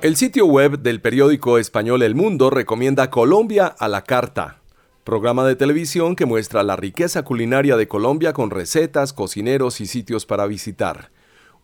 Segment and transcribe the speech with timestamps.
[0.00, 4.60] El sitio web del periódico español El Mundo recomienda Colombia a la carta,
[5.02, 10.24] programa de televisión que muestra la riqueza culinaria de Colombia con recetas, cocineros y sitios
[10.24, 11.10] para visitar.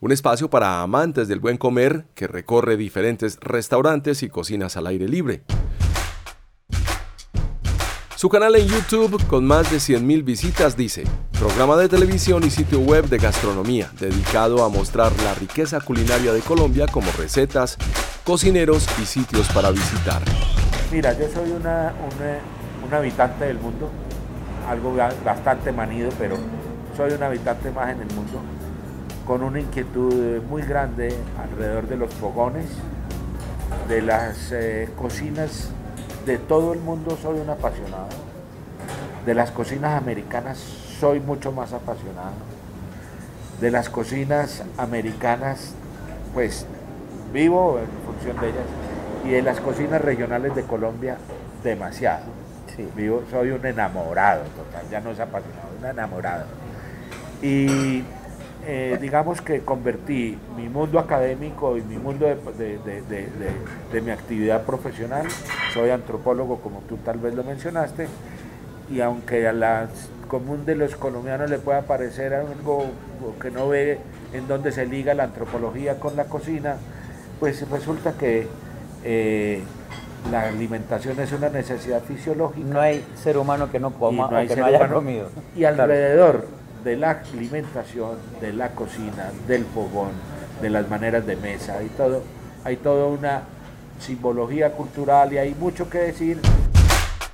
[0.01, 5.07] Un espacio para amantes del buen comer que recorre diferentes restaurantes y cocinas al aire
[5.07, 5.43] libre.
[8.25, 11.03] Su canal en YouTube, con más de 100.000 visitas, dice,
[11.37, 16.41] programa de televisión y sitio web de gastronomía, dedicado a mostrar la riqueza culinaria de
[16.41, 17.77] Colombia como recetas,
[18.23, 20.23] cocineros y sitios para visitar.
[20.91, 21.93] Mira, yo soy una,
[22.83, 23.91] un habitante del mundo,
[24.67, 26.35] algo bastante manido, pero
[26.97, 28.39] soy un habitante más en el mundo,
[29.27, 32.65] con una inquietud muy grande alrededor de los fogones,
[33.87, 35.69] de las eh, cocinas
[36.25, 38.07] de todo el mundo soy un apasionado.
[39.25, 40.57] De las cocinas americanas
[40.99, 42.33] soy mucho más apasionado.
[43.61, 45.73] De las cocinas americanas,
[46.33, 46.65] pues
[47.31, 48.65] vivo en función de ellas.
[49.23, 51.17] Y de las cocinas regionales de Colombia,
[51.63, 52.23] demasiado.
[52.95, 56.43] Vivo, soy un enamorado total, ya no es apasionado, un enamorado.
[57.41, 58.03] Y
[58.67, 65.27] eh, digamos que convertí mi mundo académico y mi mundo de, mi actividad profesional,
[65.73, 68.07] soy antropólogo como tú tal vez lo mencionaste,
[68.91, 69.87] y aunque a la
[70.27, 72.85] común de los colombianos le pueda parecer algo
[73.39, 73.99] que no ve
[74.33, 76.77] en dónde se liga la antropología con la cocina,
[77.39, 78.47] pues resulta que
[79.03, 79.61] eh,
[80.31, 82.67] la alimentación es una necesidad fisiológica.
[82.67, 85.29] No hay ser humano que no coma o que no haya comido.
[85.55, 86.47] Y alrededor
[86.85, 90.11] de la alimentación, de la cocina, del fogón,
[90.61, 92.21] de las maneras de mesa y todo.
[92.63, 93.41] Hay toda una
[93.99, 96.39] simbología cultural y hay mucho que decir.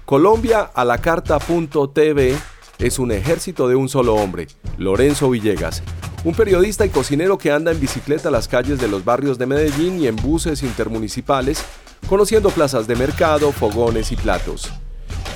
[0.06, 2.36] Colombia a la carta.tv
[2.80, 4.48] es un ejército de un solo hombre,
[4.78, 5.84] Lorenzo Villegas,
[6.24, 10.00] un periodista y cocinero que anda en bicicleta las calles de los barrios de Medellín
[10.00, 11.64] y en buses intermunicipales,
[12.08, 14.72] conociendo plazas de mercado, fogones y platos.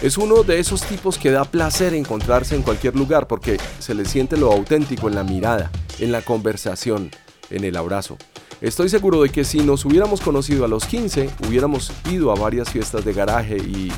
[0.01, 4.05] Es uno de esos tipos que da placer encontrarse en cualquier lugar porque se le
[4.05, 7.09] siente lo auténtico en la mirada, en la conversación,
[7.49, 8.17] en el abrazo.
[8.61, 12.69] Estoy seguro de que si nos hubiéramos conocido a los 15, hubiéramos ido a varias
[12.69, 13.91] fiestas de garaje y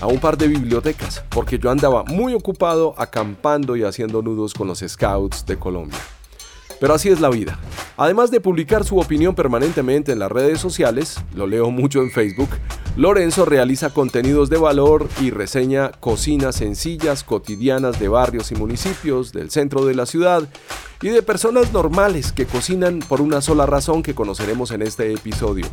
[0.00, 4.66] a un par de bibliotecas, porque yo andaba muy ocupado acampando y haciendo nudos con
[4.66, 5.98] los scouts de Colombia.
[6.82, 7.60] Pero así es la vida.
[7.96, 12.48] Además de publicar su opinión permanentemente en las redes sociales, lo leo mucho en Facebook,
[12.96, 19.52] Lorenzo realiza contenidos de valor y reseña cocinas sencillas, cotidianas de barrios y municipios del
[19.52, 20.48] centro de la ciudad
[21.00, 25.66] y de personas normales que cocinan por una sola razón que conoceremos en este episodio.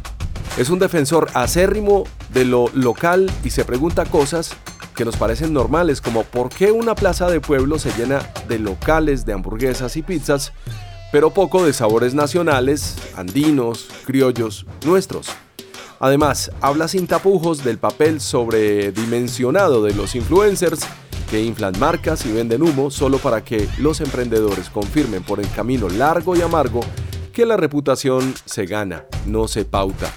[0.60, 4.56] Es un defensor acérrimo de lo local y se pregunta cosas
[4.96, 9.26] que nos parecen normales como por qué una plaza de pueblo se llena de locales
[9.26, 10.54] de hamburguesas y pizzas
[11.12, 15.28] pero poco de sabores nacionales, andinos, criollos, nuestros.
[16.00, 20.82] Además, habla sin tapujos del papel sobredimensionado de los influencers
[21.30, 25.90] que inflan marcas y venden humo solo para que los emprendedores confirmen por el camino
[25.90, 26.80] largo y amargo
[27.34, 30.12] que la reputación se gana, no se pauta.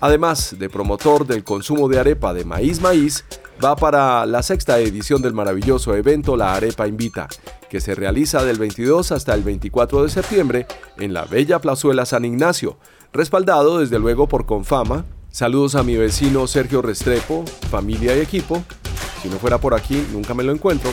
[0.00, 3.24] Además de promotor del consumo de arepa de maíz maíz,
[3.62, 7.28] va para la sexta edición del maravilloso evento La Arepa Invita,
[7.70, 10.66] que se realiza del 22 hasta el 24 de septiembre
[10.98, 12.76] en la bella plazuela San Ignacio,
[13.12, 15.04] respaldado desde luego por Confama.
[15.30, 18.62] Saludos a mi vecino Sergio Restrepo, familia y equipo.
[19.22, 20.90] Si no fuera por aquí, nunca me lo encuentro.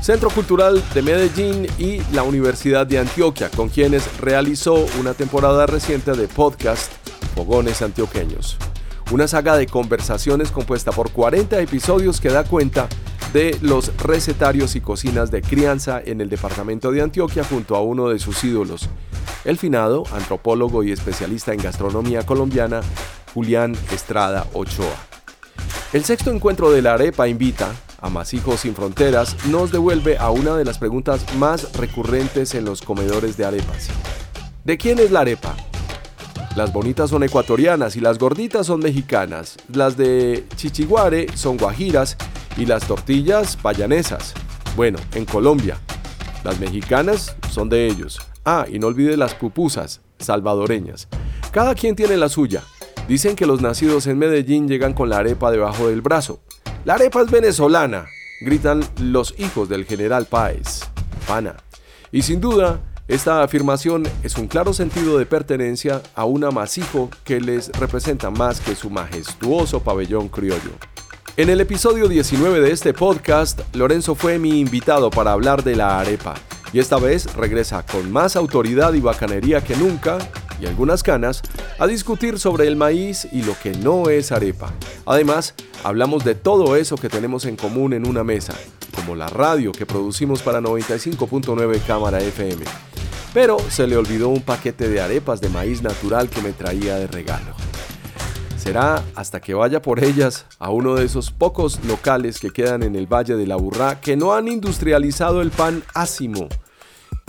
[0.00, 6.12] Centro Cultural de Medellín y la Universidad de Antioquia, con quienes realizó una temporada reciente
[6.12, 6.92] de podcast
[7.34, 8.58] Fogones Antioqueños.
[9.12, 12.88] Una saga de conversaciones compuesta por 40 episodios que da cuenta
[13.34, 18.08] de los recetarios y cocinas de crianza en el departamento de Antioquia junto a uno
[18.08, 18.88] de sus ídolos,
[19.44, 22.80] el finado, antropólogo y especialista en gastronomía colombiana,
[23.34, 24.96] Julián Estrada Ochoa.
[25.92, 27.70] El sexto encuentro de la arepa invita
[28.00, 32.80] a Masijos sin Fronteras nos devuelve a una de las preguntas más recurrentes en los
[32.80, 33.90] comedores de arepas.
[34.64, 35.54] ¿De quién es la arepa?
[36.54, 39.56] Las bonitas son ecuatorianas y las gorditas son mexicanas.
[39.72, 42.18] Las de Chichiguare son guajiras
[42.58, 44.34] y las tortillas payanesas.
[44.76, 45.78] Bueno, en Colombia.
[46.44, 48.20] Las mexicanas son de ellos.
[48.44, 51.08] Ah, y no olvide las pupusas salvadoreñas.
[51.52, 52.62] Cada quien tiene la suya.
[53.08, 56.42] Dicen que los nacidos en Medellín llegan con la arepa debajo del brazo.
[56.84, 58.06] La arepa es venezolana,
[58.42, 60.80] gritan los hijos del general Páez.
[61.26, 61.56] Pana.
[62.10, 62.80] Y sin duda,
[63.12, 68.58] esta afirmación es un claro sentido de pertenencia a un amasijo que les representa más
[68.60, 70.70] que su majestuoso pabellón criollo.
[71.36, 76.00] En el episodio 19 de este podcast, Lorenzo fue mi invitado para hablar de la
[76.00, 76.36] arepa,
[76.72, 80.16] y esta vez regresa con más autoridad y bacanería que nunca
[80.58, 81.42] y algunas canas
[81.78, 84.72] a discutir sobre el maíz y lo que no es arepa.
[85.04, 85.54] Además,
[85.84, 88.54] hablamos de todo eso que tenemos en común en una mesa,
[88.94, 92.64] como la radio que producimos para 95.9 Cámara FM.
[93.32, 97.06] Pero se le olvidó un paquete de arepas de maíz natural que me traía de
[97.06, 97.54] regalo.
[98.56, 102.94] Será hasta que vaya por ellas a uno de esos pocos locales que quedan en
[102.94, 106.48] el Valle de la Burrá que no han industrializado el pan ácimo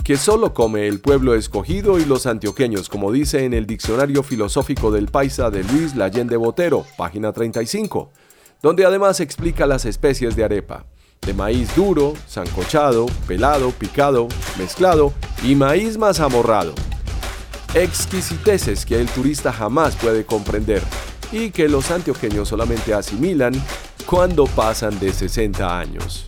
[0.04, 4.92] que solo come el pueblo escogido y los antioqueños, como dice en el Diccionario Filosófico
[4.92, 8.12] del Paisa de Luis Lallende Botero, página 35,
[8.60, 10.84] donde además explica las especies de arepa,
[11.24, 14.28] de maíz duro, zancochado, pelado, picado,
[14.58, 15.12] mezclado
[15.42, 16.74] y maíz mazamorrado.
[17.74, 20.82] Exquisiteces que el turista jamás puede comprender
[21.32, 23.52] y que los antioqueños solamente asimilan
[24.06, 26.26] cuando pasan de 60 años.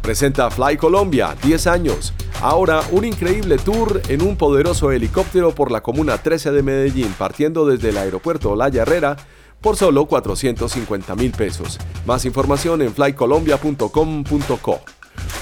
[0.00, 5.82] Presenta Fly Colombia, 10 años, Ahora, un increíble tour en un poderoso helicóptero por la
[5.82, 9.18] Comuna 13 de Medellín, partiendo desde el aeropuerto Olaya Herrera
[9.60, 11.78] por solo 450 mil pesos.
[12.06, 14.80] Más información en flycolombia.com.co.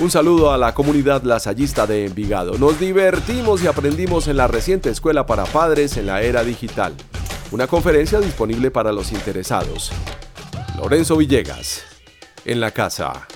[0.01, 2.59] Un saludo a la comunidad lasallista de Envigado.
[2.59, 6.95] Nos divertimos y aprendimos en la reciente Escuela para Padres en la Era Digital.
[7.51, 9.91] Una conferencia disponible para los interesados.
[10.77, 11.83] Lorenzo Villegas,
[12.45, 13.27] en la casa.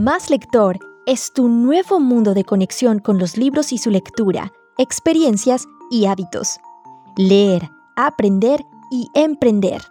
[0.00, 5.66] Más Lector es tu nuevo mundo de conexión con los libros y su lectura, experiencias
[5.90, 6.58] y hábitos.
[7.18, 9.82] Leer, aprender y emprender.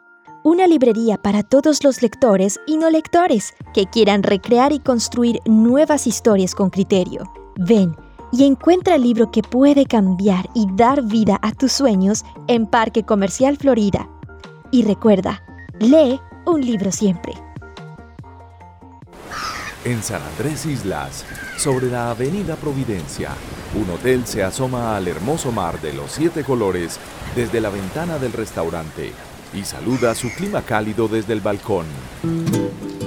[0.44, 6.07] Una librería para todos los lectores y no lectores que quieran recrear y construir nuevas
[6.07, 7.31] historias con criterio.
[7.57, 7.95] Ven
[8.31, 13.03] y encuentra el libro que puede cambiar y dar vida a tus sueños en Parque
[13.03, 14.09] Comercial Florida.
[14.71, 15.44] Y recuerda,
[15.79, 17.33] lee un libro siempre
[19.91, 21.25] en San Andrés Islas,
[21.57, 23.31] sobre la Avenida Providencia,
[23.75, 27.00] un hotel se asoma al hermoso mar de los siete colores
[27.36, 29.13] desde la ventana del restaurante
[29.53, 31.86] y saluda su clima cálido desde el balcón.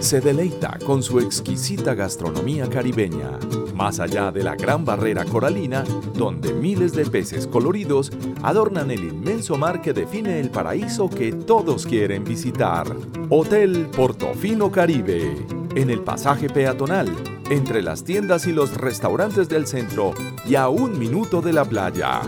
[0.02, 3.38] Se deleita con su exquisita gastronomía caribeña,
[3.76, 5.84] más allá de la gran barrera coralina,
[6.14, 8.10] donde miles de peces coloridos
[8.42, 12.84] adornan el inmenso mar que define el paraíso que todos quieren visitar.
[13.30, 15.36] Hotel Portofino Caribe,
[15.76, 17.08] en el pasaje peatonal,
[17.48, 22.22] entre las tiendas y los restaurantes del centro y a un minuto de la playa.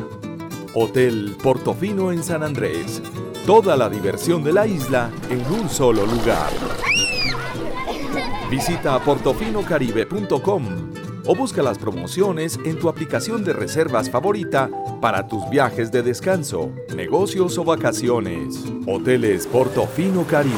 [0.75, 3.03] Hotel Portofino en San Andrés
[3.47, 6.49] Toda la diversión de la isla en un solo lugar.
[8.55, 10.65] Visita portofinocaribe.com
[11.27, 14.71] o busca las promociones en tu aplicación de reservas favorita
[15.01, 18.65] para tus viajes de descanso, negocios o vacaciones.
[18.87, 20.55] Hoteles Portofino Caribe.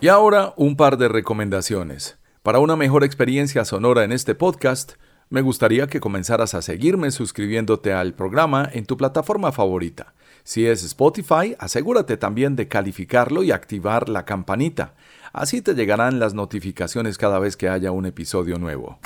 [0.00, 2.18] Y ahora un par de recomendaciones.
[2.42, 4.94] Para una mejor experiencia sonora en este podcast,
[5.30, 10.14] me gustaría que comenzaras a seguirme suscribiéndote al programa en tu plataforma favorita.
[10.42, 14.94] Si es Spotify, asegúrate también de calificarlo y activar la campanita.
[15.34, 19.00] Así te llegarán las notificaciones cada vez que haya un episodio nuevo.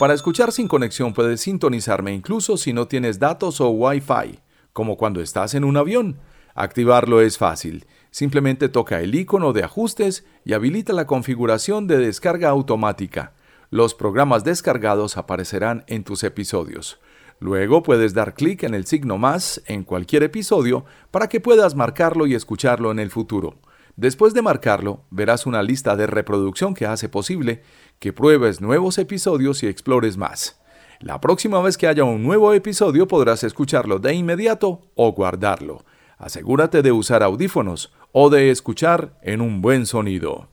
[0.00, 4.40] Para escuchar sin conexión puedes sintonizarme incluso si no tienes datos o Wi-Fi,
[4.72, 6.18] como cuando estás en un avión.
[6.56, 7.86] Activarlo es fácil.
[8.10, 13.32] Simplemente toca el icono de ajustes y habilita la configuración de descarga automática.
[13.70, 16.98] Los programas descargados aparecerán en tus episodios.
[17.38, 22.26] Luego puedes dar clic en el signo más en cualquier episodio para que puedas marcarlo
[22.26, 23.60] y escucharlo en el futuro.
[23.96, 27.62] Después de marcarlo, verás una lista de reproducción que hace posible
[27.98, 30.60] que pruebes nuevos episodios y explores más.
[31.00, 35.86] La próxima vez que haya un nuevo episodio podrás escucharlo de inmediato o guardarlo.
[36.18, 40.50] Asegúrate de usar audífonos o de escuchar en un buen sonido.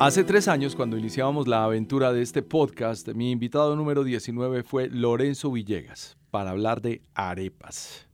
[0.00, 4.88] Hace tres años, cuando iniciábamos la aventura de este podcast, mi invitado número 19 fue
[4.88, 8.06] Lorenzo Villegas para hablar de arepas.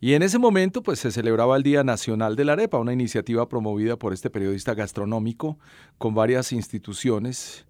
[0.00, 3.48] Y en ese momento, pues se celebraba el Día Nacional de la Arepa, una iniciativa
[3.48, 5.58] promovida por este periodista gastronómico
[5.98, 7.66] con varias instituciones,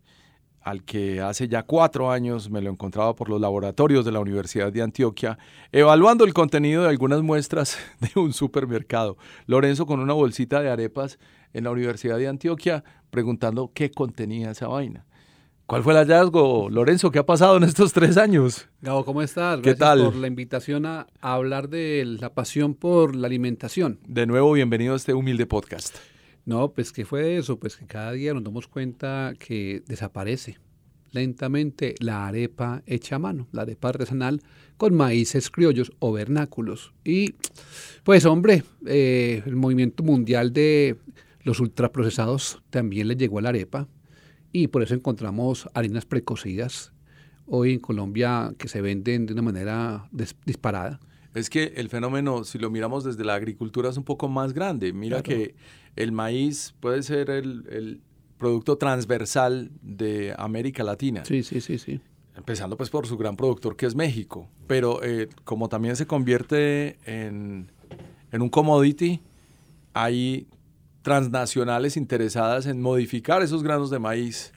[0.60, 4.70] al que hace ya cuatro años me lo encontraba por los laboratorios de la Universidad
[4.70, 5.38] de Antioquia,
[5.72, 9.16] evaluando el contenido de algunas muestras de un supermercado.
[9.46, 11.18] Lorenzo con una bolsita de arepas
[11.54, 15.06] en la Universidad de Antioquia preguntando qué contenía esa vaina.
[15.68, 17.10] ¿Cuál fue el hallazgo, Lorenzo?
[17.10, 18.66] ¿Qué ha pasado en estos tres años?
[18.80, 19.60] Gabo, ¿cómo estás?
[19.60, 20.02] ¿Qué tal?
[20.02, 23.98] por la invitación a, hablar de la pasión por la alimentación.
[24.08, 25.94] De nuevo, bienvenido a este humilde podcast.
[26.46, 27.58] No, pues ¿qué fue eso?
[27.58, 30.56] Pues que cada día nos damos cuenta que desaparece
[31.10, 34.40] lentamente la arepa hecha a mano, la arepa artesanal
[34.78, 36.94] con maíces criollos o vernáculos.
[37.04, 37.34] Y
[38.04, 40.96] pues hombre, eh, el movimiento mundial de
[41.42, 43.86] los ultraprocesados también le llegó a la arepa
[44.62, 46.92] y por eso encontramos harinas precocidas
[47.46, 50.08] hoy en Colombia que se venden de una manera
[50.44, 51.00] disparada.
[51.34, 54.92] Es que el fenómeno, si lo miramos desde la agricultura, es un poco más grande.
[54.92, 55.54] Mira que
[55.94, 58.00] el maíz puede ser el,
[58.38, 61.24] producto transversal de América Latina.
[61.24, 62.00] Sí, sí, sí, sí.
[62.36, 64.48] Empezando pues por su gran productor que es México.
[64.68, 67.72] Pero eh, como también se convierte en,
[68.30, 69.20] en un commodity,
[69.92, 70.46] hay
[71.02, 74.52] transnacionales interesadas en modificar esos granos de maíz.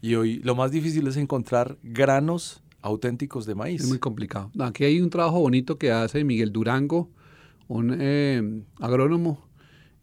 [0.00, 3.82] Y hoy lo más difícil es encontrar granos auténticos de maíz.
[3.82, 4.50] Es muy complicado.
[4.60, 7.10] Aquí hay un trabajo bonito que hace Miguel Durango,
[7.66, 9.48] un eh, agrónomo,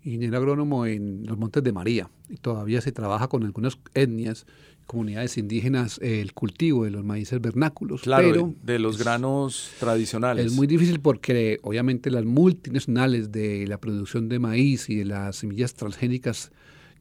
[0.04, 2.10] ingeniero agrónomo en los Montes de María.
[2.30, 4.48] Y todavía se trabaja con algunas etnias
[4.86, 8.02] comunidades indígenas el cultivo de los maíces vernáculos.
[8.02, 10.48] Claro, de los granos tradicionales.
[10.48, 15.38] Es muy difícil porque obviamente las multinacionales de la producción de maíz y de las
[15.38, 16.52] semillas transgénicas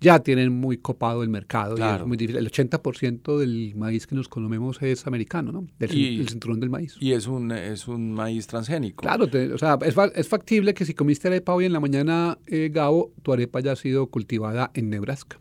[0.01, 1.77] ya tienen muy copado el mercado.
[1.77, 2.39] es muy difícil.
[2.39, 5.67] El 80% del maíz que nos comemos es americano, ¿no?
[5.79, 6.97] Del, el cinturón del maíz.
[7.01, 9.03] Y es un, es un maíz transgénico.
[9.03, 12.71] Claro, o sea, es, es, factible que si comiste arepa hoy en la mañana, eh,
[12.73, 15.39] Gabo, tu arepa haya sido cultivada en Nebraska.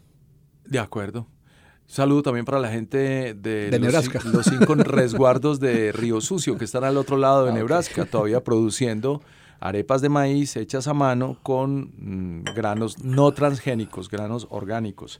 [0.65, 1.27] De acuerdo
[1.89, 6.97] saludo también para la gente de, los, cinco resguardos de Río Sucio, que están al
[6.97, 9.21] otro lado de ah, Nebraska, todavía produciendo
[9.59, 15.19] arepas de maíz hechas a mano con mm, granos no transgénicos, granos orgánicos.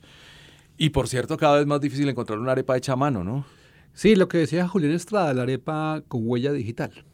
[0.78, 3.44] Y por cierto, cada vez más difícil encontrar una arepa hecha a mano, ¿no?
[3.92, 7.04] Sí, lo que decía Julián Estrada, la arepa con huella digital.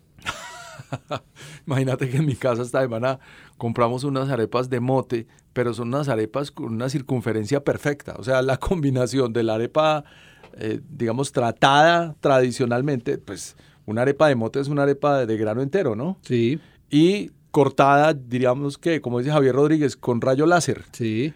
[1.66, 3.18] Imagínate que en mi casa esta semana
[3.56, 8.14] compramos unas arepas de mote, pero son unas arepas con una circunferencia perfecta.
[8.18, 10.04] O sea, la combinación de la arepa,
[10.58, 15.94] eh, digamos, tratada tradicionalmente, pues una arepa de mote es una arepa de, grano entero,
[15.94, 16.18] ¿no?
[16.22, 16.58] Sí.
[16.90, 20.84] Y cortada, diríamos que, como dice Javier Rodríguez, con rayo láser.
[20.92, 21.32] Sí.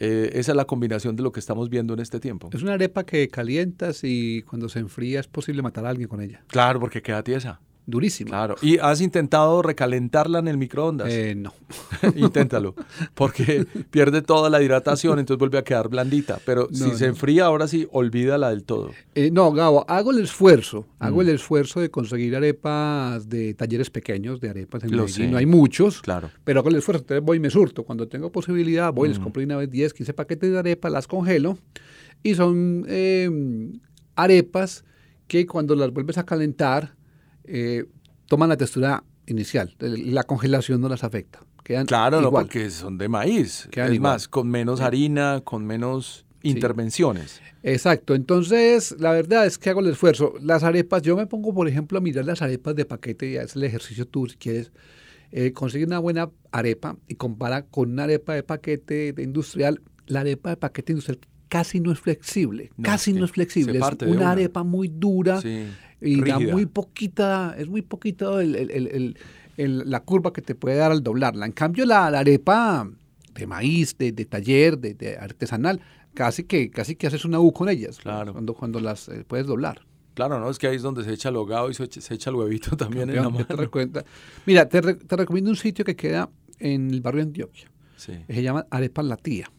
[0.00, 2.50] Eh, esa es la combinación de lo que estamos viendo en este tiempo.
[2.52, 6.20] Es una arepa que calientas y cuando se enfría es posible matar a alguien con
[6.20, 6.44] ella.
[6.46, 8.30] Claro, porque queda tiesa durísima.
[8.30, 8.56] Claro.
[8.60, 11.08] ¿Y has intentado recalentarla en el microondas?
[11.10, 11.54] Eh, no.
[12.16, 12.74] Inténtalo,
[13.14, 16.38] porque pierde toda la hidratación, entonces vuelve a quedar blandita.
[16.44, 18.90] Pero si se enfría, ahora sí, olvídala del todo.
[19.14, 21.34] Eh, no, Gabo, hago el esfuerzo, hago el mm.
[21.34, 25.30] esfuerzo de conseguir arepas de talleres pequeños, de arepas en Medellín.
[25.30, 26.30] No hay muchos, claro.
[26.44, 27.02] pero hago el esfuerzo.
[27.02, 27.84] Entonces voy y me surto.
[27.84, 29.22] Cuando tengo posibilidad, voy, les mm.
[29.22, 31.58] compro una vez 10, 15 paquetes de arepas, las congelo
[32.22, 33.30] y son eh,
[34.14, 34.84] arepas
[35.26, 36.97] que cuando las vuelves a calentar
[37.48, 37.84] eh,
[38.26, 39.74] toman la textura inicial.
[39.78, 41.40] La congelación no las afecta.
[41.64, 43.68] Quedan claro, no, porque son de maíz.
[43.70, 47.42] Quedan más, con menos harina, con menos intervenciones.
[47.62, 48.14] Exacto.
[48.14, 50.34] Entonces, la verdad es que hago el esfuerzo.
[50.40, 53.56] Las arepas, yo me pongo, por ejemplo, a mirar las arepas de paquete y haces
[53.56, 54.72] el ejercicio tú, si quieres.
[55.30, 59.82] Eh, consigue una buena arepa y compara con una arepa de paquete de industrial.
[60.06, 63.78] La arepa de paquete industrial casi no es flexible, casi no es flexible.
[63.78, 65.40] Es una, arepa muy dura
[66.00, 68.40] y da muy poquita, es muy poquito
[69.56, 71.46] la curva que te puede dar al doblarla.
[71.46, 72.88] En cambio, la, arepa
[73.34, 75.80] de maíz, de, taller, de, artesanal,
[76.14, 78.32] casi que, casi que haces una U con ellas claro.
[78.32, 79.82] cuando, cuando las eh, puedes doblar.
[80.14, 80.50] Claro, ¿no?
[80.50, 83.08] Es que ahí es donde se echa el hogado y se echa, el huevito también
[83.10, 83.46] en la mano.
[83.46, 84.04] Te
[84.46, 86.28] Mira, te, te, recomiendo un sitio que queda
[86.58, 87.70] en el barrio de Antioquia.
[87.96, 89.50] Se llama Arepa La Tía.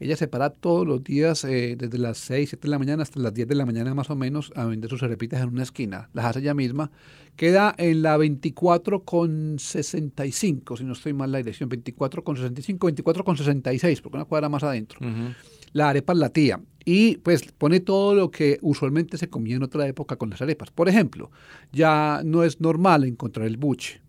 [0.00, 3.20] Ella se para todos los días eh, desde las 6, 7 de la mañana hasta
[3.20, 6.08] las 10 de la mañana más o menos a vender sus arepitas en una esquina.
[6.14, 6.90] Las hace ella misma.
[7.36, 12.86] Queda en la 24 con 65, si no estoy mal la dirección, 24 con 65,
[12.86, 15.00] 24 con 66, porque una cuadra más adentro.
[15.72, 16.60] La arepa es la tía.
[16.86, 20.70] Y pues pone todo lo que usualmente se comía en otra época con las arepas.
[20.70, 21.30] Por ejemplo,
[21.72, 24.00] ya no es normal encontrar el buche.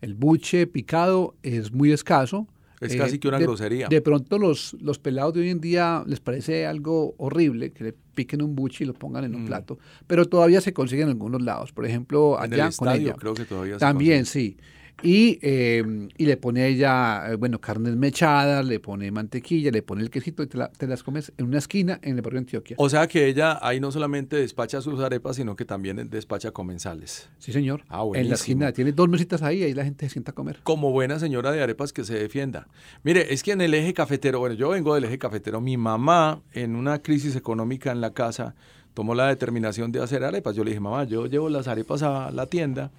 [0.00, 2.46] El buche picado es muy escaso
[2.80, 3.88] Es casi que una grosería.
[3.88, 7.92] De pronto los, los pelados de hoy en día les parece algo horrible que le
[7.92, 9.46] piquen un buche y lo pongan en un mm.
[9.46, 11.72] plato, pero todavía se consigue en algunos lados.
[11.72, 13.14] Por ejemplo, allá el con ella.
[13.14, 14.56] creo que todavía También, sí.
[15.02, 19.82] Y, eh, y, le pone a ella, eh, bueno, carnes mechadas, le pone mantequilla, le
[19.82, 22.76] pone el quesito y te, las comes en una esquina en el barrio de Antioquia.
[22.80, 27.28] O sea que ella ahí no solamente despacha sus arepas, sino que también despacha comensales.
[27.38, 27.84] Sí, señor.
[27.88, 30.60] Ah, en la esquina, tiene dos mesitas ahí, ahí la gente se sienta a comer.
[30.64, 32.66] Como buena señora de arepas que se defienda.
[33.04, 36.42] Mire, es que en el eje cafetero, bueno, yo vengo del eje cafetero, mi mamá
[36.52, 38.56] en una crisis económica en la casa
[38.94, 40.56] tomó la determinación de hacer arepas.
[40.56, 42.90] Yo le dije, mamá, yo llevo las arepas a la tienda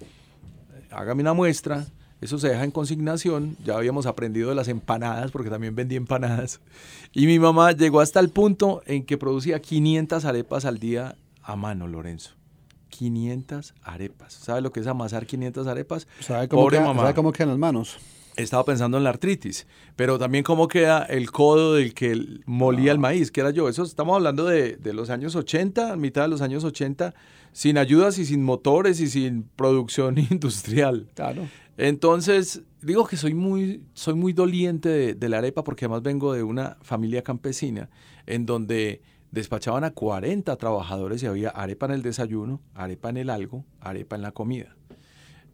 [0.90, 1.86] hágame una muestra,
[2.20, 6.60] eso se deja en consignación, ya habíamos aprendido de las empanadas, porque también vendí empanadas,
[7.12, 11.56] y mi mamá llegó hasta el punto en que producía 500 arepas al día a
[11.56, 12.32] mano, Lorenzo.
[12.90, 14.32] 500 arepas.
[14.34, 16.06] ¿Sabe lo que es amasar 500 arepas?
[16.20, 17.02] ¿Sabe cómo, Pobre mamá.
[17.02, 17.98] ¿sabe cómo quedan las manos?
[18.42, 19.66] Estaba pensando en la artritis,
[19.96, 23.68] pero también cómo queda el codo del que molía el maíz, que era yo.
[23.68, 27.14] Eso estamos hablando de, de los años 80, mitad de los años 80,
[27.52, 31.08] sin ayudas y sin motores y sin producción industrial.
[31.14, 31.48] Claro.
[31.76, 36.42] Entonces, digo que soy muy, soy muy doliente de, la arepa porque además vengo de
[36.42, 37.88] una familia campesina
[38.26, 43.30] en donde despachaban a 40 trabajadores y había arepa en el desayuno, arepa en el
[43.30, 44.76] algo, arepa en la comida.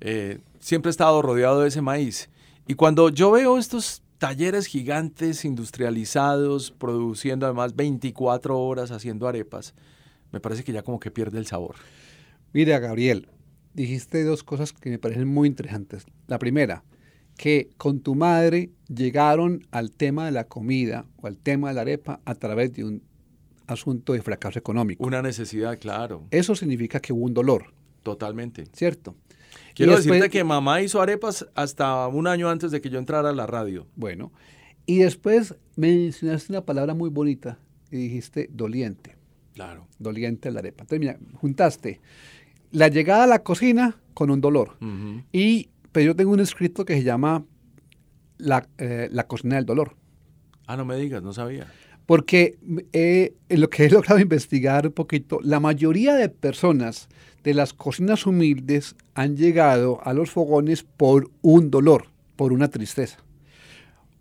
[0.00, 2.28] Eh, siempre he estado rodeado de ese maíz.
[2.68, 9.75] Y cuando yo veo estos talleres gigantes industrializados, produciendo además 24 horas haciendo arepas,
[10.32, 11.76] me parece que ya como que pierde el sabor.
[12.52, 13.28] Mira, Gabriel,
[13.73, 16.06] dijiste dos cosas que me parecen muy interesantes.
[16.26, 16.82] La primera,
[17.37, 21.82] que con tu madre llegaron al tema de la comida o al tema de la
[21.82, 23.02] arepa a través de un
[23.68, 25.04] asunto de fracaso económico.
[25.04, 26.25] Una necesidad, claro.
[26.32, 27.66] Eso significa que hubo un dolor.
[28.02, 28.64] Totalmente.
[28.73, 29.14] ¿Cierto?
[29.76, 33.33] Quiero decirte que mamá hizo arepas hasta un año antes de que yo entrara a
[33.35, 33.87] la radio.
[33.95, 34.33] Bueno,
[34.87, 37.59] y después mencionaste una palabra muy bonita
[37.90, 39.16] y dijiste doliente.
[39.52, 39.87] Claro.
[39.99, 40.85] Doliente la arepa.
[40.85, 42.00] Entonces, mira, juntaste
[42.71, 44.79] la llegada a la cocina con un dolor.
[45.31, 47.44] Y pues yo tengo un escrito que se llama
[48.38, 49.94] la, eh, la, cocina del dolor.
[50.66, 51.66] Ah, no me digas, no sabía.
[52.07, 52.59] Porque
[52.92, 57.09] eh, en lo que he logrado investigar un poquito, la mayoría de personas
[57.42, 63.19] de las cocinas humildes han llegado a los fogones por un dolor, por una tristeza.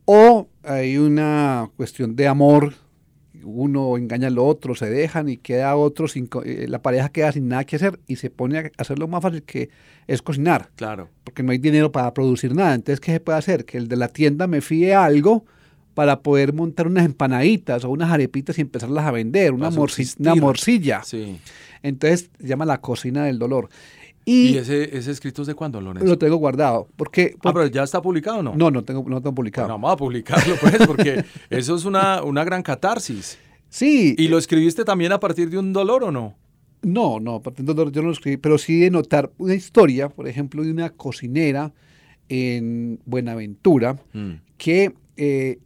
[0.06, 2.74] O hay una cuestión de amor
[3.46, 7.48] uno engaña al otro, se dejan y queda otro sin, eh, la pareja queda sin
[7.48, 9.70] nada que hacer y se pone a hacer lo más fácil que
[10.08, 10.70] es cocinar.
[10.76, 11.10] Claro.
[11.24, 12.74] Porque no hay dinero para producir nada.
[12.74, 13.66] Entonces, ¿qué se puede hacer?
[13.66, 15.46] Que el de la tienda me fíe algo
[15.96, 21.02] para poder montar unas empanaditas o unas arepitas y empezarlas a vender, una, una morcilla.
[21.04, 21.40] Sí.
[21.82, 23.70] Entonces, se llama la cocina del dolor.
[24.26, 26.08] ¿Y, ese, ese, escrito es de cuándo, Lorenzo?
[26.08, 26.88] Lo tengo guardado.
[26.98, 28.56] Porque, ah, pero ya está publicado o no?
[28.56, 29.68] No, no tengo, no tengo publicado.
[29.70, 33.38] vamos a publicarlo, pues, porque eso es una, una gran catarsis.
[33.70, 34.16] Sí.
[34.18, 36.36] ¿Y lo escribiste también a partir de un dolor o no?
[36.82, 39.32] No, no, a partir de un dolor yo no lo escribí, pero sí de notar
[39.38, 41.72] una historia, por ejemplo, de una cocinera
[42.28, 44.32] en Buenaventura mm.
[44.58, 45.60] que eh,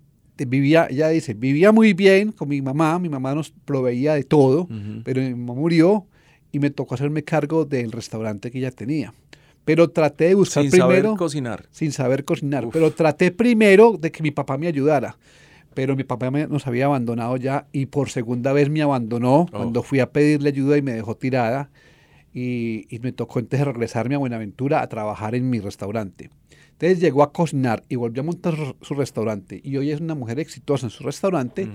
[0.45, 4.67] vivía, ya dice, vivía muy bien con mi mamá, mi mamá nos proveía de todo,
[5.04, 6.06] pero mi mamá murió
[6.52, 9.13] y me tocó hacerme cargo del restaurante que ella tenía.
[9.65, 10.88] Pero traté de buscar primero...
[10.88, 11.65] Sin saber cocinar.
[11.71, 12.67] Sin saber cocinar.
[12.71, 15.17] Pero traté primero de que mi papá me ayudara.
[15.75, 19.47] Pero mi papá nos había abandonado ya y por segunda vez me abandonó oh.
[19.52, 21.69] cuando fui a pedirle ayuda y me dejó tirada.
[22.34, 26.30] Y, me tocó entonces regresarme a Buenaventura a trabajar en mi restaurante.
[26.79, 29.59] Entonces llegó a cocinar y volvió a montar su, restaurante.
[29.61, 31.67] Y hoy es una mujer exitosa en su restaurante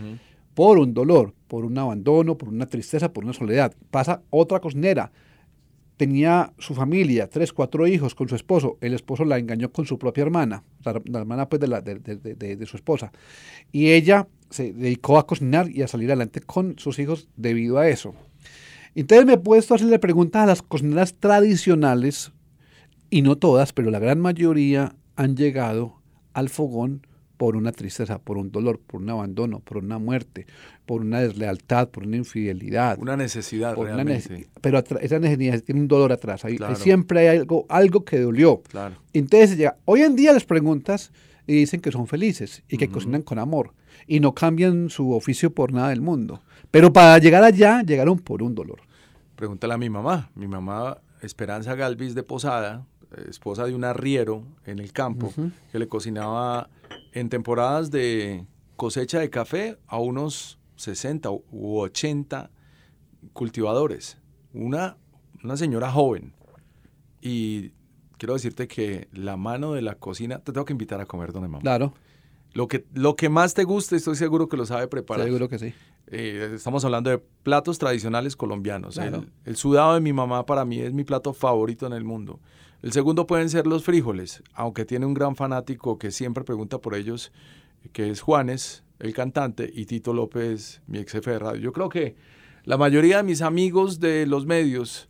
[0.54, 3.74] por un dolor, por un abandono, por una tristeza, por una soledad.
[3.90, 5.12] Pasa otra cocinera.
[5.98, 8.78] Tenía su familia, tres, cuatro hijos con su esposo.
[8.80, 12.56] El esposo la engañó con su propia hermana, la, hermana pues de, la, de, de,
[12.56, 13.12] de, su esposa.
[13.72, 17.90] Y ella se dedicó a cocinar y a salir adelante con sus hijos debido a
[17.90, 18.14] eso.
[18.94, 22.32] Entonces me he puesto a hacerle preguntas a las cocineras tradicionales,
[23.14, 26.00] y no todas, pero la gran mayoría han llegado
[26.32, 30.46] al fogón por una tristeza, por un dolor, por un abandono, por una muerte,
[30.84, 32.98] por una deslealtad, por una infidelidad.
[32.98, 34.48] Una necesidad realmente.
[34.60, 36.42] pero esa necesidad tiene un dolor atrás.
[36.74, 38.62] siempre hay algo, algo que dolió.
[38.62, 38.96] Claro.
[39.12, 41.12] Entonces, ya, hoy en día les preguntas
[41.46, 43.74] y dicen que son felices y que cocinan con amor
[44.08, 46.42] y no cambian su oficio por nada del mundo.
[46.72, 48.80] Pero para llegar allá, llegaron por un dolor.
[49.36, 50.32] Pregúntale a mi mamá.
[50.34, 52.84] Mi mamá, Esperanza Galvis de Posada,
[53.28, 55.32] esposa de un arriero en el campo,
[55.72, 56.68] que le cocinaba
[57.12, 58.46] en temporadas de
[58.76, 62.50] cosecha de café a unos 60 u 80
[63.32, 64.18] cultivadores.
[64.52, 64.96] Una,
[65.42, 66.32] una señora joven.
[67.20, 67.72] Y
[68.18, 71.48] quiero decirte que la mano de la cocina, te tengo que invitar a comer, donde
[71.48, 71.62] mamá.
[71.62, 71.94] Claro.
[72.52, 75.26] Lo que, lo que más te guste, estoy seguro que lo sabe preparar.
[75.26, 75.74] Seguro que sí.
[76.06, 78.98] Eh, estamos hablando de platos tradicionales colombianos.
[79.44, 82.40] El, sudado de mi mamá para mí es mi plato favorito en el mundo.
[82.84, 86.94] El segundo pueden ser los frijoles, aunque tiene un gran fanático que siempre pregunta por
[86.94, 87.32] ellos,
[87.94, 91.62] que es Juanes, el cantante, y Tito López, mi ex jefe de radio.
[91.62, 92.14] Yo creo que
[92.64, 95.08] la mayoría de mis amigos de los medios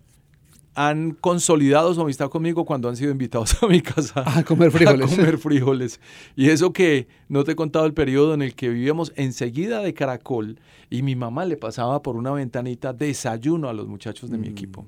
[0.76, 5.12] han consolidado su amistad conmigo cuando han sido invitados a mi casa a comer frijoles.
[5.12, 6.00] A comer frijoles.
[6.36, 9.94] Y eso que no te he contado el periodo en el que vivíamos enseguida de
[9.94, 10.60] Caracol
[10.90, 14.52] y mi mamá le pasaba por una ventanita desayuno a los muchachos de mi mm.
[14.52, 14.86] equipo.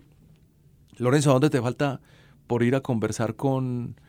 [0.98, 2.00] Lorenzo, ¿dónde te falta
[2.46, 4.00] por ir a conversar con,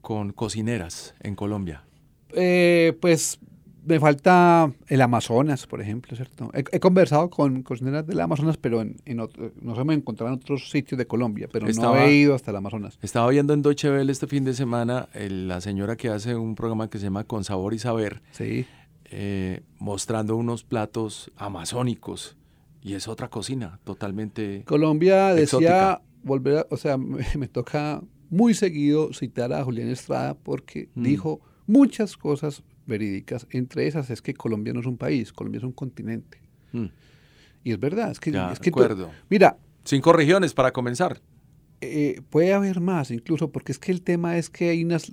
[0.00, 1.84] con cocineras en Colombia?
[2.30, 3.38] Eh, pues
[3.84, 6.50] me falta el Amazonas, por ejemplo, ¿cierto?
[6.54, 10.70] He, conversado con cocineras del Amazonas, pero en, en no se me encontrado en otros
[10.70, 12.98] sitios de Colombia, pero no he ido hasta el Amazonas.
[13.02, 16.88] Estaba viendo en Deutsche Welle este fin de semana la señora que hace un programa
[16.88, 18.66] que se llama Con Sabor y Saber, sí.
[19.10, 22.36] Eh, mostrando unos platos amazónicos.
[22.82, 24.62] Y es otra cocina totalmente.
[24.66, 31.02] Colombia decía volver, o sea, me, toca muy seguido citar a Julián Estrada porque mm.
[31.02, 33.46] dijo muchas cosas verídicas.
[33.50, 36.38] Entre esas es que Colombia no es un país, Colombia es un continente.
[36.72, 36.86] Mm.
[37.62, 38.30] Y es verdad, es que...
[38.30, 38.72] es que
[39.30, 39.56] mira...
[39.84, 41.20] Cinco regiones para comenzar.
[41.82, 45.12] Eh, puede haber más incluso, porque es que el tema es que hay unas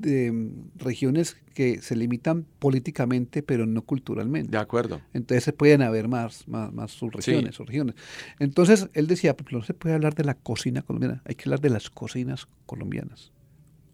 [0.00, 4.50] de, regiones que se limitan políticamente, pero no culturalmente.
[4.50, 5.00] De acuerdo.
[5.12, 7.96] Entonces se pueden haber más, más, más subregiones regiones.
[8.38, 11.60] Entonces él decía, pues no se puede hablar de la cocina colombiana, hay que hablar
[11.60, 13.32] de las cocinas colombianas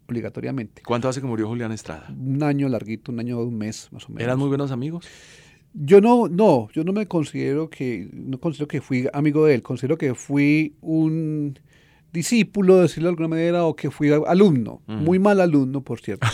[0.07, 0.81] obligatoriamente.
[0.85, 2.07] ¿Cuánto hace que murió Julián Estrada?
[2.09, 4.23] Un año larguito, un año, un mes más o menos.
[4.23, 5.05] ¿Eran muy buenos amigos?
[5.73, 9.61] Yo no, no, yo no me considero que, no considero que fui amigo de él,
[9.61, 11.59] considero que fui un
[12.11, 14.81] discípulo, decirlo de alguna manera, o que fui alumno.
[14.87, 16.27] Muy mal alumno, por cierto.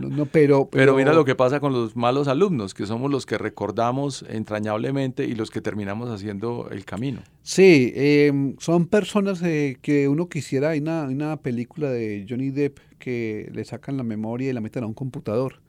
[0.00, 3.38] No, pero, pero, mira lo que pasa con los malos alumnos, que somos los que
[3.38, 7.20] recordamos entrañablemente y los que terminamos haciendo el camino.
[7.42, 12.78] Sí, em, son personas eh, que uno quisiera, hay una, una película de Johnny Depp
[12.98, 15.60] que le sacan la memoria y la meten a un computador.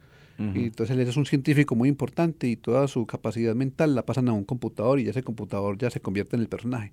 [0.54, 4.26] Y entonces él es un científico muy importante y toda su capacidad mental la pasan
[4.30, 6.92] a un computador y ese computador ya se convierte en el personaje.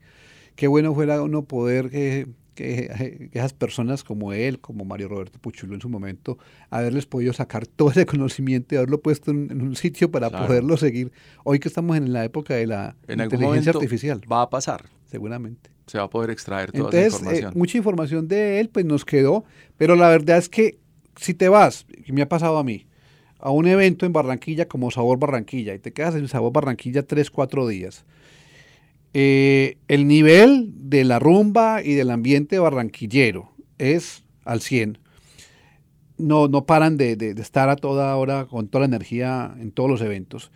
[0.58, 5.76] Qué bueno fuera uno poder que, que, esas personas como él, como Mario Roberto Puchulo
[5.76, 6.38] en su momento,
[6.70, 11.13] haberles podido sacar todo ese conocimiento y haberlo puesto en, un sitio para poderlo seguir.
[11.46, 14.22] Hoy que estamos en la época de la inteligencia artificial.
[14.30, 14.89] Va a pasar.
[15.06, 17.54] Seguramente se va a poder extraer toda esa eh, información.
[17.56, 19.46] mucha información de él pues nos quedó,
[19.78, 20.80] pero la verdad es que
[21.15, 22.88] si te vas, que me ha pasado a mí,
[23.39, 27.32] a un evento en Barranquilla como Sabor Barranquilla y te quedas en Sabor Barranquilla tres,
[27.32, 28.06] cuatro días,
[29.13, 35.00] eh, el nivel de la rumba y del ambiente barranquillero es al 100.
[36.17, 40.02] No, no paran de, estar a toda hora con toda la energía en todos los
[40.02, 40.52] eventos.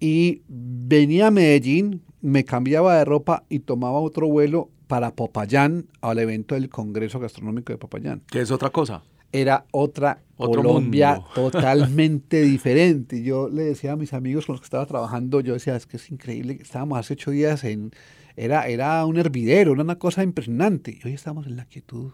[0.00, 6.18] Y venía a Medellín me cambiaba de ropa y tomaba otro vuelo para Popayán al
[6.18, 8.22] evento del Congreso Gastronómico de Popayán.
[8.30, 9.02] ¿Qué es otra cosa?
[9.34, 13.22] Era otra Colombia totalmente diferente.
[13.22, 15.96] Yo le decía a mis amigos con los que estaba trabajando, yo decía, es que
[15.96, 17.90] es increíble, estábamos hace ocho días en,
[18.36, 20.98] era, era un hervidero, era una cosa impresionante.
[21.02, 22.12] Y hoy estamos en la quietud,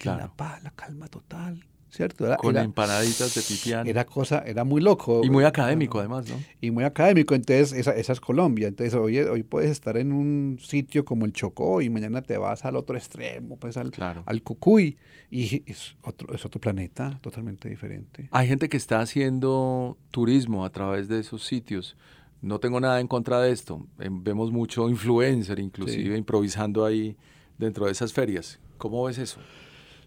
[0.00, 1.64] en la paz, la calma total.
[1.94, 2.36] ¿Cierto?
[2.38, 3.86] Con empanaditas de pipián.
[3.86, 5.22] Era cosa, era muy loco.
[5.24, 6.36] Y muy académico además, ¿no?
[6.60, 8.68] Y muy académico, entonces esa, esa es Colombia.
[8.68, 12.64] Entonces hoy, hoy puedes estar en un sitio como el Chocó y mañana te vas
[12.64, 13.92] al otro extremo, pues al,
[14.26, 14.96] al Cucuy
[15.30, 18.28] y es otro, es otro planeta totalmente diferente.
[18.32, 21.96] Hay gente que está haciendo turismo a través de esos sitios.
[22.42, 23.86] No tengo nada en contra de esto.
[24.00, 27.16] Em, vemos mucho influencer, inclusive improvisando ahí
[27.56, 28.58] dentro de esas ferias.
[28.78, 29.38] ¿Cómo ves eso?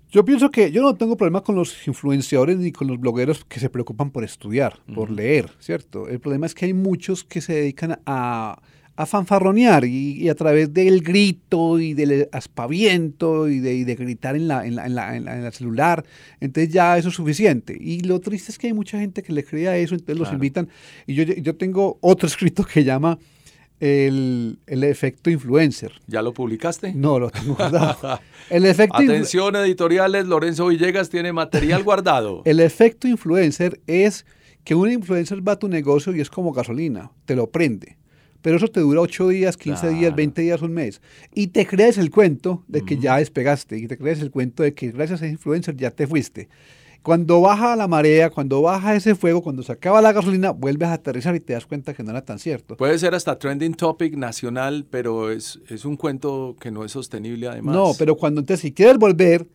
[0.10, 3.60] Yo pienso que yo no tengo problema con los influenciadores ni con los blogueros que
[3.60, 6.08] se preocupan por estudiar, por leer, ¿cierto?
[6.08, 8.58] El problema es que hay muchos que se dedican a,
[8.98, 14.48] a fanfarronear y, a través del grito y del aspaviento y de, de gritar en
[14.48, 16.06] la, en, la, en, la, en, la, celular,
[16.40, 17.78] entonces ya eso es suficiente.
[17.80, 20.32] Y lo triste es que hay mucha gente que le cree a eso, entonces los
[20.32, 20.70] invitan.
[21.06, 23.20] Y yo, yo tengo otro escrito que llama
[23.80, 25.94] el, efecto influencer.
[26.08, 26.94] ¿Ya lo publicaste?
[26.94, 28.20] No, lo tengo guardado.
[28.50, 32.42] El efecto Atención editoriales, Lorenzo Villegas tiene material guardado.
[32.46, 34.26] el efecto influencer es
[34.64, 37.98] que un influencer va a tu negocio y es como gasolina, te lo prende.
[38.42, 41.02] Pero eso te dura 8 días, 15 días, 20 días, un mes.
[41.34, 44.74] Y te crees el cuento de que ya despegaste y te crees el cuento de
[44.74, 46.48] que gracias a ese influencer ya te fuiste.
[47.02, 50.94] Cuando baja la marea, cuando baja ese fuego, cuando se acaba la gasolina, vuelves a
[50.94, 52.76] aterrizar y te das cuenta que no era tan cierto.
[52.78, 57.48] Puede ser hasta trending topic nacional, pero es, es un cuento que no es sostenible
[57.48, 57.76] además.
[57.76, 59.48] No, pero cuando entonces si quieres volver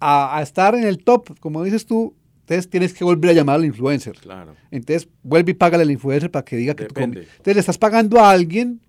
[0.00, 3.64] a, estar en el top, como dices tú, Entonces tienes que volver a llamar al
[3.64, 4.16] influencer.
[4.16, 4.54] Claro.
[4.70, 7.20] Entonces vuelve y págale al influencer para que diga que tú Depende.
[7.20, 7.30] comes.
[7.32, 8.80] Entonces le estás pagando a alguien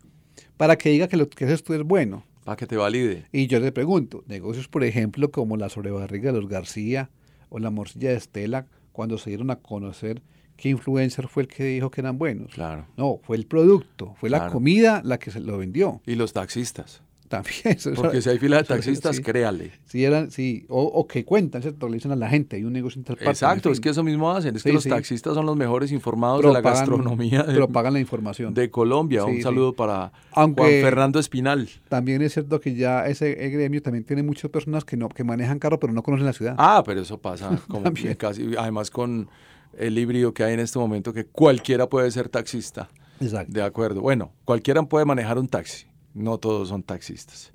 [0.57, 2.23] para que diga que lo que haces tú es bueno.
[2.43, 3.25] Para que te valide.
[3.31, 7.09] Y yo le pregunto, negocios por ejemplo como la sobrebarriga de los García
[7.49, 10.21] o la morcilla de Estela, cuando se dieron a conocer,
[10.55, 12.53] ¿qué influencer fue el que dijo que eran buenos?
[12.53, 12.87] Claro.
[12.97, 16.01] No, fue el producto, fue la comida la que se lo vendió.
[16.05, 17.01] Y los taxistas.
[17.27, 17.77] También.
[17.95, 19.21] Porque si hay fila de taxistas, sí.
[19.21, 19.71] créale.
[19.85, 21.87] Sí, eran, sí, o, o que cuentan, ¿cierto?
[21.89, 23.29] Le dicen a la gente, hay un negocio interpartes.
[23.41, 24.55] Exacto, en es que eso mismo hacen.
[24.55, 24.89] Es Sí, que los sí.
[24.89, 28.53] taxistas son los mejores informados de la gastronomía de, propagan la información.
[28.53, 29.25] de Colombia.
[29.25, 31.67] Un saludo para Aunque- Juan Fernando Espinal.
[31.89, 35.59] También es cierto que ya ese gremio también tiene muchas personas que no que manejan
[35.59, 36.55] carro pero no conocen la ciudad.
[36.57, 38.13] Ah, pero eso pasa como También.
[38.15, 39.29] casi, además con
[39.77, 42.89] el híbrido que hay en este momento, que cualquiera puede ser taxista.
[43.19, 43.51] Exacto.
[43.51, 44.01] De acuerdo.
[44.01, 45.85] Bueno, cualquiera puede manejar un taxi.
[46.13, 47.53] No todos son taxistas.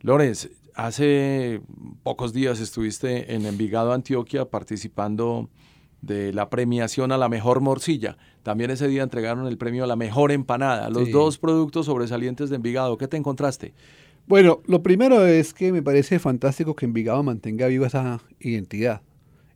[0.00, 1.60] Lorenz, hace
[2.02, 5.48] pocos días estuviste en Envigado, Antioquia, participando
[6.02, 8.18] de la premiación a la mejor morcilla.
[8.42, 10.90] También ese día entregaron el premio a la mejor empanada.
[10.90, 11.12] Los Sí.
[11.12, 12.98] dos productos sobresalientes de Envigado.
[12.98, 13.72] ¿Qué te encontraste?
[14.26, 19.00] Bueno, lo primero es que me parece fantástico que Envigado mantenga viva esa identidad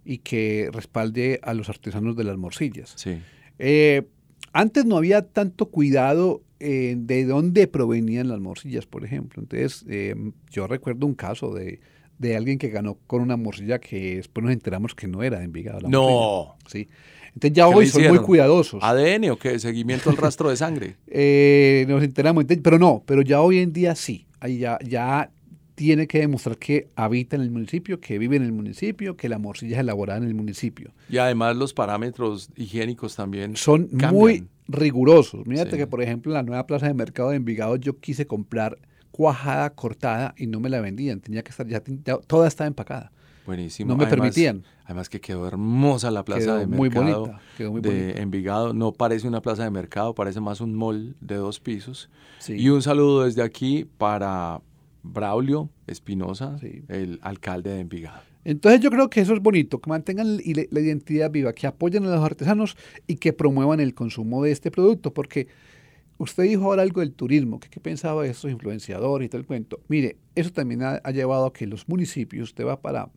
[0.07, 2.93] y que respalde a los artesanos de las morcillas.
[2.97, 3.19] Sí.
[3.59, 4.09] Eh,
[4.55, 9.43] antes no había tanto cuidado eh, de dónde provenían las morcillas, por ejemplo.
[9.43, 10.15] Entonces, eh,
[10.51, 11.81] yo recuerdo un caso de,
[12.19, 15.45] de alguien que ganó con una morcilla que después nos enteramos que no era de
[15.45, 15.81] Envigado.
[15.81, 16.57] la No.
[16.59, 16.69] morcilla.
[16.87, 16.89] Sí.
[17.35, 18.83] Entonces ya ¿Qué hoy son muy cuidadosos.
[18.83, 19.59] ¿ADN o qué?
[19.61, 20.97] ¿Seguimiento al rastro de sangre?
[21.07, 24.27] Eh, nos enteramos, ente- pero no, pero ya hoy en día sí.
[24.41, 25.31] Ahí ya, ya
[25.79, 29.39] tiene que demostrar que habita en el municipio, que vive en el municipio, que la
[29.39, 30.91] morcilla es elaborada en el municipio.
[31.09, 34.13] Y además los parámetros higiénicos también Son cambian.
[34.13, 35.47] muy rigurosos.
[35.47, 35.77] Mírate Sí.
[35.77, 38.77] que, por ejemplo, en la nueva plaza de mercado de Envigado yo quise comprar
[39.13, 41.21] cuajada cortada y no me la vendían.
[41.21, 41.81] Tenía que estar, ya,
[42.27, 43.13] toda estaba empacada.
[43.47, 43.89] Buenísimo.
[43.89, 44.65] No me Además- permitían.
[44.85, 48.21] Además que quedó hermosa la plaza Quedó de muy mercado bonita, quedó muy de bonita.
[48.21, 48.75] Envigado.
[48.75, 52.11] No parece una plaza de mercado, parece más un mall de dos pisos.
[52.41, 52.55] Sí.
[52.55, 54.61] Y un saludo desde aquí para
[55.13, 56.83] Braulio Espinosa, Sí.
[56.89, 58.21] el alcalde de Envigado.
[58.45, 62.09] Entonces yo creo que eso es bonito, que mantengan la identidad viva, que apoyen a
[62.15, 65.49] los artesanos y que promuevan el consumo de este producto, porque
[66.17, 69.47] usted dijo ahora algo del turismo, que qué pensaba de estos influenciadores y todo el
[69.47, 69.81] cuento.
[69.89, 73.11] Mire, eso también ha, ha llevado a que los municipios, usted va para,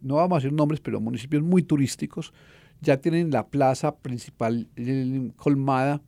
[0.00, 2.32] no vamos a decir nombres, pero municipios muy turísticos,
[2.80, 6.02] ya tienen la plaza principal eh, colmada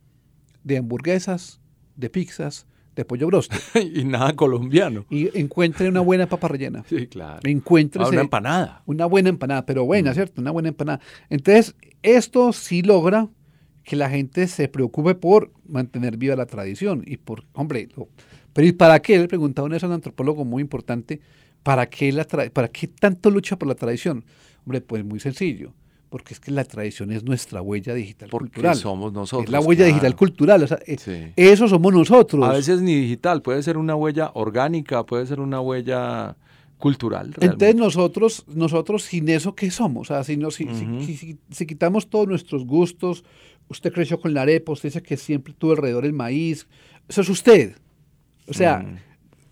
[0.65, 1.61] de hamburguesas,
[1.95, 3.59] de pizzas, de pollo broster,
[3.93, 5.05] y nada colombiano.
[5.09, 6.83] y encuentren una buena papa rellena.
[6.87, 7.39] Sí, claro.
[7.43, 8.83] Encuéntrese Ah, una empanada.
[8.85, 10.41] una buena empanada, pero buena, ¿cierto?
[10.41, 10.99] Una buena empanada.
[11.29, 13.29] Entonces, esto sí logra
[13.83, 18.07] que la gente se preocupe por mantener viva la tradición y por, hombre, lo-
[18.53, 19.19] pero ¿y para qué?
[19.19, 21.19] Le preguntaba a un antropólogo muy importante,
[21.63, 24.23] ¿para qué, la tra- ¿para qué tanto lucha por la tradición?
[24.65, 25.73] Hombre, pues muy sencillo,
[26.15, 28.75] porque es que la tradición es nuestra huella digital Porque cultural.
[28.77, 29.43] somos nosotros.
[29.47, 29.89] es la huella claro.
[29.95, 31.33] digital cultural, o sea, eh, Sí.
[31.35, 32.41] eso somos nosotros.
[32.47, 36.37] A veces ni digital, puede ser una huella orgánica, puede ser una huella
[36.77, 37.33] cultural.
[37.41, 40.09] Entonces nosotros, nosotros sin eso, ¿qué somos?
[40.09, 41.01] O sea, si, no, si, Ujú.
[41.05, 43.25] si- si- si quitamos todos nuestros gustos,
[43.67, 46.65] usted creció con la arepa, usted dice que siempre tuvo alrededor el maíz,
[47.09, 47.75] eso es usted.
[48.47, 48.95] O sea, Mm.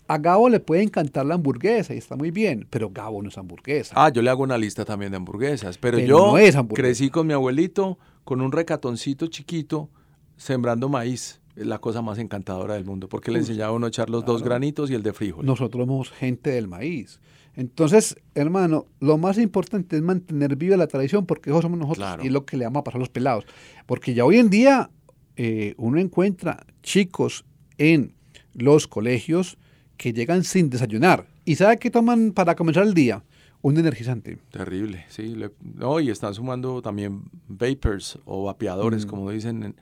[0.06, 3.38] A Gabo le puede encantar la hamburguesa y está muy bien, pero Gabo no es
[3.38, 3.94] hamburguesa.
[3.96, 6.82] Ah, yo le hago una lista también de hamburguesas, pero, Pero yo no es hamburguesa.
[6.88, 9.90] crecí con mi abuelito con un recatoncito chiquito
[10.36, 11.40] sembrando maíz.
[11.56, 14.24] Es la cosa más encantadora del mundo, porque le enseñaba a uno a echar los
[14.24, 15.46] dos granitos y el de frijol.
[15.46, 17.20] Nosotros somos gente del maíz.
[17.54, 22.24] Entonces, hermano, lo más importante es mantener viva la tradición porque eso somos nosotros Claro.
[22.24, 23.44] y es lo que le vamos a pasar a los pelados.
[23.86, 24.90] Porque ya hoy en día
[25.36, 27.44] eh, uno encuentra chicos
[27.78, 28.14] en
[28.54, 29.56] los colegios
[29.96, 31.26] que llegan sin desayunar.
[31.44, 33.22] ¿Y sabe qué toman para comenzar el día?
[33.62, 34.38] Un energizante.
[34.50, 35.34] Terrible, sí.
[35.34, 39.08] le- no, y están sumando también vapors o vapeadores, Mm.
[39.08, 39.74] como dicen,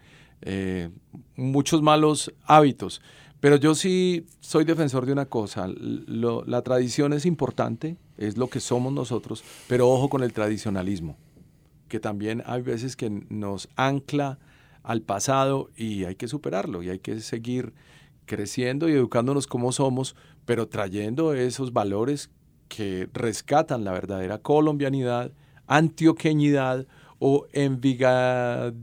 [0.42, 0.90] eh,
[1.36, 3.00] muchos malos hábitos.
[3.40, 8.46] Pero yo sí soy defensor de una cosa, lo- la tradición es importante, es lo
[8.48, 11.16] que somos nosotros, pero ojo con el tradicionalismo,
[11.88, 14.38] que también hay veces que nos ancla
[14.84, 17.72] al pasado y hay que superarlo y hay que seguir
[18.26, 22.30] creciendo y educándonos como somos, pero trayendo esos valores
[22.68, 25.32] que rescatan la verdadera colombianidad,
[25.66, 26.86] antioqueñidad
[27.18, 28.74] o envigadinidad.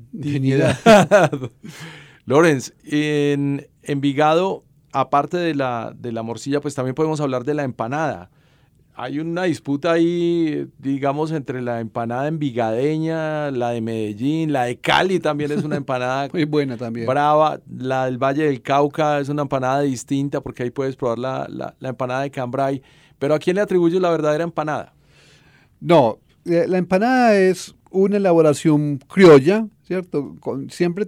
[2.25, 7.63] Lorenz, en Envigado, aparte de la, de la morcilla, pues también podemos hablar de la
[7.63, 8.30] empanada.
[9.01, 15.21] Hay una disputa ahí, digamos, entre la empanada envigadeña, la de Medellín, la de Cali
[15.21, 17.07] también es una empanada Muy buena también.
[17.07, 17.62] brava.
[17.73, 21.75] La del Valle del Cauca es una empanada distinta porque ahí puedes probar la, la-
[21.79, 22.81] la empanada de Cambrai.
[23.17, 24.93] Pero ¿a quién le atribuyes la verdadera empanada?
[25.79, 30.35] No, eh, la empanada es una elaboración criolla, ¿cierto?
[30.41, 31.07] Con, siempre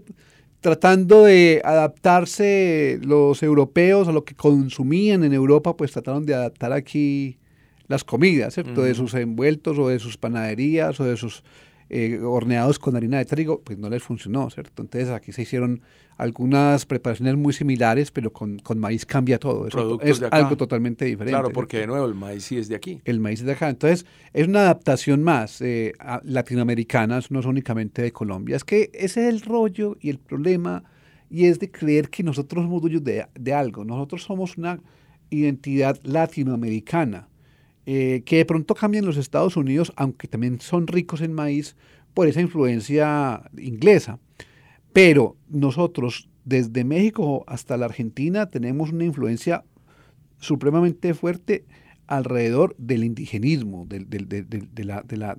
[0.62, 6.71] tratando de adaptarse los europeos a lo que consumían en Europa, pues trataron de adaptar
[6.71, 7.38] aquí
[7.91, 8.82] las comidas, ¿cierto?
[8.82, 11.43] De sus envueltos o de sus panaderías o de sus
[11.93, 14.82] eh, horneados con harina de trigo, pues no les funcionó, ¿cierto?
[14.82, 15.82] Entonces aquí se hicieron
[16.17, 19.67] algunas preparaciones muy similares, pero con, con maíz cambia todo.
[20.01, 21.34] es algo totalmente diferente.
[21.34, 23.01] Claro, porque de nuevo el maíz sí es de aquí.
[23.04, 23.67] El maíz es de acá.
[23.67, 25.91] Entonces es una adaptación más eh,
[26.23, 28.56] latinoamericana, no es únicamente de Colombia.
[28.56, 30.86] Es que ese es el rollo y el problema,
[31.30, 33.84] y es de creer que nosotros somos dueños de, de algo.
[33.84, 34.80] Nosotros somos una
[35.30, 37.27] identidad latinoamericana
[37.86, 41.76] eh, que de pronto cambian los Estados Unidos, aunque también son ricos en maíz,
[42.13, 44.20] por esa influencia inglesa.
[44.94, 49.63] Pero nosotros, desde México hasta la Argentina, tenemos una influencia
[50.39, 51.65] supremamente fuerte
[52.08, 54.06] alrededor del indigenismo, de,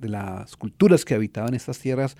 [0.01, 2.17] las culturas que habitaban estas tierras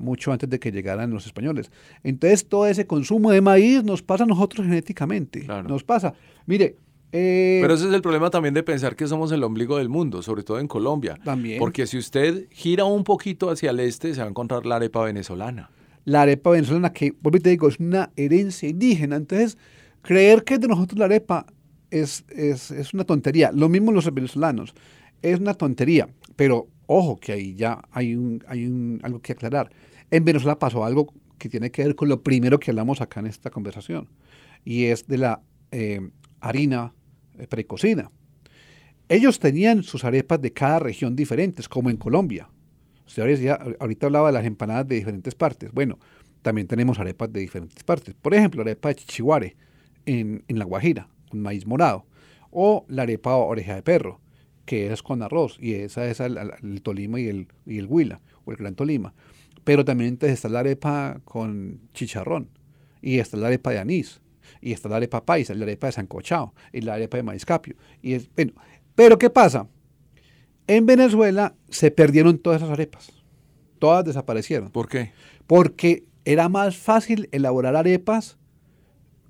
[0.00, 1.70] mucho antes de que llegaran los españoles.
[2.02, 5.46] Entonces todo ese consumo de maíz nos pasa a nosotros genéticamente.
[5.68, 6.14] Nos pasa.
[6.46, 6.76] Mire,
[7.12, 10.22] eh, Pero ese es el problema también de pensar que somos el ombligo del mundo,
[10.22, 11.18] sobre todo en Colombia.
[11.24, 11.58] También.
[11.58, 15.04] Porque si usted gira un poquito hacia el este, se va a encontrar la arepa
[15.04, 15.70] venezolana.
[16.04, 19.16] La arepa venezolana, que, por te digo, es una herencia indígena.
[19.16, 19.56] Entonces,
[20.02, 21.46] creer que de nosotros la arepa
[21.90, 23.50] es, es, es una tontería.
[23.52, 24.74] Lo mismo los venezolanos.
[25.22, 26.08] Es una tontería.
[26.36, 29.70] Pero ojo, que ahí ya hay, un, hay un, algo que aclarar.
[30.10, 33.26] En Venezuela pasó algo que tiene que ver con lo primero que hablamos acá en
[33.26, 34.08] esta conversación.
[34.64, 35.40] Y es de la
[35.70, 36.10] eh,
[36.48, 36.92] harina
[37.38, 38.10] eh, precocida.
[39.08, 42.48] Ellos tenían sus arepas de cada región diferentes, como en Colombia.
[43.06, 45.70] Usted ya, ahorita hablaba de las empanadas de diferentes partes.
[45.70, 45.98] Bueno,
[46.42, 48.14] también tenemos arepas de diferentes partes.
[48.14, 49.56] Por ejemplo, la arepa de chichihuare
[50.06, 52.06] en, La Guajira, con maíz morado.
[52.50, 54.20] O la arepa oreja de perro,
[54.64, 55.56] que es con arroz.
[55.60, 59.14] Y esa es el, Tolima y el, y el Huila, o el Gran Tolima.
[59.62, 62.48] Pero también está la arepa con chicharrón.
[63.02, 64.20] Y está la arepa de anís
[64.66, 67.76] y está la arepa paisa, la arepa de sancochado y la arepa de maizcapio.
[68.02, 68.52] Y es, bueno,
[68.96, 69.68] pero ¿qué pasa?
[70.66, 73.12] En Venezuela se perdieron todas esas arepas.
[73.78, 74.72] Todas desaparecieron.
[74.72, 75.12] ¿Por qué?
[75.46, 78.38] Porque era más fácil elaborar arepas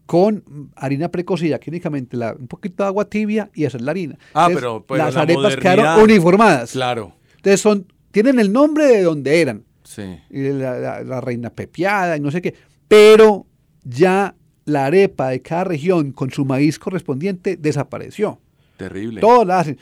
[0.07, 4.18] con harina precocida, que únicamente la, un poquito de agua tibia y hacer la harina.
[4.33, 6.72] Ah, pero, las arepas quedaron uniformadas.
[6.72, 7.12] Claro.
[7.37, 9.66] Entonces son, tienen el nombre de donde eran.
[9.83, 10.18] Sí.
[10.31, 12.55] Y la, la reina pepiada y no sé qué.
[12.88, 13.46] Pero
[13.85, 14.35] ya
[14.66, 18.38] la arepa de cada región con su maíz correspondiente desapareció.
[18.76, 19.20] Terrible.
[19.20, 19.79] Todo la hacen.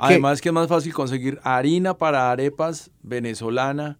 [0.00, 3.98] Además que es más fácil conseguir harina para arepas venezolana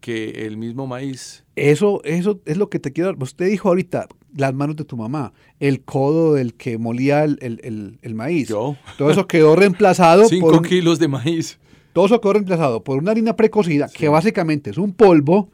[0.00, 1.44] que el mismo maíz.
[1.56, 3.16] Eso, eso es lo que te quiero.
[3.18, 8.48] Usted dijo ahorita, las manos de tu mamá, el codo del que molía el, maíz.
[8.48, 8.76] Yo.
[8.98, 10.68] Todo eso quedó reemplazado Cinco por...
[10.68, 11.58] kilos de maíz.
[11.94, 15.50] Todo eso quedó reemplazado por una harina precocida, que básicamente es un polvo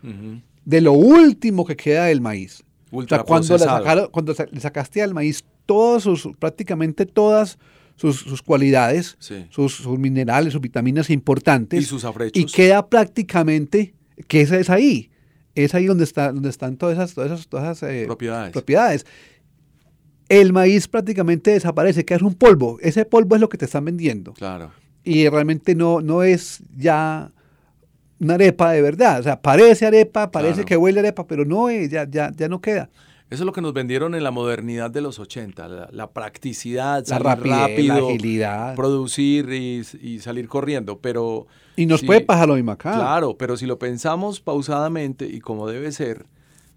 [0.64, 6.02] de lo último que queda del maíz cuando, le, cuando le sacaste al maíz todas
[6.02, 7.58] sus, prácticamente todas
[7.98, 9.16] sus, cualidades,
[9.50, 11.82] sus, minerales, sus vitaminas importantes.
[11.82, 12.40] Y sus afrechos.
[12.40, 13.94] Y queda prácticamente,
[14.28, 15.10] que esa es ahí.
[15.54, 17.14] Es ahí donde, está, donde están todas esas,
[17.48, 18.52] todas esas, eh, propiedades.
[18.52, 19.06] propiedades.
[20.28, 22.78] El maíz prácticamente desaparece, que es un polvo.
[22.80, 24.34] Ese polvo es lo que te están vendiendo.
[24.34, 24.70] Claro.
[25.02, 27.32] Y realmente no, no es ya
[28.20, 29.20] una arepa de verdad.
[29.20, 32.60] O sea, parece arepa, parece que huele arepa, pero no, eh, ya, ya, ya no
[32.60, 32.90] queda.
[33.30, 37.18] Eso es lo que nos vendieron en la modernidad de los 80, la, practicidad, la
[37.18, 38.74] rápido, la agilidad.
[38.74, 41.46] producir y, salir corriendo, pero...
[41.76, 42.94] Y nos puede pasar lo mismo acá.
[42.94, 46.24] Claro, pero si lo pensamos pausadamente y como debe ser,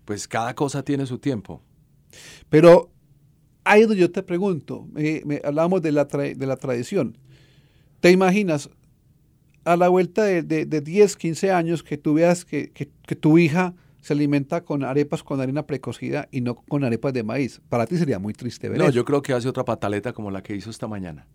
[0.04, 1.62] pues cada cosa tiene su tiempo.
[2.49, 2.89] Pero
[3.63, 7.17] ahí es donde yo te pregunto, me, hablábamos de la, de la tradición.
[8.01, 8.69] ¿Te imaginas
[9.63, 12.71] a la vuelta de, de, 10, 15 años que tú veas que,
[13.19, 17.62] tu hija se alimenta con arepas con harina precocida y no con arepas de maíz.
[17.69, 20.41] Para ti sería muy triste ver No, yo creo que hace otra pataleta como la
[20.41, 21.28] que hizo esta mañana.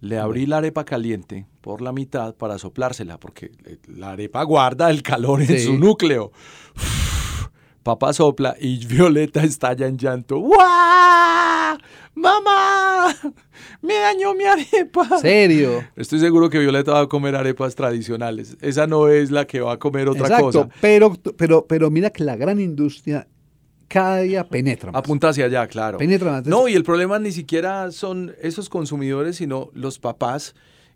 [0.00, 3.50] Le abrí la arepa caliente por la mitad para soplársela, porque
[3.88, 6.30] la arepa guarda el calor en su núcleo.
[7.84, 10.38] Papá sopla y Violeta estalla en llanto.
[10.38, 11.78] ¡Guau!
[12.14, 13.14] ¡Mamá!
[13.82, 15.18] ¡Me dañó mi arepa!
[15.20, 15.84] ¿Serio?
[15.94, 18.56] Estoy seguro que Violeta va a comer arepas tradicionales.
[18.62, 20.68] Esa no es la que va a comer otra Exacto, cosa.
[20.80, 23.28] Pero, pero, pero mira que la gran industria
[23.86, 24.98] cada día penetra más.
[24.98, 25.98] Apunta hacia allá, claro.
[25.98, 26.46] Penetra más.
[26.46, 30.54] No, y el problema ni siquiera son esos consumidores, sino los papás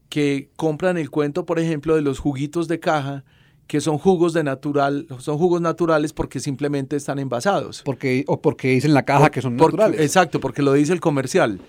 [0.08, 3.24] que compran el cuento, por ejemplo, de los juguitos de caja
[3.68, 7.82] que son jugos de natural, son jugos naturales porque simplemente están envasados.
[7.84, 10.00] Porque, o porque dicen en la caja que son naturales.
[10.00, 11.60] Exacto, porque lo dice el comercial.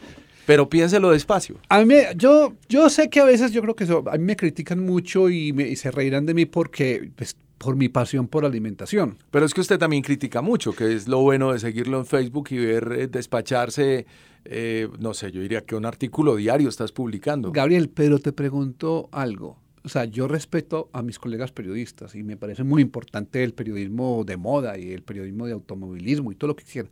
[0.45, 1.57] Pero piénselo despacio.
[1.67, 4.83] A mí, yo, yo sé que a veces yo creo que a mí me critican
[4.83, 9.17] mucho y, me, y se reirán de mí porque pues, por mi pasión por alimentación.
[9.29, 12.47] Pero es que usted también critica mucho, que es lo bueno de seguirlo en Facebook
[12.51, 14.07] y ver eh, despacharse,
[14.45, 17.51] eh, no sé, yo diría que un artículo diario estás publicando.
[17.51, 19.57] Gabriel, pero te pregunto algo.
[19.89, 24.23] O sea, yo respeto a mis colegas periodistas y me parece muy importante el periodismo
[24.23, 26.91] de moda y el periodismo de automovilismo y todo lo que quieran.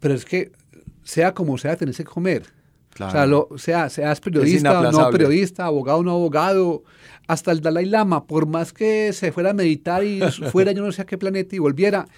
[0.00, 0.50] Pero es que,
[1.04, 2.42] sea como sea, tenés que comer.
[2.98, 6.82] O sea, lo, sea, seas periodista o no periodista, abogado o no abogado,
[7.28, 10.90] hasta el Dalai Lama, por más que se fuera a meditar y fuera yo no
[10.90, 12.08] sé a qué planeta y volviera,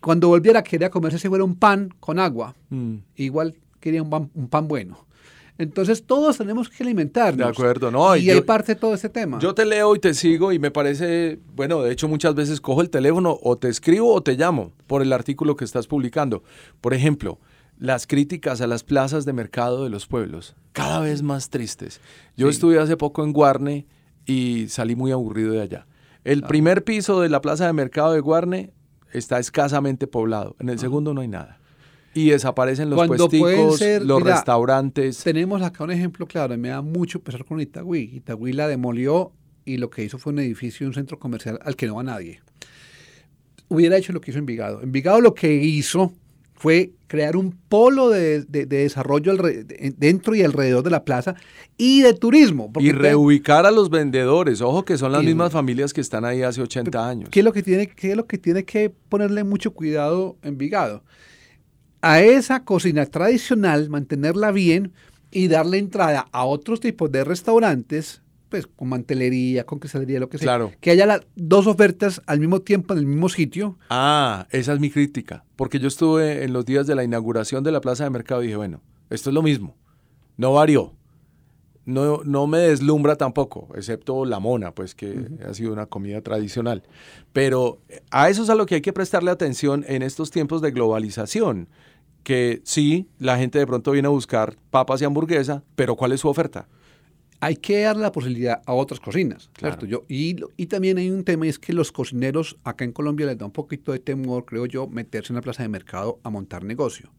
[0.00, 2.54] cuando volviera quería comerse si fuera un pan con agua.
[2.70, 2.94] Mm.
[3.16, 5.06] Igual quería un pan, un pan, bueno.
[5.58, 7.46] Entonces todos tenemos que alimentarnos.
[7.46, 8.16] De acuerdo, ¿no?
[8.16, 9.40] Y, hay parte de todo este tema.
[9.40, 12.80] Yo te leo y te sigo y me parece, bueno, de hecho muchas veces cojo
[12.80, 16.44] el teléfono o te escribo o te llamo por el artículo que estás publicando.
[16.80, 17.40] Por ejemplo,
[17.76, 22.00] las críticas a las plazas de mercado de los pueblos, cada vez más tristes.
[22.36, 23.86] Yo estuve hace poco en Guarne
[24.26, 25.86] y salí muy aburrido de allá.
[26.22, 28.72] El primer piso de la plaza de mercado de Guarne
[29.12, 30.80] está escasamente poblado, en el ah.
[30.80, 31.58] segundo no hay nada.
[32.14, 35.22] Y desaparecen los puesticos, los restaurantes.
[35.22, 38.10] Tenemos acá un ejemplo claro, y me da mucho pesar con Itagüí.
[38.14, 39.32] Itagüí la demolió
[39.64, 42.40] y lo que hizo fue un edificio, un centro comercial al que no va nadie.
[43.68, 44.82] Hubiera hecho lo que hizo Envigado.
[44.82, 46.12] Envigado lo que hizo
[46.58, 49.34] fue crear un polo de, desarrollo
[49.96, 51.36] dentro y alrededor de la plaza
[51.76, 52.72] y de turismo.
[52.80, 56.60] Y reubicar a los vendedores, ojo que son las mismas familias que están ahí hace
[56.60, 57.28] 80 años.
[57.30, 60.58] ¿Qué es lo que tiene, qué es lo que, tiene que ponerle mucho cuidado en
[60.58, 61.04] Vigado?
[62.00, 64.92] A esa cocina tradicional, mantenerla bien
[65.30, 70.38] y darle entrada a otros tipos de restaurantes pues con mantelería, con quesadería, lo que
[70.38, 70.46] sea.
[70.46, 70.72] Claro.
[70.80, 73.78] Que haya las dos ofertas al mismo tiempo en el mismo sitio.
[73.90, 75.44] Ah, esa es mi crítica.
[75.56, 78.46] Porque yo estuve en los días de la inauguración de la plaza de mercado y
[78.46, 79.76] dije, bueno, esto es lo mismo.
[80.36, 80.94] No varió.
[81.88, 86.82] No, no me deslumbra tampoco, excepto la mona, pues que ha sido una comida tradicional.
[87.32, 87.78] Pero
[88.10, 91.66] a eso es a lo que hay que prestarle atención en estos tiempos de globalización.
[92.24, 96.20] Que sí, la gente de pronto viene a buscar papas y hamburguesa, pero ¿cuál es
[96.20, 96.68] su oferta?
[97.40, 99.86] hay que darle la posibilidad a otras cocinas, ¿cierto?
[99.86, 103.26] Yo, y, y, también hay un tema, y es que los cocineros acá en Colombia
[103.26, 106.30] les da un poquito de temor, creo yo, meterse en la plaza de mercado a
[106.30, 107.12] montar negocio.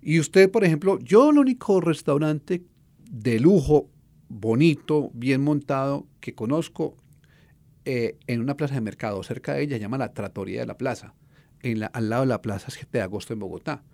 [0.00, 2.62] Y usted, por ejemplo, yo el único restaurante
[3.14, 3.88] de lujo,
[4.28, 6.96] bonito, bien montado, que conozco
[7.84, 10.76] eh, en una plaza de mercado cerca de ella, se llama la Tratoría de la
[10.76, 11.14] Plaza,
[11.62, 13.84] en la, al lado de la Plaza 7 de Agosto en Bogotá.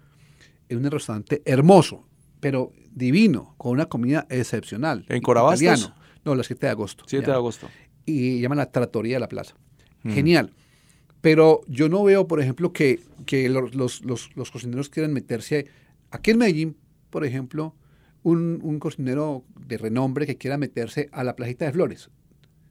[0.68, 2.06] Es un restaurante hermoso,
[2.40, 5.04] pero divino, con una comida excepcional.
[5.08, 5.92] ¿En Corabastos?
[6.24, 7.04] No, la 7 de agosto.
[7.06, 7.68] 7 de agosto.
[8.06, 9.54] Y llaman la Tratoría de la Plaza.
[10.02, 10.12] Mm.
[10.12, 10.52] Genial.
[11.20, 15.66] Pero yo no veo, por ejemplo, que, que los, los, los, cocineros quieran meterse.
[16.10, 16.76] Aquí en Medellín,
[17.10, 17.74] por ejemplo,
[18.22, 22.10] un, un, cocinero de renombre que quiera meterse a la Plajita de Flores,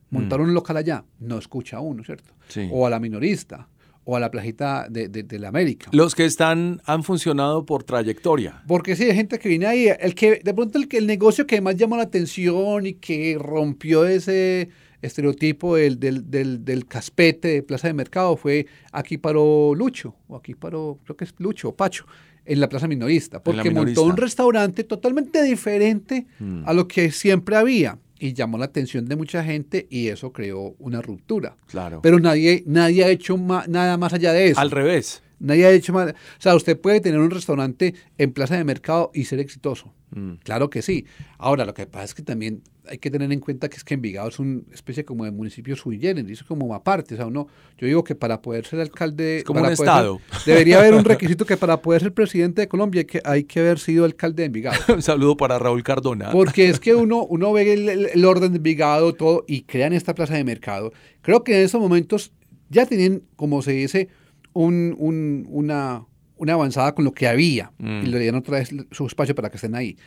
[0.09, 0.43] montar mm.
[0.43, 2.33] un local allá, no escucha a uno, ¿cierto?
[2.47, 2.69] Sí.
[2.71, 3.67] O a la minorista,
[4.09, 5.89] o a la plajita de, de, la América.
[5.93, 8.63] Los que están han funcionado por trayectoria.
[8.67, 11.45] Porque sí, hay gente que viene ahí, el que de pronto el, que, el negocio
[11.45, 14.69] que más llamó la atención y que rompió ese
[15.03, 20.35] estereotipo del, del, del, del, caspete de plaza de mercado fue aquí paró Lucho, o
[20.35, 22.05] aquí paró, creo que es Lucho o Pacho,
[22.49, 26.63] en la plaza minorista, porque montó un restaurante totalmente diferente mm.
[26.65, 30.75] a lo que siempre había y llamó la atención de mucha gente y eso creó
[30.79, 31.55] una ruptura.
[31.67, 32.01] Claro.
[32.01, 34.59] Pero nadie, nadie ha hecho nada más allá de eso.
[34.59, 35.21] Al revés.
[35.39, 36.11] Nadie ha hecho más.
[36.11, 39.93] O sea, usted puede tener un restaurante en plaza de mercado y ser exitoso.
[40.11, 40.35] Mm.
[40.43, 41.05] Claro que sí.
[41.37, 43.93] Ahora, lo que pasa es que también hay que tener en cuenta que es que
[43.93, 47.13] Envigado es una especie como de municipio sui generis, es como aparte.
[47.13, 49.43] O sea, uno, yo digo que para poder ser alcalde.
[49.45, 50.19] como un estado.
[50.45, 53.59] debería haber un requisito que para poder ser presidente de Colombia hay que, hay que
[53.59, 54.79] haber sido alcalde de Envigado.
[54.93, 56.31] un saludo para Raúl Cardona.
[56.31, 57.73] Porque es que uno, uno ve
[58.13, 60.91] el, orden de Envigado, todo, y crean esta plaza de mercado.
[61.21, 62.31] Creo que en esos momentos
[62.69, 64.09] ya tienen, como se dice,
[64.53, 66.05] un, un, una,
[66.37, 69.57] una avanzada con lo que había y le dieron otra vez su espacio para que
[69.57, 69.97] estén ahí.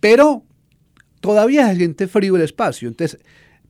[0.00, 0.44] Pero
[1.20, 3.20] todavía se siente frío el espacio, entonces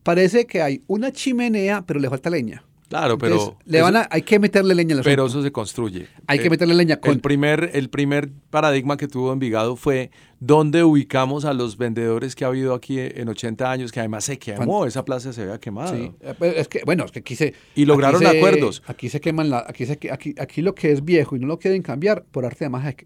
[0.03, 2.65] parece que hay una chimenea, pero le falta leña.
[2.91, 3.57] Claro, pero...
[3.67, 6.09] Le van a, hay que meterle leña al Pero eso se construye.
[6.27, 6.97] Hay que eh, meterle leña.
[6.97, 7.13] Con...
[7.13, 10.11] El, primer, el primer paradigma que tuvo Envigado fue
[10.41, 14.41] dónde ubicamos a los vendedores que ha habido aquí en 80 años, que además se
[14.41, 15.95] quemó, esa plaza se había quemado.
[15.95, 17.55] Sí, eh, pues, es que, bueno, es que aquí se...
[17.77, 18.83] Y lograron acuerdos.
[18.89, 21.61] Aquí se queman, la, aquí, se, aquí, aquí lo que es viejo y no lo
[21.61, 22.97] quieren cambiar, por arte de magia,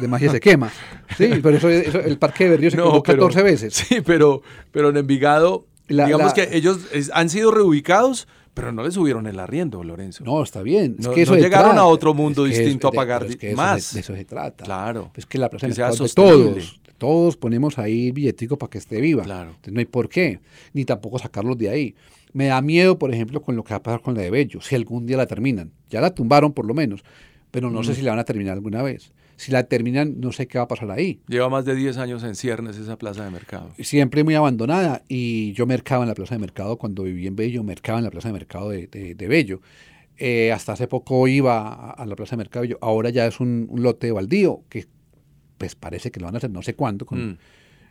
[0.00, 0.70] de, magia se quema.
[1.18, 3.74] Sí, pero eso, el parque de Berrío se quemó 14 veces.
[3.86, 6.78] Sí, pero, pero en Envigado, digamos que ellos
[7.12, 10.24] han sido reubicados pero no le subieron el arriendo, Lorenzo.
[10.24, 10.96] No, está bien.
[10.98, 13.92] no, llegaron a otro mundo distinto a pagar más.
[13.92, 14.64] de eso se trata.
[14.64, 15.10] Claro.
[15.14, 19.24] Es que la plaza de, todos, Todos ponemos ahí billetico para que esté viva.
[19.24, 19.50] Claro.
[19.50, 20.40] Entonces no hay por qué,
[20.72, 21.94] ni tampoco sacarlos de ahí.
[22.32, 24.62] Me da miedo, por ejemplo, con lo que va a pasar con la de Bello,
[24.62, 25.70] si algún día la terminan.
[25.90, 27.04] Ya la tumbaron por lo menos,
[27.50, 29.12] pero no sé si la van a terminar alguna vez.
[29.36, 31.20] Si la terminan, no sé qué va a pasar ahí.
[31.28, 33.70] Lleva más de 10 años en ciernes esa plaza de mercado.
[33.78, 37.62] Siempre muy abandonada y yo mercaba en la plaza de mercado cuando viví en Bello,
[37.62, 39.60] mercaba en la plaza de mercado de, de, de Bello.
[40.16, 42.78] Eh, hasta hace poco iba a, a, la plaza de mercado de Bello.
[42.80, 44.86] Ahora ya es un, un, lote baldío que
[45.58, 47.04] pues parece que lo van a hacer no sé cuándo.
[47.04, 47.38] Con, mm.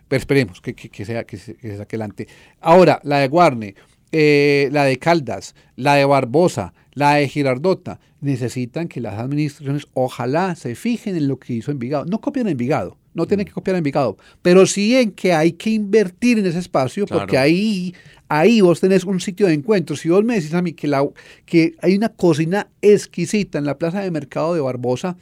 [0.08, 2.26] Pero esperemos que, que, que sea, que, se, que se saque adelante.
[2.60, 3.74] Ahora, la de Guarne.
[4.18, 10.54] Eh, la de Caldas, la de Barbosa, la de Girardota, necesitan que las administraciones ojalá
[10.56, 12.06] se fijen en lo que hizo Envigado.
[12.06, 16.38] No copian Envigado, no tienen que copiar Envigado, pero sí en que hay que invertir
[16.38, 17.20] en ese espacio claro.
[17.20, 17.94] porque ahí,
[18.30, 19.96] ahí vos tenés un sitio de encuentro.
[19.96, 21.06] Si vos me decís a mí que, la,
[21.44, 25.18] que hay una cocina exquisita en la plaza de mercado de Barbosa,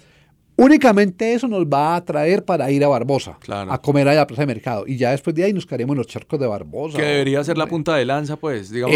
[0.57, 3.73] Únicamente eso nos va a atraer para ir a Barbosa, claro.
[3.73, 4.85] a comer allá a la Plaza de Mercado.
[4.87, 6.97] Y ya después de ahí nos caeremos en los charcos de Barbosa.
[6.97, 8.71] Que debería ser la punta de lanza, pues.
[8.71, 8.95] Digamos.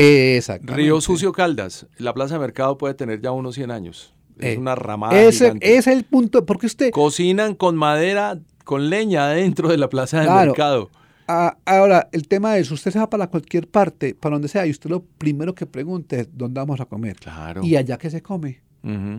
[0.62, 4.14] Río Sucio Caldas, la Plaza de Mercado puede tener ya unos 100 años.
[4.38, 5.20] Es Eh, una ramada.
[5.20, 6.90] Ese es el punto, porque usted...
[6.92, 10.50] Cocinan con madera, con leña dentro de la Plaza de Claro.
[10.52, 10.90] Mercado.
[11.26, 14.70] Ah, ahora, el tema es, usted se va para cualquier parte, para donde sea, y
[14.70, 17.16] usted lo primero que pregunte es, ¿dónde vamos a comer?
[17.16, 17.62] Claro.
[17.64, 18.60] Y allá que se come.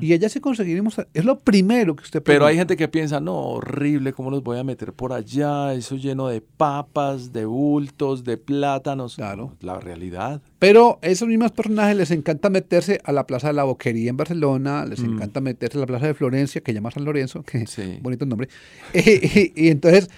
[0.01, 2.59] Y allá se conseguiremos, es lo primero que usted Pero hay pregunta.
[2.73, 5.73] gente que piensa, no, horrible, ¿cómo los voy a meter por allá?
[5.73, 9.15] Eso lleno de papas, de bultos, de plátanos.
[9.15, 9.55] Claro.
[9.61, 10.41] La realidad.
[10.59, 14.85] Pero esos mismos personajes les encanta meterse a la Plaza de la Boquería en Barcelona,
[14.85, 15.13] les Mm.
[15.15, 17.99] encanta meterse a la Plaza de Florencia, que llama San Lorenzo, que Sí.
[18.01, 18.49] bonito nombre.
[18.93, 20.09] y, y entonces,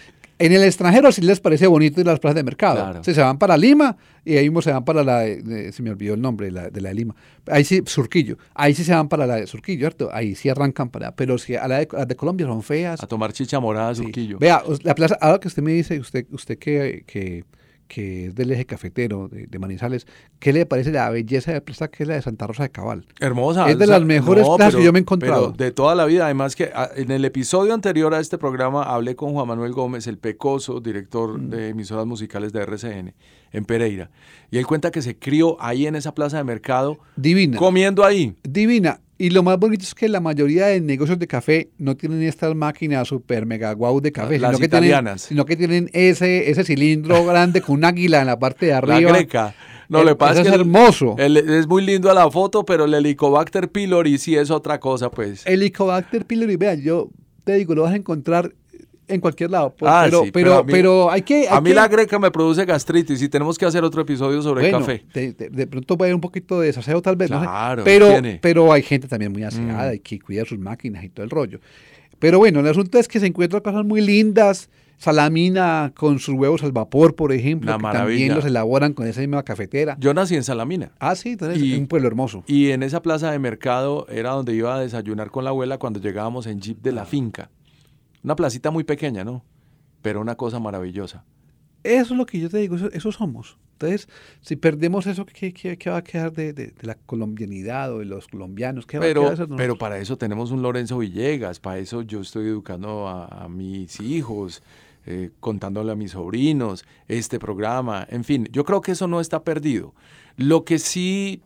[0.45, 2.75] en el extranjero sí les parece bonito ir a las plazas de mercado.
[2.75, 3.03] Claro.
[3.03, 5.89] Sí, se van para Lima y ahí mismo se van para la, de- se me
[5.89, 7.15] olvidó el nombre, la, de la de Lima.
[7.47, 8.37] Ahí sí, Surquillo.
[8.53, 10.09] Ahí sí se van para la de Surquillo, ¿cierto?
[10.13, 13.01] Ahí sí arrancan para, pero si a la de, las de Colombia son feas.
[13.03, 14.03] A tomar chicha morada, Sí.
[14.03, 14.37] surquillo.
[14.39, 17.43] Vea, la plaza, ahora que usted me dice, usted, usted que, que,
[17.93, 20.07] que es del eje cafetero de, de Manizales,
[20.39, 23.05] ¿qué le parece la belleza de plaza que es la de Santa Rosa de Cabal?
[23.19, 23.69] Hermosa.
[23.69, 25.51] Es de las mejores plazas que yo me he encontrado.
[25.53, 26.23] pero de toda la vida.
[26.25, 30.07] Además que ah, en el episodio anterior a este programa hablé con Juan Manuel Gómez,
[30.07, 31.49] el pecoso, director Mm.
[31.49, 33.13] de emisoras musicales de RCN,
[33.51, 34.09] en Pereira.
[34.51, 37.57] Y él cuenta que se crió ahí en esa plaza de mercado, Divina.
[37.57, 38.35] comiendo ahí.
[38.43, 39.01] Divina.
[39.21, 42.55] Y lo más bonito es que la mayoría de negocios de café no tienen estas
[42.55, 45.27] máquinas super mega guau de café, Las sino, que italianas.
[45.27, 48.73] tienen, sino que tienen ese, ese cilindro grande con un águila en la parte de
[48.73, 48.99] arriba.
[48.99, 49.53] La greca.
[49.89, 51.15] No, El- le pasa es que hermoso.
[51.19, 55.11] el- es muy lindo a la foto, pero el Helicobacter pylori sí es otra cosa,
[55.11, 55.45] pues.
[55.45, 57.09] El Helicobacter pylori, vea, yo
[57.43, 58.53] te digo, lo vas a encontrar
[59.11, 59.73] en cualquier lado.
[59.77, 61.35] pues, Ah, pero, sí, pero, pero a mí- pero hay que...
[61.41, 64.41] hay A mí que- la greca me produce gastritis y tenemos que hacer otro episodio
[64.41, 65.05] sobre bueno, café.
[65.13, 67.45] De, de- de pronto a haber un poquito de desaseo tal vez, no sé.
[67.45, 68.39] Claro, pero, tiene.
[68.41, 69.95] pero hay gente también muy aseada Mm.
[69.95, 71.59] y que cuida sus máquinas y todo el rollo.
[72.19, 74.69] Pero bueno, el asunto es que se encuentran cosas muy lindas,
[75.15, 78.07] salamina con sus huevos al vapor, por ejemplo, que maravilla.
[78.07, 79.97] también los elaboran con esa misma cafetera.
[79.99, 80.91] Yo nací en Salamina.
[80.99, 82.43] Ah, sí, entonces Y- es un pueblo hermoso.
[82.47, 85.99] Y en esa plaza de mercado era donde iba a desayunar con la abuela cuando
[85.99, 87.49] llegábamos en jeep de la finca.
[88.23, 89.43] Una placita muy pequeña, ¿no?
[90.01, 91.25] Pero una cosa maravillosa.
[91.83, 93.57] Eso es lo que yo te digo, eso, eso somos.
[93.73, 94.07] Entonces,
[94.41, 97.99] si perdemos eso, ¿qué, qué- qué va a quedar de, de- de la colombianidad o
[97.99, 98.85] de los colombianos?
[98.85, 102.03] ¿Qué va a Pero, quedar de pero para eso tenemos un Lorenzo Villegas, para eso
[102.03, 104.61] yo estoy educando a, a mis hijos,
[105.07, 109.43] eh, contándole a mis sobrinos este programa, en fin, yo creo que eso no está
[109.43, 109.95] perdido.
[110.37, 111.41] Lo que sí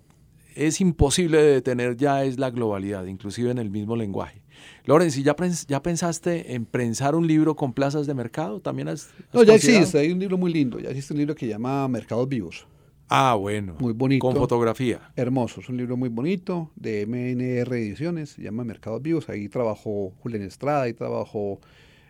[0.56, 4.42] es imposible de detener ya es la globalidad, inclusive en el mismo lenguaje.
[4.86, 8.60] Lorenzo, ¿ya, prens- ¿ya pensaste en prensar un libro con plazas de mercado?
[8.60, 9.80] ¿También has, No, has ya considerado?
[9.84, 12.68] existe, hay un libro muy lindo, ya existe un libro que se llama Mercados Vivos.
[13.08, 13.76] Ah, bueno.
[13.80, 14.26] Muy bonito.
[14.26, 15.12] Con fotografía.
[15.16, 19.30] Hermoso, es un libro muy bonito de MNR Ediciones, se llama Mercados Vivos.
[19.30, 21.60] Ahí trabajó Julián Estrada, ahí trabajó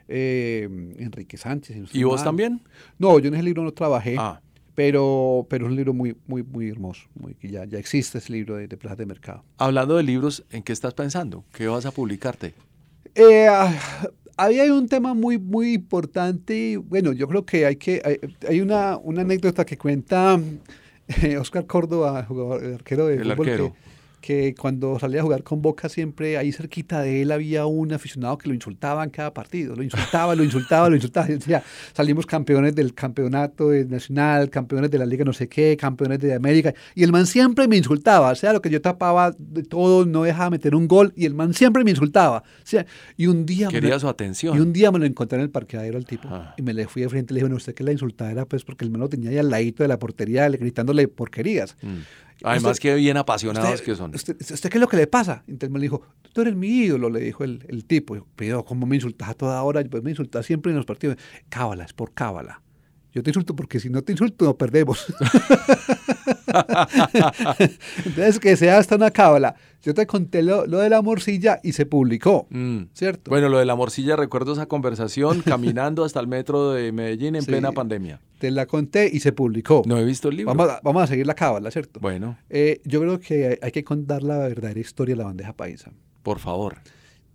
[0.08, 1.76] eh, Enrique Sánchez.
[1.76, 2.26] si no ¿Y vos mal.
[2.26, 2.62] también?
[2.98, 4.42] No, yo en ese libro no trabajé, Ah,
[4.76, 7.08] pero, pero es un libro muy, muy, muy hermoso.
[7.16, 9.44] Muy, ya, ya existe ese libro de, de plazas de mercado.
[9.58, 11.44] hablando de libros, ¿en qué estás pensando?
[11.54, 12.54] ¿Qué vas a publicarte?
[13.16, 13.74] Eh, ah,
[14.38, 16.78] ahí hay un tema muy, muy importante.
[16.78, 18.02] Bueno, yo creo que hay que.
[18.04, 20.40] Hay, hay una, una anécdota que cuenta
[21.08, 23.74] eh, Oscar Córdoba, jugador, el arquero de El fútbol, arquero.
[23.74, 23.95] Que,
[24.26, 28.40] que cuando salía a jugar con Boca, siempre ahí cerquita de él había un aficionado
[28.40, 29.76] que lo insultaba en cada partido.
[29.76, 31.28] Lo insultaba, lo insultaba, lo insultaba.
[31.28, 31.62] Decía,
[31.94, 36.74] salimos campeones del campeonato nacional, campeones de la liga no sé qué, campeones de América.
[36.96, 38.32] Y el man siempre me insultaba.
[38.32, 41.14] O sea, lo que yo tapaba de todo, no dejaba meter un gol.
[41.16, 42.40] Y el man siempre me insultaba.
[42.40, 42.84] O sea,
[43.18, 43.68] y un día...
[43.68, 44.58] me Quería lo- su atención.
[44.58, 46.56] y un día me lo encontré en el parqueadero al tipo Ah.
[46.58, 48.46] y me le fui de frente y le dije, bueno, usted que la insultaba era
[48.46, 51.78] pues porque el man lo tenía ahí al ladito de la portería le- gritándole porquerías.
[51.84, 51.98] Mm.
[52.44, 54.14] Además que bien apasionados que son.
[54.14, 55.44] Usted, usted, qué es lo que le pasa?
[55.48, 56.02] Entonces me dijo,
[56.34, 58.28] tú eres mi ídolo, le dijo el, el tipo.
[58.36, 59.84] Pero ¿cómo me insultas a toda hora?
[59.84, 61.18] Pues me insultas siempre en los partidos.
[61.50, 62.62] Cábala, es por cábala.
[63.16, 65.06] Yo te insulto porque si no te insulto, no perdemos.
[68.06, 69.56] Entonces, que sea hasta una cábala.
[69.82, 72.88] Yo te conté lo, de la morcilla y se publicó, mm.
[72.92, 73.32] ¿cierto?
[73.32, 77.46] Bueno, lo de la morcilla, recuerdo esa conversación caminando hasta el metro de Medellín en
[77.46, 78.20] plena pandemia.
[78.38, 79.84] Te la conté y se publicó.
[79.86, 80.54] No he visto el libro.
[80.54, 82.02] Vamos a, seguir la cábala, ¿cierto?
[82.02, 82.38] Bueno.
[82.50, 85.90] Eh, yo creo que hay que contar la verdadera historia de la bandeja paisa.
[86.22, 86.80] Por favor.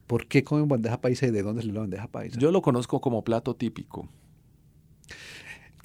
[0.06, 2.38] ¿Por qué comen bandeja paisa y de dónde es la bandeja paisa?
[2.38, 4.10] Yo lo conozco como plato típico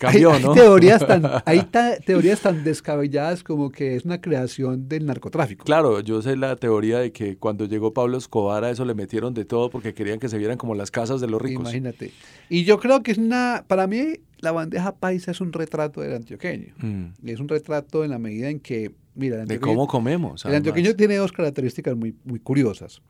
[0.04, 0.24] hay,
[0.54, 1.68] teorías tan, hay
[2.06, 5.66] teorías tan descabelladas como que es una creación del narcotráfico.
[5.66, 9.34] Claro, yo sé la teoría de que cuando llegó Pablo Escobar a eso le metieron
[9.34, 11.64] de todo porque querían que se vieran como las casas de los ricos.
[11.64, 12.12] Imagínate.
[12.50, 16.14] Y yo creo que es una, para mí la bandeja paisa es un retrato del
[16.14, 16.74] antioqueño.
[16.78, 17.06] Mm.
[17.26, 20.46] Es un retrato en la medida en que, mira, de cómo comemos.
[20.46, 23.02] El antioqueño tiene dos características muy, muy curiosas.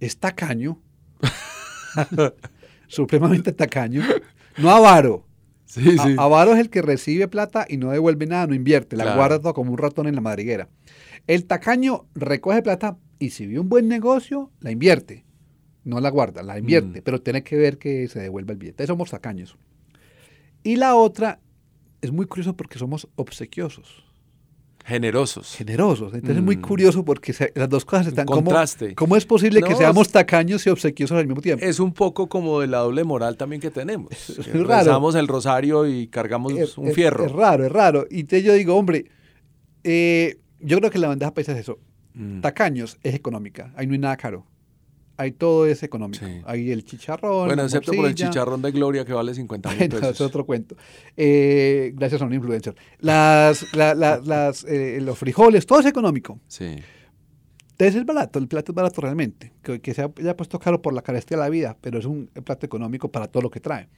[0.00, 0.80] Es tacaño,
[2.88, 4.02] supremamente tacaño,
[4.56, 5.27] no avaro
[5.68, 6.16] Sí, sí.
[6.16, 9.70] Avaro es el que recibe plata y no devuelve nada, no invierte, la guarda como
[9.70, 10.68] un ratón en la madriguera.
[11.26, 15.26] El tacaño recoge plata y si ve un buen negocio, la invierte.
[15.84, 17.04] No la guarda, la invierte, mm.
[17.04, 18.86] pero tiene que ver que se devuelva el billete.
[18.86, 19.58] Somos tacaños.
[20.62, 21.40] Y la otra
[22.00, 24.07] es muy curioso porque somos obsequiosos.
[24.88, 25.54] Generosos.
[25.54, 26.14] Generosos.
[26.14, 26.62] Entonces es muy mm.
[26.62, 28.42] curioso porque las dos cosas están como...
[28.42, 28.94] Contraste.
[28.94, 31.62] ¿Cómo es posible que seamos tacaños y obsequiosos al mismo tiempo?
[31.62, 34.10] Es un poco como de la doble moral también que tenemos.
[34.10, 35.18] Es, raro.
[35.18, 37.26] el rosario y cargamos un fierro.
[37.26, 38.06] Es, raro, es raro.
[38.10, 39.04] Y entonces yo digo, hombre,
[39.84, 41.78] eh, yo creo que la bandeja paisa es eso.
[42.14, 42.40] Mm.
[42.40, 43.74] Tacaños es económica.
[43.76, 44.46] Ahí no hay nada caro
[45.18, 46.24] ahí todo es económico.
[46.44, 47.48] Hay el chicharrón.
[47.48, 50.10] Bueno, excepto por el chicharrón de Gloria que vale 50 mil pesos.
[50.10, 50.76] es otro cuento.
[51.16, 52.74] Eh, gracias a un influencer.
[53.00, 53.64] Las,
[54.64, 56.40] eh, los frijoles, todo es económico.
[56.46, 56.76] Sí.
[57.72, 59.52] Entonces es barato, el plato es barato realmente.
[59.62, 62.64] Que, se haya puesto caro por la carestía de la vida, pero es un plato
[62.64, 63.88] económico para todo lo que trae.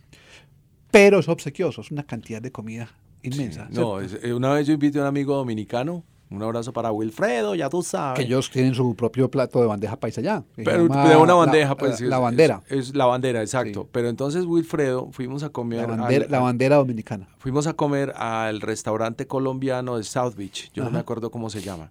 [0.91, 2.91] Pero es obsequioso, es una cantidad de comida
[3.23, 3.69] inmensa.
[3.71, 7.69] No, eh, una vez yo invité a un amigo dominicano un abrazo para Wilfredo, ya
[7.69, 8.21] tú sabes.
[8.21, 10.45] Que ellos tienen su propio plato de bandeja paisa allá.
[10.55, 12.01] Pero de una bandeja, pues.
[12.01, 12.63] La, bandera.
[12.69, 13.89] Es, la bandera, exacto.
[13.91, 15.89] Pero entonces Wilfredo, fuimos a comer.
[16.29, 17.29] La bandera, dominicana.
[17.39, 20.71] Fuimos a comer al restaurante colombiano de South Beach.
[20.73, 21.91] Yo no me acuerdo cómo se llama.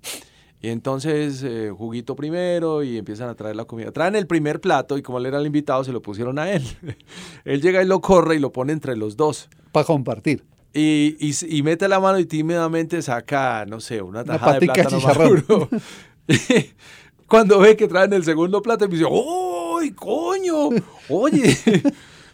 [0.61, 3.91] Y entonces, eh, juguito primero y empiezan a traer la comida.
[3.91, 6.63] Traen el primer plato y como él era el invitado, se lo pusieron a él.
[7.45, 9.49] él llega y lo corre y lo pone entre los dos.
[9.71, 10.43] Para compartir.
[10.73, 15.69] Y, y, mete la mano y tímidamente saca, no sé, una tajada de plátano maduro.
[17.27, 20.69] Cuando ve que traen el segundo plato, me dice, ¡Uy, coño!
[21.09, 21.57] Oye,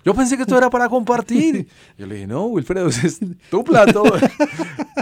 [0.03, 1.67] yo pensé que esto era para compartir.
[1.97, 3.19] Yo le dije, no, Wilfredo, ese es
[3.49, 4.03] tu plato.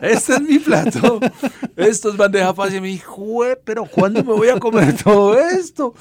[0.01, 1.19] Este es mi plato.
[1.75, 2.77] Esto es bandeja fácil.
[2.77, 5.93] Y me dijo, pero ¿cuándo me voy a comer todo esto?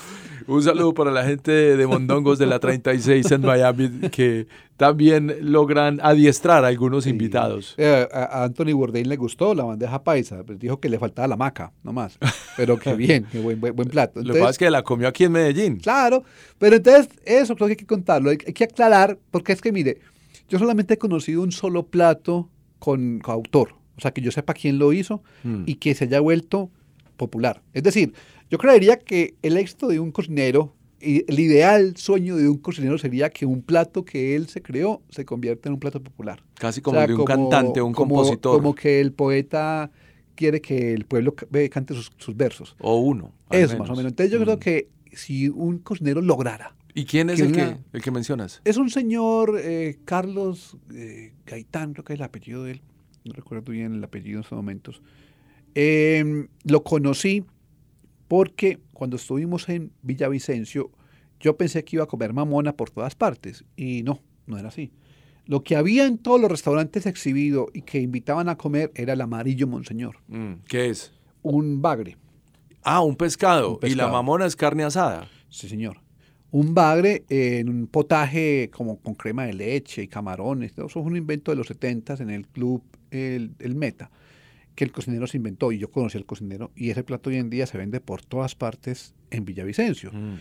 [0.46, 6.00] Un saludo para la gente de Mondongos de la 36 en Miami que también logran
[6.02, 7.74] adiestrar a algunos invitados.
[7.78, 11.36] Eh, a Anthony Bourdain le gustó la bandeja paisa, pues dijo que le faltaba la
[11.36, 12.18] maca, nomás.
[12.56, 14.22] Pero que bien, que buen, buen, plato.
[14.22, 15.76] Lo que pasa es que la comió aquí en Medellín.
[15.78, 16.24] Claro,
[16.58, 19.98] pero entonces eso creo que hay que contarlo, hay, que aclarar, porque es que mire,
[20.48, 24.78] yo solamente he conocido un solo plato con, autor, o sea, que yo sepa quién
[24.78, 25.64] lo hizo mm.
[25.66, 26.70] y que se haya vuelto
[27.16, 27.62] popular.
[27.72, 28.14] Es decir,
[28.52, 32.98] yo creería que el éxito de un cocinero, y el ideal sueño de un cocinero
[32.98, 36.44] sería que un plato que él se creó se convierta en un plato popular.
[36.54, 38.58] Casi como de un cantante o un compositor.
[38.58, 39.90] Como que el poeta
[40.34, 41.34] quiere que el pueblo
[41.70, 42.76] cante sus, versos.
[42.78, 43.32] O uno.
[43.50, 44.12] Eso, más o menos.
[44.12, 44.60] Entonces yo creo mm.
[44.60, 48.60] que si un cocinero lograra ¿Y quién es el, que, el que mencionas?
[48.66, 52.82] Es un señor, eh, Carlos eh, Gaitán, creo que es el apellido de él.
[53.24, 55.00] No recuerdo bien el apellido en estos momentos.
[55.74, 57.44] Em, lo conocí
[58.32, 60.90] porque cuando estuvimos en Villavicencio,
[61.38, 64.90] yo pensé que iba a comer mamona por todas partes y no, no era así.
[65.44, 69.20] Lo que había en todos los restaurantes exhibido y que invitaban a comer era el
[69.20, 70.16] amarillo monseñor.
[70.28, 71.12] Mm, ¿Qué es?
[71.42, 72.16] Un bagre.
[72.82, 73.78] Ah, un pescado.
[73.82, 75.28] Y la mamona es carne asada.
[75.50, 75.98] Sí, señor.
[76.52, 80.72] Un bagre en un potaje como con crema de leche y camarones.
[80.72, 84.10] Eso es un invento de los 70 en el club el, el Meta
[84.74, 87.50] que el cocinero se inventó y yo conocí al cocinero y ese plato hoy en
[87.50, 90.12] día se vende por todas partes en Villavicencio.
[90.12, 90.36] Mm.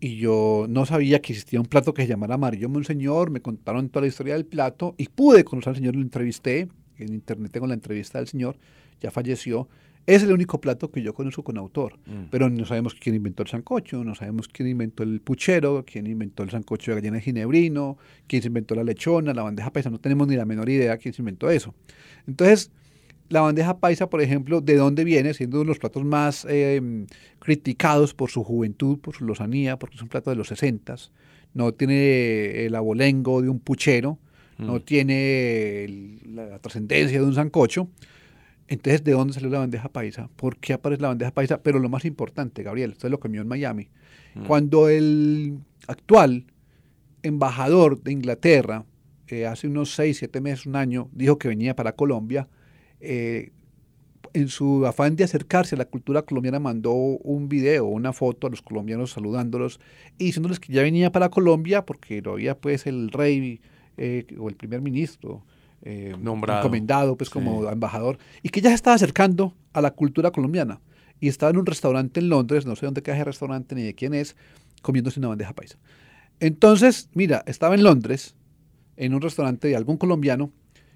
[0.00, 3.88] Y yo no sabía que existía un plato que se llamara Amarillo Monseñor, me contaron
[3.88, 7.66] toda la historia del plato y pude conocer al señor, lo entrevisté, en internet tengo
[7.66, 8.58] la entrevista del señor,
[9.00, 9.68] ya falleció.
[10.06, 12.24] Es el único plato que yo conozco con autor, mm.
[12.30, 16.42] pero no sabemos quién inventó el sancocho, no sabemos quién inventó el puchero, quién inventó
[16.42, 17.96] el sancocho de gallina de ginebrino,
[18.26, 21.14] quién se inventó la lechona, la bandeja paisa, no tenemos ni la menor idea quién
[21.14, 21.74] se inventó eso.
[22.26, 22.70] Entonces,
[23.28, 25.34] la bandeja paisa, por ejemplo, ¿de dónde viene?
[25.34, 27.06] Siendo uno de los platos más em,
[27.38, 30.96] criticados por su juventud, por su lozanía, porque es un plato de los 60
[31.54, 34.18] no tiene el abolengo de un puchero,
[34.58, 34.80] no mm.
[34.80, 37.88] tiene la trascendencia de un sancocho.
[38.66, 40.28] Entonces, ¿de dónde salió la bandeja paisa?
[40.36, 41.62] ¿Por qué aparece la bandeja paisa?
[41.62, 43.88] Pero lo más importante, Gabriel, esto es lo comió en Miami.
[44.34, 44.46] Mm.
[44.46, 46.46] Cuando el actual
[47.22, 48.84] embajador de Inglaterra,
[49.28, 52.48] eh, hace unos 6, 7 meses, un año, dijo que venía para Colombia,
[53.00, 53.52] eh,
[54.32, 58.50] en su afán de acercarse a la cultura colombiana mandó un video, una foto a
[58.50, 59.80] los colombianos saludándolos
[60.18, 63.60] y diciéndoles que ya venía para Colombia porque lo había pues el rey
[63.96, 65.44] eh, o el primer ministro
[65.82, 66.60] eh, Nombrado.
[66.60, 70.80] encomendado pues como embajador y que ya se estaba acercando a la cultura colombiana
[71.20, 73.94] y estaba en un restaurante en Londres, no sé dónde queda ese restaurante ni de
[73.94, 74.36] quién es,
[74.82, 75.78] comiéndose una bandeja paisa.
[76.40, 78.34] Entonces, mira, estaba en Londres,
[78.96, 80.50] en un restaurante de algún colombiano,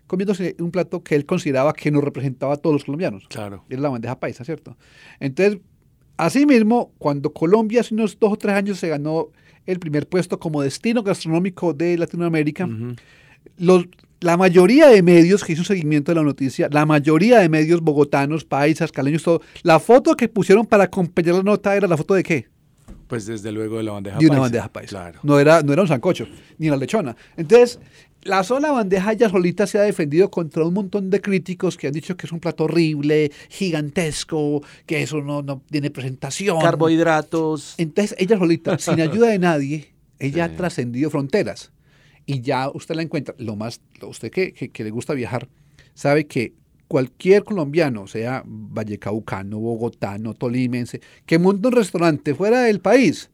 [0.08, 3.24] comiéndose un plato que él consideraba que no representaba a todos los colombianos.
[3.28, 3.64] Claro.
[3.68, 4.76] Era la bandeja paisa, ¿cierto?
[5.20, 5.60] Entonces,
[6.16, 9.28] asimismo, cuando Colombia hace unos dos o tres años se ganó
[9.66, 12.68] el primer puesto como destino gastronómico de Latinoamérica,
[13.58, 13.86] los,
[14.20, 17.82] la mayoría de medios que hizo un seguimiento de la noticia, la mayoría de medios
[17.82, 22.14] bogotanos, paisas, caleños, todo, la foto que pusieron para acompañar la nota era la foto
[22.14, 22.48] de qué?
[23.08, 24.28] Pues desde luego de la bandeja paisa.
[24.28, 24.90] De una bandeja paisa.
[24.90, 25.20] Claro.
[25.22, 26.26] No era, no era un sancocho,
[26.58, 27.16] ni la lechona.
[27.36, 27.80] Entonces,
[28.22, 31.92] la sola bandeja ya solita se ha defendido contra un montón de críticos que han
[31.92, 36.60] dicho que es un plato horrible, gigantesco, que eso no, no tiene presentación.
[36.60, 37.74] Carbohidratos.
[37.78, 41.72] Entonces, ella solita, sin ayuda de nadie, ella ha trascendido fronteras.
[42.26, 43.34] Y ya usted la encuentra.
[43.38, 45.48] Lo más, usted que, que, le gusta viajar,
[45.94, 46.52] sabe que
[46.88, 53.30] cualquier colombiano, sea vallecaucano, bogotano, tolimense, que monte un restaurante fuera del país,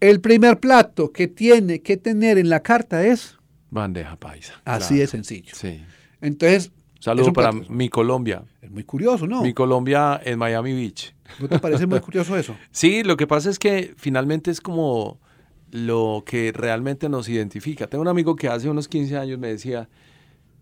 [0.00, 3.38] el primer plato que tiene que tener en la carta es
[3.72, 4.60] Bandeja paisa.
[4.66, 5.54] Así de sencillo.
[5.54, 5.82] Sí.
[6.20, 6.70] Entonces.
[7.00, 8.44] Saludo para mi Colombia.
[8.60, 9.42] Es muy curioso, ¿no?
[9.42, 11.14] Mi Colombia en Miami Beach.
[11.40, 12.54] ¿No te parece muy curioso eso?
[12.70, 15.18] sí, lo que pasa es que finalmente es como
[15.70, 17.86] lo que realmente nos identifica.
[17.86, 19.88] Tengo un amigo que hace unos 15 años me decía,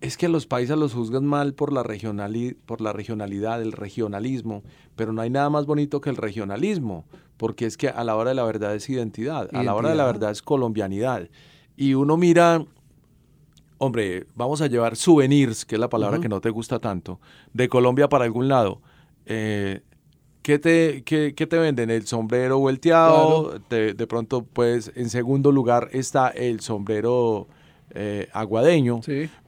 [0.01, 1.85] es que los paisas los juzgan mal por la,
[2.65, 4.63] por la regionalidad, el regionalismo,
[4.97, 7.05] pero no hay nada más bonito que el regionalismo,
[7.37, 9.97] porque es que a la hora de la verdad es identidad, a la hora de
[9.97, 11.29] la verdad es colombianidad.
[11.77, 12.65] Y uno mira
[13.79, 17.19] hombre, vamos a llevar souvenirs, que es la palabra que no te gusta tanto,
[17.55, 18.83] de Colombia para algún lado.
[19.25, 19.81] Eh,
[20.43, 21.89] ¿qué, te, qué, te venden?
[21.89, 23.59] ¿El sombrero volteado?
[23.71, 27.49] de pronto, pues, en segundo lugar está el sombrero
[27.95, 29.01] eh, aguadeño,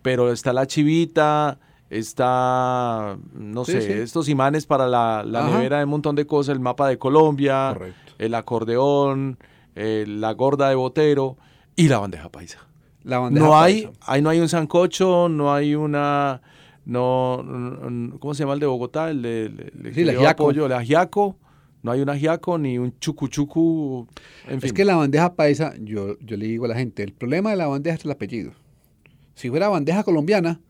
[0.02, 1.58] pero está la chivita,
[1.90, 6.88] está, no sé, estos imanes para la, nevera de un montón de cosas, el mapa
[6.88, 7.76] de Colombia,
[8.18, 9.38] el acordeón,
[9.74, 11.36] eh, la gorda de botero
[11.76, 12.66] y la bandeja paisa
[13.04, 16.40] no hay, ahí no hay un sancocho, no hay una,
[16.84, 17.44] no,
[18.20, 19.10] ¿cómo se llama el de Bogotá?
[19.10, 20.50] El de, el, sí, el ajiaco.
[20.50, 21.36] el ajiaco.
[21.82, 24.06] No hay un ajiaco ni un chucuchucu,
[24.48, 24.66] en fin.
[24.66, 27.56] Es que la bandeja paisa, yo, yo le digo a la gente, el problema de
[27.56, 28.52] la bandeja es el apellido.
[29.34, 30.60] Si fuera bandeja colombiana,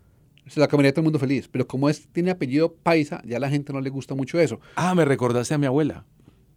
[0.47, 1.49] se la comería todo el mundo feliz.
[1.49, 4.61] Pero como es, tiene apellido paisa, ya a la gente no le gusta mucho eso.
[4.77, 6.07] Ah, me recordaste a mi abuela.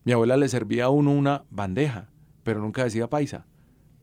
[0.06, 2.10] Mi abuela le servía a uno una bandeja,
[2.44, 3.46] pero nunca decía paisa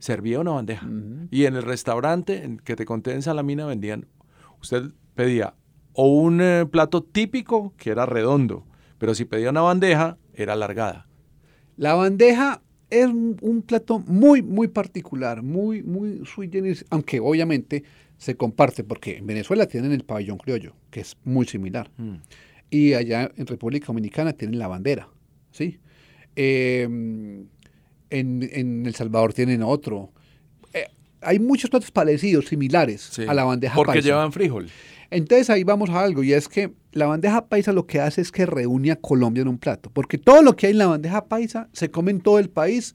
[0.02, 0.88] servía una bandeja.
[1.30, 4.08] Y en el restaurante que te conté en Salamina vendían,
[4.60, 5.54] usted pedía
[5.92, 8.66] o un eh, plato típico que era redondo,
[8.98, 11.06] pero si pedía una bandeja era alargada.
[11.76, 17.84] La bandeja es un plato muy, muy particular, muy, muy sui generis, aunque obviamente
[18.18, 21.90] se comparte, porque en Venezuela tienen el pabellón criollo, que es muy similar.
[21.96, 22.16] Mm.
[22.70, 25.08] Y allá en República Dominicana tienen la bandera,
[25.50, 25.80] ¿sí?
[26.36, 26.82] Eh,
[28.10, 30.12] en, El Salvador tienen otro.
[30.72, 30.86] Eh,
[31.20, 33.86] hay muchos platos parecidos, similares a la bandeja paisa.
[33.86, 34.68] Porque llevan frijol.
[35.10, 38.30] Entonces ahí vamos a algo, y es que la bandeja paisa lo que hace es
[38.30, 41.26] que reúne a Colombia en un plato, porque todo lo que hay en la bandeja
[41.26, 42.94] paisa se come en todo el país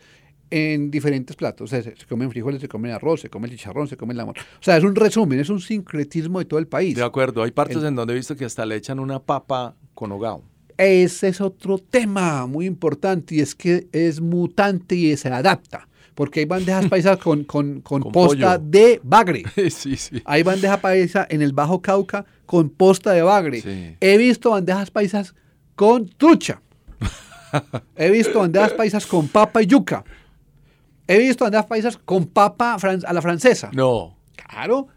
[0.50, 1.66] en diferentes platos.
[1.66, 4.20] O sea, se, comen frijoles, se comen arroz, se come el chicharrón, se come el
[4.20, 4.38] amor.
[4.38, 6.96] O sea, es un resumen, es un sincretismo de todo el país.
[6.96, 10.12] De acuerdo, hay partes en donde he visto que hasta le echan una papa con
[10.12, 10.44] hogao.
[10.78, 15.88] Ese es otro tema muy importante y es que es mutante y se adapta.
[16.18, 19.44] Porque hay bandejas paisas con, con, posta de bagre.
[19.70, 20.22] Sí, sí.
[20.26, 23.96] Hay bandeja paisa en el Bajo Cauca con posta de bagre.
[24.02, 25.36] He visto bandejas paisas
[25.76, 26.62] con trucha.
[27.96, 30.04] He visto bandejas paisas con papa y yuca.
[31.06, 33.70] He visto bandejas paisas con papa a la francesa.
[33.72, 34.18] No.
[34.36, 34.88] Claro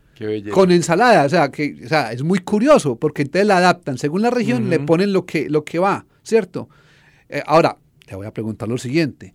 [0.52, 1.24] con ensalada.
[1.24, 3.98] O sea, que, o sea, es muy curioso porque entonces la adaptan.
[3.98, 6.68] Según la región, le ponen lo que, lo que va, ¿cierto?
[7.28, 9.34] Eh, ahora, te voy a preguntar lo siguiente.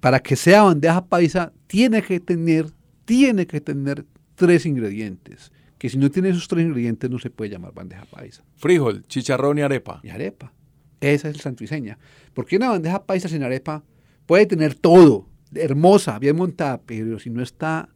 [0.00, 2.66] Para que sea bandeja paisa, tiene que tener,
[3.04, 5.52] tiene que tener tres ingredientes.
[5.78, 8.42] que si no tiene esos tres ingredientes no se puede llamar bandeja paisa.
[8.56, 10.00] Frijol, chicharrón y arepa.
[10.02, 10.52] Y arepa.
[11.00, 11.98] Esa es el santuiseña.
[12.34, 13.82] Porque una bandeja paisa sin arepa
[14.26, 17.88] puede tener todo, hermosa, bien montada, pero si no está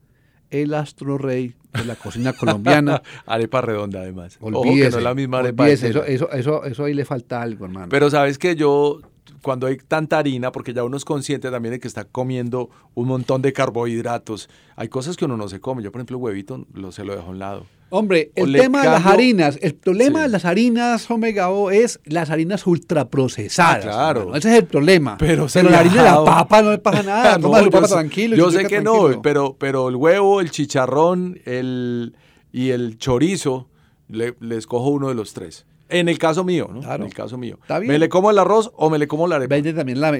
[0.50, 3.02] el astro rey de la cocina colombiana.
[3.26, 4.38] arepa redonda, además.
[4.40, 5.68] Olvídese, no es la misma arepa.
[5.68, 7.88] Eso, eso, eso, eso ahí le falta algo, hermano.
[7.90, 9.00] Pero sabes que yo
[9.43, 13.09] cuando hay tanta harina, porque ya uno es consciente también de que está comiendo un
[13.09, 15.83] montón de carbohidratos, hay cosas que uno no se come.
[15.83, 17.66] Yo, por ejemplo, el huevito lo, se lo dejo a un lado.
[17.91, 22.31] Hombre, el tema de las harinas, el problema de las harinas omega O es las
[22.31, 23.85] harinas ultraprocesadas.
[23.87, 24.35] Ah, claro.
[24.35, 25.16] ese es el problema.
[25.16, 27.39] Pero, la harina de la papa no le pasa nada.
[27.39, 28.37] no, su papa tranquilo.
[28.37, 32.16] Yo sé que no, pero, pero el huevo, el chicharrón el,
[32.51, 33.68] y el chorizo,
[34.09, 35.64] le, les cojo uno de los tres.
[35.89, 36.80] En el caso mío, ¿no?
[36.80, 37.05] Claro.
[37.05, 37.59] En el caso mío.
[37.82, 39.55] ¿Me le como el arroz o me le como la arepa?
[39.55, 40.12] Vende también la,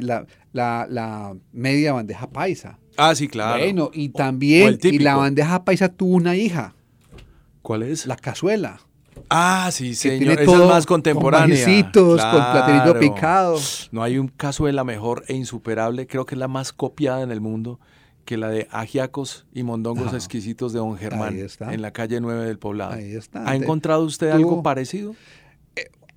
[0.53, 2.79] la, la, media bandeja paisa.
[2.97, 3.63] Ah, sí, claro.
[3.63, 6.75] Bueno, y también, y la bandeja paisa tuvo una hija.
[7.63, 8.07] ¿Cuál es?
[8.07, 8.81] La cazuela.
[9.31, 10.41] Ah, sí, señor.
[10.41, 11.65] Esa es más contemporánea.
[11.93, 13.59] Con con platerito picado.
[13.91, 16.07] No hay un cazuela mejor e insuperable.
[16.07, 17.81] Creo que es la más copiada en el mundo
[18.25, 22.59] que la de ajiacos y mondongos exquisitos de Don Germán en la calle 9 del
[22.59, 22.95] poblado.
[22.95, 23.49] Ahí está.
[23.49, 25.15] ¿Ha encontrado usted algo parecido?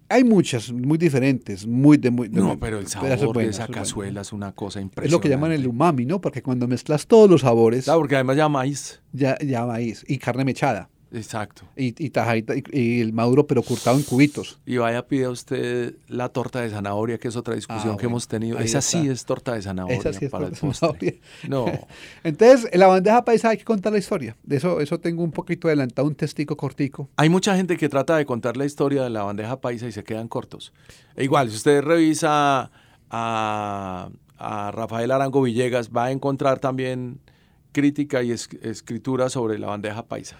[0.09, 2.29] Hay muchas, muy diferentes, muy de muy.
[2.29, 5.07] no, pero el sabor de esa cazuela es una cosa impresionante.
[5.07, 6.21] Es lo que llaman el umami, ¿no?
[6.21, 7.85] Porque cuando mezclas todos los sabores.
[7.85, 9.01] Claro, porque además ya maíz.
[9.11, 10.05] Ya, ya maíz.
[10.07, 10.89] Y carne mechada.
[11.11, 11.63] Exacto.
[11.75, 14.59] Y, y, tajadita, y, el maduro, pero cortado en cubitos.
[14.65, 18.27] Y vaya, pide usted la torta de zanahoria, que es otra discusión ah, que hemos
[18.27, 18.59] tenido.
[18.59, 21.13] Esa sí es torta de zanahoria Esa sí es para torta el zanahoria.
[21.47, 21.65] No.
[22.23, 24.35] Entonces, en la bandeja paisa hay que contar la historia.
[24.43, 27.09] De eso, eso tengo un poquito adelantado, un testigo cortico.
[27.15, 30.03] Hay mucha gente que trata de contar la historia de la bandeja paisa y se
[30.03, 30.73] quedan cortos.
[31.15, 32.69] E igual, si usted revisa
[33.09, 37.19] a, a Rafael Arango Villegas, va a encontrar también
[37.71, 40.35] crítica y escritura sobre la bandeja paisa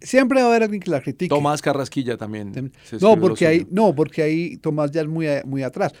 [0.00, 1.28] siempre va a haber alguien que la critique.
[1.28, 2.72] Tomás Carrasquilla también.
[3.00, 5.92] No, porque ahí, no, porque ahí Tomás ya es muy, muy atrás.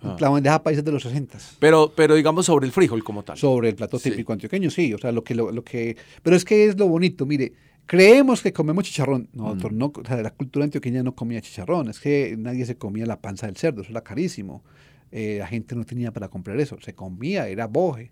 [0.00, 0.16] Ah.
[0.20, 1.38] La bandeja paisa de los 60.
[1.58, 3.36] Pero, pero digamos sobre el frijol como tal.
[3.38, 4.92] Sobre el plato típico antioqueño, sí.
[4.92, 5.96] O sea, lo que, lo, que.
[6.22, 7.52] Pero es que es lo bonito, mire.
[7.86, 9.28] Creemos que comemos chicharrón.
[9.32, 9.78] Nosotros mm.
[9.78, 11.88] no, o sea, la cultura antioqueña no comía chicharrón.
[11.88, 14.64] Es que nadie se comía la panza del cerdo, eso era carísimo.
[15.12, 16.76] Eh, la gente no tenía para comprar eso.
[16.80, 18.10] Se comía, era boje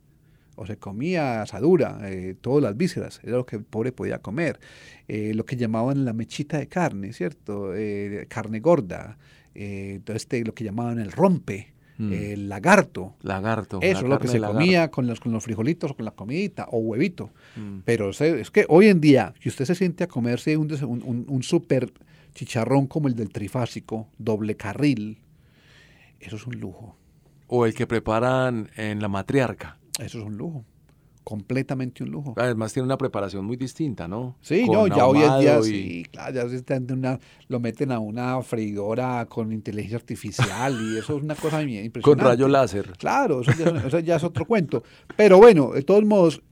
[0.56, 4.58] o se comía asadura, eh, todas las vísceras, era lo que el pobre podía comer.
[5.08, 7.74] Eh, lo que llamaban la mechita de carne, ¿cierto?
[7.74, 9.18] Eh, carne gorda,
[9.54, 12.12] este, lo que llamaban el rompe, mm.
[12.12, 13.14] el lagarto.
[13.22, 13.78] Lagarto.
[13.82, 16.66] Eso es lo que se comía con los, con los frijolitos o con la comidita
[16.70, 17.30] o huevito.
[17.56, 17.80] Mm.
[17.84, 21.42] Pero es que hoy en día, si usted se siente a comerse un, un, un
[21.42, 21.92] súper
[22.34, 25.18] chicharrón como el del trifásico, doble carril,
[26.20, 26.96] eso es un lujo.
[27.46, 29.78] O el que preparan en la matriarca.
[29.98, 30.64] Eso es un lujo.
[31.22, 32.34] Completamente un lujo.
[32.36, 34.36] Además tiene una preparación muy distinta, ¿no?
[34.42, 37.18] Sí, no, ya hoy en día sí, claro, ya una,
[37.48, 42.00] lo meten a una freidora con inteligencia artificial y eso es una cosa impresionante.
[42.02, 42.92] Con rayo láser.
[42.98, 44.82] Claro, eso ya, es otro cuento.
[45.16, 46.42] Pero bueno, de todos modos,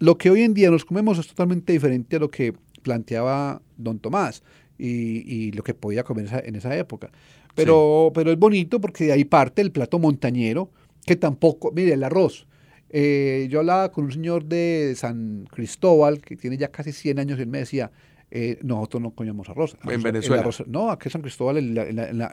[0.00, 4.00] lo que hoy en día nos comemos es totalmente diferente a lo que planteaba don
[4.00, 4.42] Tomás
[4.76, 7.12] y, lo que podía comer en esa época.
[7.54, 10.72] Pero, pero es bonito porque de ahí parte el plato montañero,
[11.06, 12.48] que tampoco, mire, el arroz.
[12.90, 17.38] Eh, yo hablaba con un señor de San Cristóbal, que tiene ya casi 100 años,
[17.38, 17.90] y él me decía,
[18.30, 19.76] eh, nosotros no comíamos arroz.
[19.84, 20.48] ¿En Venezuela?
[20.66, 21.78] no, aquí en San Cristóbal, en,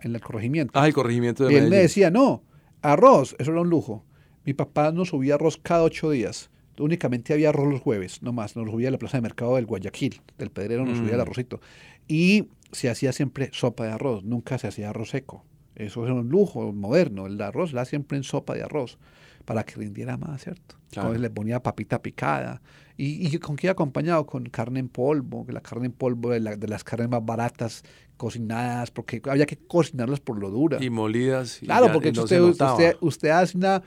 [0.03, 0.79] el corregimiento.
[0.79, 2.43] Ah, el corregimiento de Y él me decía, no,
[2.81, 4.03] arroz, eso era un lujo.
[4.45, 6.49] Mi papá nos subía arroz cada ocho días.
[6.79, 8.55] Únicamente había arroz los jueves, no más.
[8.55, 11.21] Nos subía a la plaza de mercado del Guayaquil, del Pedrero, nos subía el mm.
[11.21, 11.61] arrocito.
[12.07, 15.45] Y se hacía siempre sopa de arroz, nunca se hacía arroz seco.
[15.75, 17.27] Eso era un lujo moderno.
[17.27, 18.97] El arroz la siempre en sopa de arroz
[19.45, 20.75] para que rindiera más, ¿cierto?
[20.95, 22.61] Entonces le ponía papita picada.
[22.95, 24.25] ¿Y, con qué acompañado?
[24.25, 27.83] Con carne en polvo, que la carne en polvo de, las carnes más baratas,
[28.17, 30.77] cocinadas, porque había que cocinarlas por lo dura.
[30.83, 31.59] Y molidas.
[31.63, 33.81] claro, porque usted, usted, hace una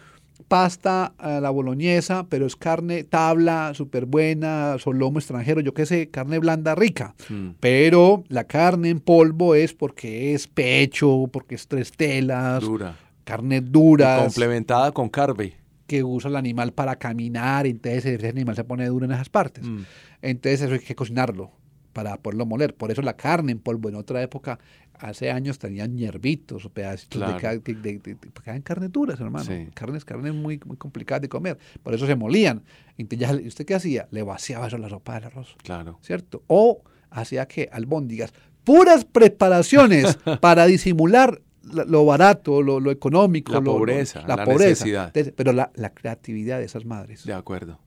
[0.49, 6.11] pasta a la boloñesa, pero es carne tabla, súper buena, lomo extranjero, yo qué sé,
[6.11, 7.15] carne blanda rica.
[7.29, 7.51] Mm.
[7.61, 12.61] Pero la carne en polvo es porque es pecho, porque es tres telas.
[12.61, 14.21] Dura carne dura.
[14.23, 15.57] Complementada con carbe.
[15.87, 19.65] Que usa el animal para caminar, entonces ese animal se pone duro en esas partes.
[19.65, 19.83] Mm.
[20.23, 21.51] Entonces eso hay que cocinarlo
[21.93, 22.75] para poderlo moler.
[22.75, 24.59] Por eso la carne en polvo en otra época,
[24.95, 29.51] hace años tenían hierbitos o pedacitos de, de, de, carne duras, hermano.
[29.75, 31.59] Carnes, carnes muy, muy complicadas de comer.
[31.83, 32.63] Por eso se molían.
[32.97, 34.09] Entonces, ¿usted qué hacía?
[34.11, 35.57] Le vaciaba eso la sopa del arroz.
[35.63, 35.99] Claro.
[36.03, 36.43] ¿Cierto?
[36.47, 41.41] O hacía que albóndigas, puras preparaciones para disimular
[41.73, 47.25] lo barato, lo, económico, la pobreza, la, pobreza, Pero la, creatividad de esas madres.
[47.25, 47.79] De acuerdo.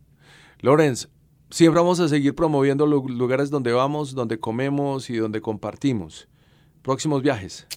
[0.62, 1.10] Lorenz,
[1.50, 6.28] siempre vamos a seguir promoviendo los lugares donde vamos, donde comemos y donde compartimos.
[6.82, 7.68] Próximos viajes.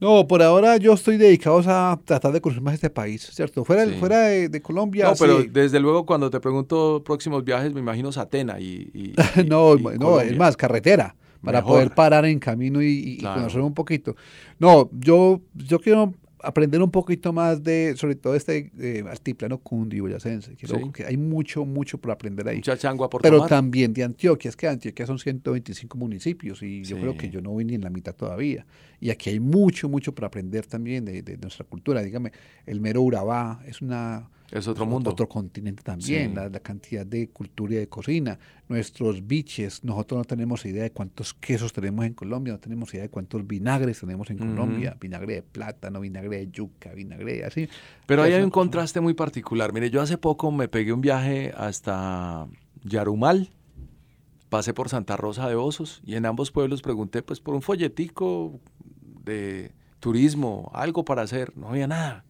[0.00, 3.64] No, por ahora yo estoy dedicado a tratar de conocer más este país, ¿cierto?
[3.64, 5.06] Fuera, fuera de, Colombia.
[5.06, 9.14] No, pero desde luego cuando te pregunto próximos viajes, me imagino Satena y.
[9.46, 11.14] no, no, es más, carretera,
[11.44, 14.16] para poder parar en camino y, conocer un poquito.
[14.58, 16.14] No, yo, yo quiero
[16.44, 20.54] aprender un poquito más de, sobre todo este eh, altiplano cundiboyacense.
[20.54, 22.56] Quiero que hay mucho, mucho por aprender ahí.
[22.56, 26.98] Mucha changua por Pero también de Antioquia, es que Antioquia son 125 municipios y yo
[26.98, 28.66] creo que yo no voy ni en la mitad todavía.
[29.00, 32.02] Y aquí hay mucho, mucho por aprender también de, de nuestra cultura.
[32.02, 32.32] Dígame,
[32.66, 35.10] el mero Urabá es una es otro mundo.
[35.10, 38.38] Otro continente también, la, cantidad de cultura y de cocina.
[38.68, 43.04] Nuestros biches, nosotros no tenemos idea de cuántos quesos tenemos en Colombia, no tenemos idea
[43.04, 44.96] de cuántos vinagres tenemos en Colombia.
[45.00, 47.68] Vinagre de plátano, vinagre de yuca, vinagre así.
[48.06, 49.72] Pero ahí hay un contraste muy particular.
[49.72, 52.46] Mire, yo hace poco me pegué un viaje hasta
[52.84, 53.50] Yarumal,
[54.50, 58.60] pasé por Santa Rosa de Osos y en ambos pueblos pregunté pues por un folletico
[59.24, 62.24] de turismo, algo para hacer, no había nada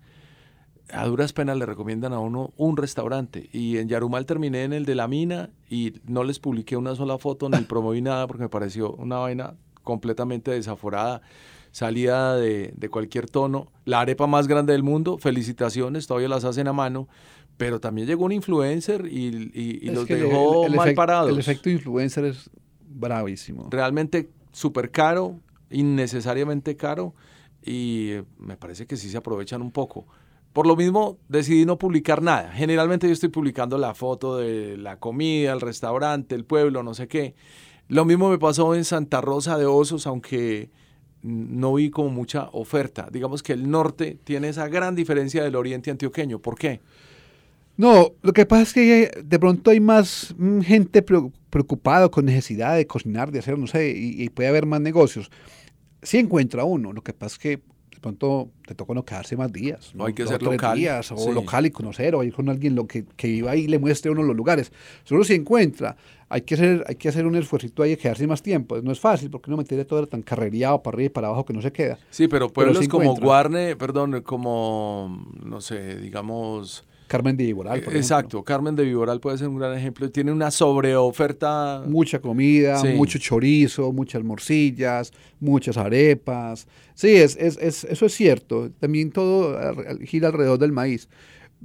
[0.91, 3.49] a duras penas le recomiendan a uno un restaurante.
[3.53, 7.19] Y en Yarumal terminé en el de la mina y no les publiqué una sola
[7.19, 11.23] foto ni promoví nada porque me pareció una vaina completamente desaforada,
[11.71, 13.69] salida de, de, cualquier tono.
[13.85, 17.09] La arepa más grande del mundo, felicitaciones, todavía las hacen a mano.
[17.57, 21.31] Pero también llegó un influencer y, y, los dejó mal parados.
[21.31, 23.69] El efecto influencer es bravísimo.
[23.71, 25.39] Realmente súper caro,
[25.71, 27.15] innecesariamente caro.
[27.65, 30.07] Y me parece que sí se aprovechan un poco.
[30.55, 32.53] Por lo mismo decidí no publicar nada.
[32.53, 37.09] Generalmente yo estoy publicando la foto de la comida, el restaurante, el pueblo, no sé
[37.09, 37.35] qué.
[37.89, 40.71] Lo mismo me pasó en Santa Rosa de Osos, aunque
[41.23, 43.09] no vi como mucha oferta.
[43.11, 46.39] Digamos que el norte tiene esa gran diferencia del oriente antioqueño.
[46.39, 46.81] ¿Por qué?
[47.77, 52.77] No, lo que pasa es que de pronto hay más mm, gente preocupada con necesidad
[52.77, 55.33] de cocinar, de hacer, no sé, y, y puede haber más negocios.
[56.01, 57.74] Sí encuentra uno, lo que pasa es que
[58.05, 59.95] pronto te toca no quedarse más días.
[59.95, 60.05] ¿no?
[60.05, 60.77] hay que ser local.
[60.77, 63.67] Días, o local y conocer, o ir con alguien lo que, que viva ahí y
[63.67, 64.71] le muestre a uno los lugares.
[65.05, 65.97] Solo se encuentra.
[66.29, 68.79] Hay que hacer, hay que hacer un esfuerzo ahí y quedarse más tiempo.
[68.83, 71.47] No es fácil porque no me tiene todo tan carreriado para arriba y para abajo
[71.47, 71.99] que no se queda.
[72.11, 78.43] Sí, pero pueblos como Guarne, perdón, como, no sé, digamos Carmen de Viboral, por Exacto,
[78.43, 80.11] Carmen de Viboral puede ser un gran ejemplo.
[80.11, 81.83] Tiene una sobreoferta.
[81.87, 86.67] Mucha comida, mucho chorizo, muchas morcillas, muchas arepas.
[86.95, 88.71] Sí, es, es, es, eso es cierto.
[88.81, 89.59] También todo
[90.05, 91.09] gira alrededor del maíz.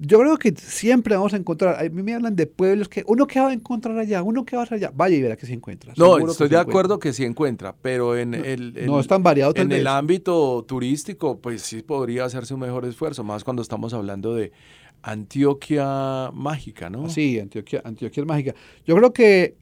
[0.02, 3.28] Yo creo que siempre vamos a encontrar, a mí me hablan de pueblos que uno
[3.28, 5.54] que va a encontrar allá, uno que va a allá, vaya y verá que se
[5.54, 5.94] encuentra.
[5.98, 9.72] No, estoy de acuerdo que sí encuentra, pero en el, no es tan variado en
[9.74, 14.54] el ámbito turístico, pues sí podría hacerse un mejor esfuerzo, más cuando estamos hablando de
[15.02, 17.10] Antioquia mágica, ¿no?
[17.10, 18.56] Sí, Antioquia, Antioquia mágica.
[18.86, 19.56] Yo creo que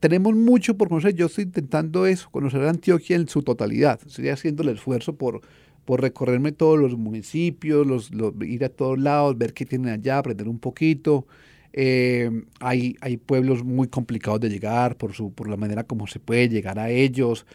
[0.00, 1.14] tenemos mucho por conocer.
[1.14, 3.98] Yo estoy intentando eso, conocer Antioquia en su totalidad.
[4.06, 5.40] Estoy haciendo el esfuerzo por,
[5.84, 8.10] por recorrerme todos los municipios, los,
[8.42, 11.26] ir a todos lados, ver qué tienen allá, aprender un poquito.
[11.72, 12.30] Eh,
[12.60, 16.48] hay, hay pueblos muy complicados de llegar por, su, por la manera como se puede
[16.48, 17.46] llegar a ellos.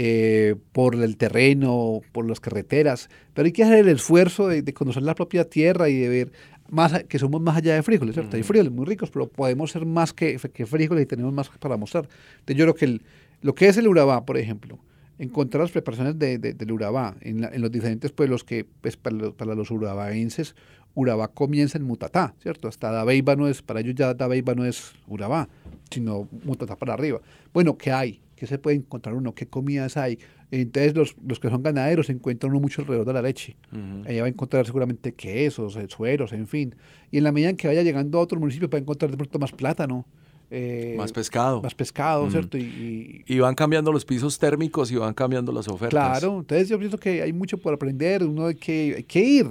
[0.00, 5.02] Eh, por el terreno, por las carreteras, pero hay que hacer el esfuerzo de, conocer
[5.02, 6.32] la propia tierra y de ver
[6.70, 8.36] más que somos más allá de frijoles, ¿cierto?
[8.36, 11.76] Hay frijoles muy ricos, pero podemos ser más que, que frijoles y tenemos más para
[11.76, 12.08] mostrar.
[12.38, 13.00] Entonces yo creo que
[13.42, 14.78] lo que es el urabá, por ejemplo,
[15.18, 19.56] encontrar las preparaciones de, del urabá en, los diferentes pueblos que pues, para, los, para
[19.56, 20.54] los urabaenses,
[20.94, 22.68] urabá comienza en mutatá, ¿cierto?
[22.68, 25.48] Hasta Dabeiba no es, para ellos ya Dabeiba no es urabá,
[25.90, 27.20] sino mutatá para arriba.
[27.52, 28.20] Bueno, ¿qué hay?
[28.38, 29.34] ¿Qué se puede encontrar uno?
[29.34, 30.18] ¿Qué comidas hay?
[30.52, 33.56] Entonces los, los que son ganaderos encuentran uno mucho alrededor de la leche.
[34.06, 36.76] Ella va a encontrar seguramente quesos, eh, sueros, en fin.
[37.10, 39.16] Y en la medida en que vaya llegando a otro municipio va a encontrar de
[39.16, 40.06] pronto más plátano.
[40.50, 41.60] Eh, más pescado.
[41.62, 42.56] Más pescado, ¿cierto?
[42.56, 46.20] Y, y, van cambiando los pisos térmicos y van cambiando las ofertas.
[46.20, 49.46] Claro, entonces yo pienso que hay mucho por aprender, uno hay que, hay que ir,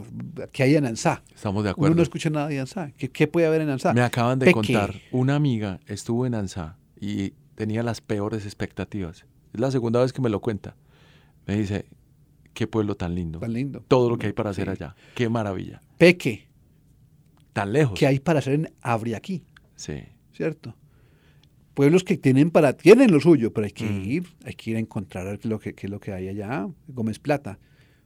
[0.51, 1.21] que hay en ANSA.
[1.35, 1.91] Estamos de acuerdo.
[1.91, 2.93] Uno no escucha nada de ANSA.
[2.97, 3.93] ¿Qué, qué puede haber en ANSA?
[3.93, 9.25] Me acaban de contar, una amiga estuvo en ANSA y tenía las peores expectativas.
[9.51, 10.77] Es la segunda vez que me lo cuenta.
[11.47, 11.85] Me dice,
[12.53, 13.39] qué pueblo tan lindo.
[13.39, 13.83] Tan lindo.
[13.87, 14.95] Todo lo que hay para hacer allá.
[15.15, 15.81] Qué maravilla.
[15.97, 16.47] Peque.
[17.53, 17.97] Tan lejos.
[17.97, 19.43] ¿Qué hay para hacer en Abriaquí?
[19.75, 20.03] Sí.
[20.33, 20.75] ¿Cierto?
[21.73, 24.05] Pueblos que tienen para tienen lo suyo, pero hay que mm.
[24.05, 26.69] ir, hay que ir a encontrar lo que, lo que hay allá.
[26.87, 27.57] Gómez Plata,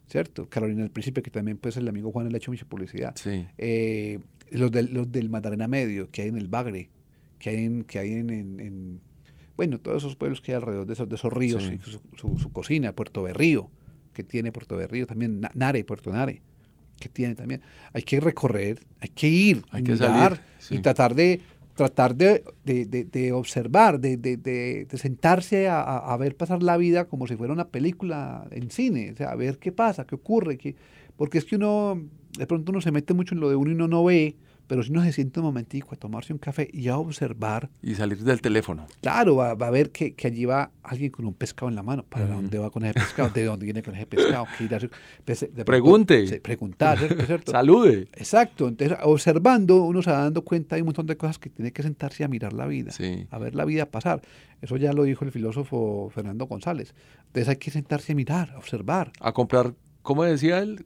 [0.08, 0.48] ¿cierto?
[0.48, 3.14] Carolina del Príncipe, que también pues el amigo Juan le ha hecho mucha publicidad.
[3.18, 3.46] Sí.
[3.58, 4.20] Eh,
[4.52, 6.90] los, del, los del Magdalena Medio, que hay en el Bagre,
[7.38, 9.02] que hay en, que hay en
[9.62, 11.80] bueno, todos esos pueblos que hay alrededor de esos, de esos ríos, y
[12.18, 13.70] su, cocina, Puerto Berrío,
[14.12, 16.42] que tiene Puerto Berrío, también Nare, Puerto Nare,
[17.00, 17.62] que tiene también.
[17.94, 20.40] Hay que recorrer, hay que ir, hay que salir,
[20.72, 21.42] y tratar de
[21.76, 22.44] tratar de,
[23.36, 29.12] observar, de, sentarse a, ver pasar la vida como si fuera una película en cine,
[29.12, 30.76] o sea, a ver qué pasa, qué ocurre, qué,
[31.18, 32.02] porque es que uno,
[32.36, 34.38] de pronto uno se mete mucho en lo de uno y uno no ve,
[34.68, 37.70] pero si uno se siente un momentico a tomarse un café y a observar.
[37.82, 38.88] Y salir del teléfono.
[39.02, 42.04] Claro, va, a ver que, allí va alguien con un pescado en la mano.
[42.04, 43.30] ¿Para dónde va con ese pescado?
[43.30, 44.46] ¿De dónde viene con ese pescado?
[45.66, 46.40] Pregunte.
[46.42, 47.52] preguntar, ¿cierto?
[47.52, 48.08] Salude.
[48.14, 48.68] Exacto.
[48.68, 51.84] Entonces, observando, uno se va dando cuenta de un montón de cosas que tiene que
[51.84, 52.92] sentarse a mirar la vida,
[53.30, 54.22] a ver la vida pasar.
[54.62, 56.94] Eso ya lo dijo el filósofo Fernando González.
[57.28, 59.12] Entonces hay que sentarse a mirar, a observar.
[59.20, 60.86] A comprar ¿Cómo decía él?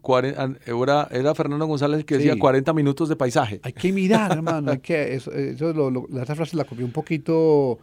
[0.65, 3.61] Era, era Fernando González que decía 40 minutos de paisaje.
[3.63, 4.71] Hay que mirar, hermano.
[4.71, 7.79] Hay que, eso, esa frase la copió un poquito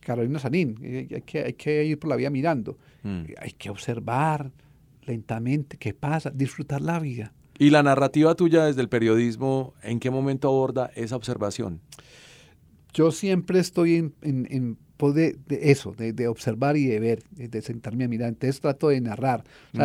[0.00, 0.78] Carolina Sanín.
[0.82, 2.78] Hay que, hay que ir por la vida mirando.
[3.02, 3.24] Mm.
[3.38, 4.50] Hay que observar
[5.02, 7.32] lentamente qué pasa, disfrutar la vida.
[7.58, 11.80] ¿Y la narrativa tuya desde el periodismo, en qué momento aborda esa observación?
[12.94, 14.78] Yo siempre estoy en, en
[15.08, 18.28] de, eso, de, observar y de ver, de sentarme a mirar.
[18.28, 19.80] Entonces trato de narrar, mm.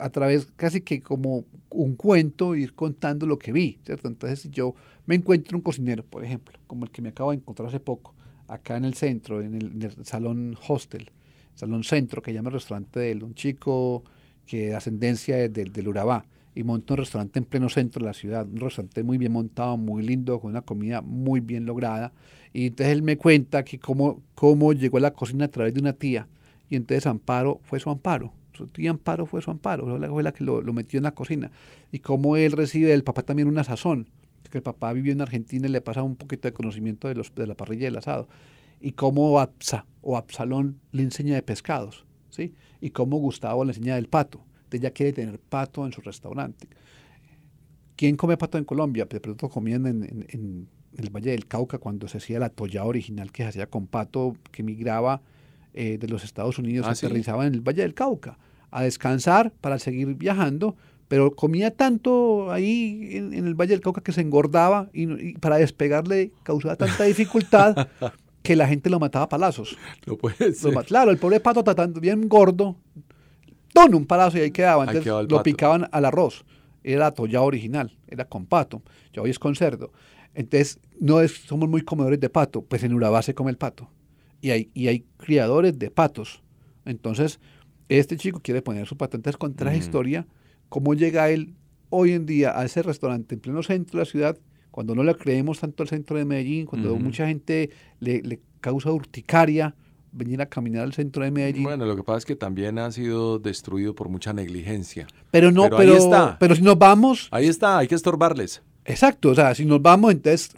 [0.00, 4.08] a través casi que como un cuento, ir contando lo que vi, ¿cierto?
[4.08, 4.74] Entonces si yo
[5.06, 8.14] me encuentro un cocinero, por ejemplo, como el que me acabo de encontrar hace poco,
[8.48, 11.10] acá en el centro, en el, salón hostel,
[11.54, 14.04] salón centro, que llama el restaurante de él, un chico
[14.46, 16.24] que de ascendencia del, del Urabá
[16.56, 19.76] y monta un restaurante en pleno centro de la ciudad, un restaurante muy bien montado,
[19.76, 22.14] muy lindo, con una comida muy bien lograda.
[22.54, 25.80] Y entonces él me cuenta que cómo, cómo llegó a la cocina a través de
[25.80, 26.26] una tía,
[26.70, 28.32] y entonces Amparo fue su amparo.
[28.54, 31.50] Su tía Amparo fue su amparo, fue la que lo, metió en la cocina.
[31.92, 34.08] Y cómo él recibe del papá también una sazón,
[34.50, 37.34] que el papá vivió en Argentina y le pasa un poquito de conocimiento de, los,
[37.34, 38.28] de la parrilla del asado.
[38.80, 42.54] Y cómo Absa o Absalón le enseña de pescados, ¿sí?
[42.80, 46.68] Y cómo Gustavo le enseña del pato ella quiere tener pato en su restaurante.
[47.96, 49.06] ¿Quién come pato en Colombia?
[49.06, 53.42] De pronto comían en, el Valle del Cauca cuando se hacía la toya original que
[53.42, 55.22] se hacía con pato que migraba
[55.74, 58.38] eh, de los Estados Unidos, ah, aterrizaba en el Valle del Cauca
[58.70, 60.76] a descansar para seguir viajando,
[61.08, 66.32] pero comía tanto ahí en, el Valle del Cauca que se engordaba y, para despegarle
[66.42, 67.88] causaba tanta dificultad
[68.42, 69.76] que la gente lo mataba a palazos.
[70.06, 70.74] No puede ser.
[70.84, 72.76] claro, el pobre pato tratando bien gordo,
[73.84, 74.84] un palazo y ahí quedaba.
[74.84, 76.44] Entonces lo picaban al arroz.
[76.82, 78.82] Era toya original, era con pato.
[79.12, 79.92] Ya hoy es con cerdo.
[80.34, 83.90] Entonces, no es, somos muy comedores de pato, pues en Urabá se come el pato.
[84.40, 86.42] Y hay, y hay criadores de patos.
[86.84, 87.40] Entonces,
[87.88, 89.16] este chico quiere poner su pato.
[89.16, 90.26] Entonces, contra la historia,
[90.68, 91.54] cómo llega él
[91.88, 94.38] hoy en día a ese restaurante en pleno centro de la ciudad,
[94.70, 98.92] cuando no le creemos tanto al centro de Medellín, cuando mucha gente le, le causa
[98.92, 99.74] urticaria,
[100.16, 101.62] venir a caminar al centro de Medellín.
[101.62, 105.06] Bueno, lo que pasa es que también ha sido destruido por mucha negligencia.
[105.30, 106.38] Pero no, pero, ahí está.
[106.38, 107.28] pero si nos vamos...
[107.30, 108.62] Ahí está, hay que estorbarles.
[108.84, 110.50] Exacto, o sea, si nos vamos, entonces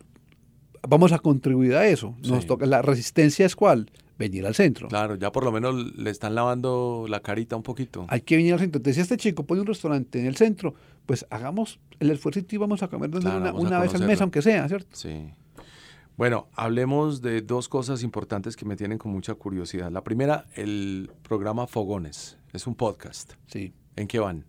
[0.87, 2.15] vamos a contribuir a eso.
[2.23, 3.91] Nos toca, la resistencia es cuál?
[4.19, 4.89] Venir al centro.
[4.89, 8.07] Claro, ya por lo menos le están lavando la carita un poquito.
[8.09, 8.79] Hay que venir al centro.
[8.79, 10.75] Entonces, si este chico pone un restaurante en el centro,
[11.07, 14.69] pues hagamos el esfuerzo y vamos a comer una, una vez al mes, aunque sea,
[14.69, 14.89] ¿cierto?
[14.93, 15.31] Sí.
[16.19, 19.93] Bueno, hablemos de dos cosas importantes que me tienen con mucha curiosidad.
[19.93, 22.39] La primera, el programa Fogones.
[22.53, 23.35] Es un podcast.
[23.47, 23.73] Sí.
[23.95, 24.45] ¿En qué van?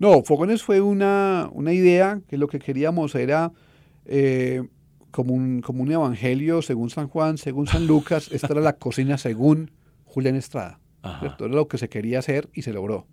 [0.00, 3.52] No, Fogones fue una, una idea que lo que queríamos era
[4.04, 4.64] eh,
[5.12, 8.28] como, un, como un evangelio según San Juan, según San Lucas.
[8.32, 9.70] Esta era la cocina según
[10.04, 10.80] Julián Estrada.
[11.04, 13.06] Era lo que se quería hacer y se logró.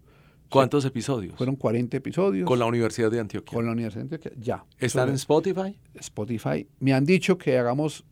[0.50, 1.36] ¿Cuántos episodios?
[1.36, 2.48] Fueron 40 episodios.
[2.48, 3.56] ¿Con la Universidad de Antioquia?
[3.56, 4.66] Con la Universidad de Antioquia, ya.
[4.80, 5.78] ¿Están en Spotify?
[5.96, 6.68] Spotify.
[6.80, 8.04] Me han dicho que hagamos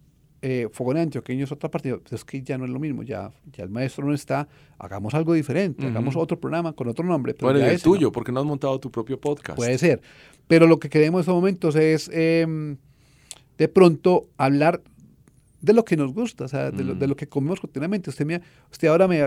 [0.41, 1.97] eh, Fogón Antioqueño es otra partida.
[2.11, 4.47] Es que ya no es lo mismo, ya, ya el maestro no está.
[4.77, 7.33] Hagamos algo diferente, hagamos otro programa con otro nombre.
[7.33, 9.57] Pero bueno, es tuyo, porque no has montado tu propio podcast.
[9.57, 10.01] Puede ser.
[10.47, 12.77] Pero lo que queremos en estos momentos es em,
[13.57, 14.81] de pronto hablar
[15.67, 18.09] de lo que nos gusta, o sea, de, lo, de, lo, que comemos continuamente.
[18.09, 18.41] Usted, me,
[18.71, 19.21] usted ahora me,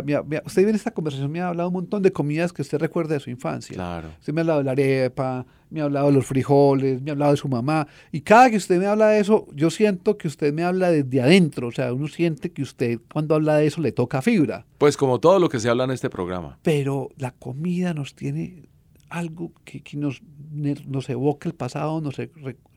[0.45, 3.21] usted en esta conversación me ha hablado un montón de comidas que usted recuerda de
[3.21, 3.75] su infancia.
[3.75, 4.09] Claro.
[4.19, 7.13] Usted me ha hablado de la arepa, me ha hablado de los frijoles, me ha
[7.13, 7.87] hablado de su mamá.
[8.11, 11.21] Y cada que usted me habla de eso, yo siento que usted me habla desde
[11.21, 11.69] adentro.
[11.69, 14.65] O sea, uno siente que usted cuando habla de eso le toca fibra.
[14.79, 16.59] Pues como todo lo que se habla en este programa.
[16.63, 18.71] Pero la comida nos tiene
[19.11, 22.17] algo que, que nos, nos evoca el pasado, nos,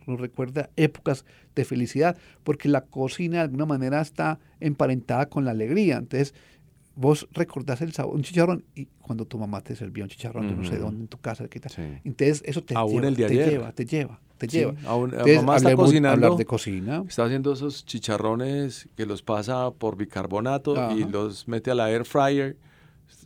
[0.08, 1.26] nos recuerda épocas
[1.56, 5.98] de felicidad, porque la cocina de alguna manera está emparentada con la alegría.
[5.98, 6.34] Entonces,
[6.96, 10.68] vos recordás el sabor, un chicharrón, y cuando tu mamá te servía un chicharrón, no
[10.68, 11.72] sé dónde, en tu casa, ¿qué tal?
[12.04, 14.74] Entonces, eso te, lleva, te lleva, te lleva, te lleva.
[14.74, 16.26] mamá está cocinando.
[16.26, 17.04] Hablar de cocina.
[17.08, 22.06] Está haciendo esos chicharrones que los pasa por bicarbonato y los mete a la air
[22.06, 22.58] fryer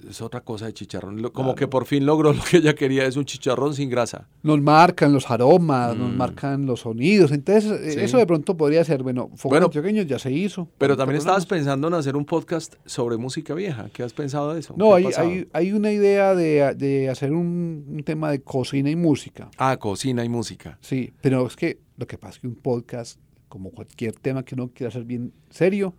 [0.09, 1.21] es otra cosa de chicharrón.
[1.29, 4.27] Como que por fin logró lo que ella quería, es un chicharrón sin grasa.
[4.43, 6.17] Nos marcan los aromas, nos mm.
[6.17, 7.31] marcan los sonidos.
[7.31, 10.67] Entonces, eh, eso de pronto podría ser, bueno, bueno pequeños ya se hizo.
[10.77, 13.89] Pero también estabas pensando en hacer un podcast sobre música vieja.
[13.93, 14.73] ¿Qué has pensado de eso?
[14.77, 18.95] No, hay, hay, hay, una idea de, de hacer un, un, tema de cocina y
[18.95, 19.49] música.
[19.57, 20.77] Ah, cocina y música.
[20.81, 23.19] Sí, pero es que lo que pasa es que un podcast,
[23.49, 25.93] como cualquier tema que uno quiera hacer bien serio,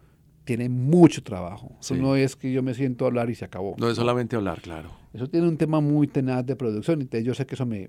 [0.49, 1.77] tiene mucho trabajo.
[1.79, 3.77] Eso no es que yo me siento a hablar y se acabó.
[3.79, 4.91] No es solamente hablar, claro.
[5.13, 7.03] Eso tiene un tema muy tenaz de producción.
[7.03, 7.87] Entonces yo sé que eso me,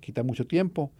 [0.00, 0.90] quita mucho tiempo.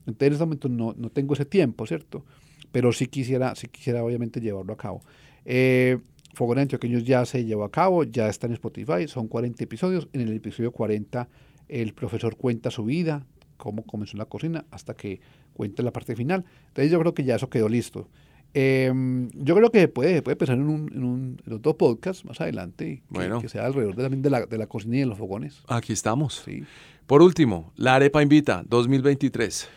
[0.00, 2.26] Entonces en este momento no, no, tengo ese tiempo, ¿cierto?
[2.72, 5.00] Pero sí quisiera, sí quisiera obviamente llevarlo a cabo.
[5.46, 5.96] Eh,
[6.34, 10.08] Fogón Antioqueños ya se llevó a cabo, ya está en Spotify, son 40 episodios.
[10.12, 11.26] En el episodio 40
[11.68, 13.24] el profesor cuenta su vida,
[13.56, 15.22] cómo comenzó la cocina, hasta que
[15.54, 16.44] cuenta la parte final.
[16.68, 18.10] Entonces yo creo que ya eso quedó listo.
[18.52, 22.40] Em, yo creo que puede, puede pensar en, un, en, un, en otro podcast más
[22.40, 25.18] adelante, que, que sea alrededor de, también de la, de la cocina y de los
[25.18, 25.62] fogones.
[25.68, 26.42] Aquí estamos.
[26.44, 26.64] Sí.
[27.06, 29.68] Por último, la Arepa Invita 2023.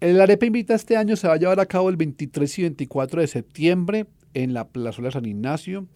[0.00, 3.20] El Arepa Invita este año se va a llevar a cabo el 23 y 24
[3.20, 5.86] de septiembre en la Plazuela San Ignacio,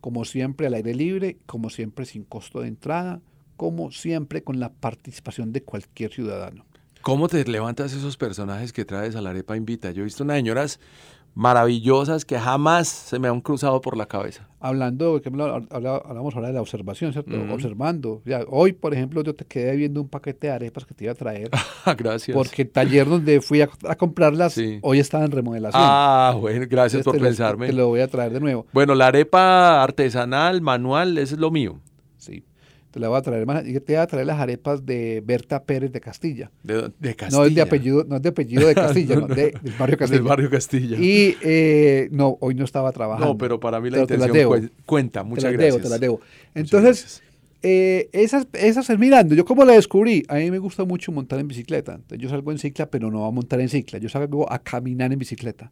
[0.00, 3.20] como siempre al aire libre, como siempre sin costo de entrada,
[3.56, 6.64] como siempre con la participación de cualquier ciudadano.
[7.02, 9.90] ¿Cómo te levantas esos personajes que traes a la Arepa Invita?
[9.90, 10.80] Yo he visto unas señoras
[11.34, 14.48] maravillosas que jamás se me han cruzado por la cabeza.
[14.60, 15.20] Hablando,
[15.70, 17.32] hablamos ahora de la observación, ¿cierto?
[17.50, 18.22] Observando.
[18.24, 21.12] Ya, hoy, por ejemplo, yo te quedé viendo un paquete de arepas que te iba
[21.12, 21.50] a traer.
[21.98, 22.36] gracias.
[22.36, 25.82] Porque el taller donde fui a, comprarlas, hoy estaba en remodelación.
[25.84, 27.66] Ah, bueno, gracias por pensarme.
[27.66, 28.66] te lo voy a traer de nuevo.
[28.72, 31.80] Bueno, la arepa artesanal, manual, eso es lo mío.
[32.92, 33.64] Te la voy a traer más.
[33.64, 36.50] Te voy a traer las arepas de Berta Pérez de Castilla.
[36.62, 37.40] De, Castilla.
[37.40, 40.18] No es de apellido, no es de apellido de Castilla, no, de, del barrio Castilla.
[40.18, 40.98] Del barrio Castilla.
[40.98, 43.32] Y eh, no, hoy no estaba trabajando.
[43.32, 45.22] No, pero para mí la intención cuenta.
[45.22, 45.74] Muchas te gracias.
[45.74, 46.20] Debo, te las debo.
[46.54, 47.22] Entonces,
[47.62, 49.34] eh, esas, esas mirando.
[49.34, 51.98] Yo como la descubrí, a mí me gusta mucho montar en bicicleta.
[52.10, 53.98] yo salgo en cicla, pero no a montar en cicla.
[53.98, 55.70] Yo salgo a caminar en bicicleta.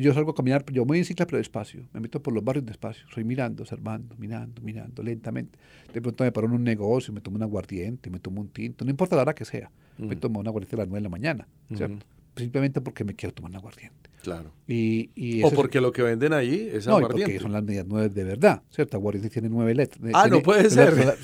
[0.00, 1.82] Yo salgo a caminar, yo voy en cicla, pero despacio.
[1.92, 3.06] Me meto por los barrios despacio.
[3.12, 5.58] Soy mirando, observando, mirando, mirando, lentamente.
[5.92, 8.84] De pronto me paro en un negocio, me tomo un aguardiente, me tomo un tinto,
[8.84, 9.70] no importa la hora que sea.
[9.98, 12.06] Me tomo un aguardiente a las 9 de la mañana, ¿cierto?
[12.38, 14.10] Simplemente porque me quiero tomar un aguardiente.
[14.22, 14.52] Claro.
[14.66, 17.32] Y, o porque lo que venden ahí es no, aguardiente.
[17.32, 18.96] porque son las medias nueve de verdad, ¿cierto?
[18.96, 20.00] Aguardiente tiene nueve letras.
[20.12, 21.16] Ah, no puede ser.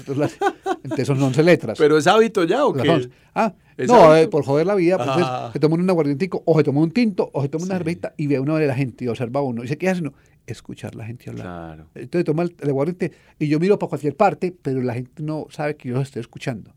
[0.83, 1.77] entonces son once letras.
[1.79, 3.11] ¿Pero es hábito ya o qué?
[3.35, 3.55] Ah,
[3.89, 5.51] no, eh, por joder la vida, pues ah.
[5.53, 8.29] se toma un aguardientico, o se toma un tinto, o se toma una cerveza y
[8.29, 9.65] ve una de la gente y observa uno.
[9.65, 10.01] Y se qué hace?
[10.03, 10.15] No,
[10.47, 11.45] escuchar la gente hablar.
[11.45, 11.91] Claro.
[11.95, 15.47] Entonces toma el, el aguardiente y yo miro para cualquier parte, pero la gente no
[15.51, 16.73] sabe que yo los estoy escuchando.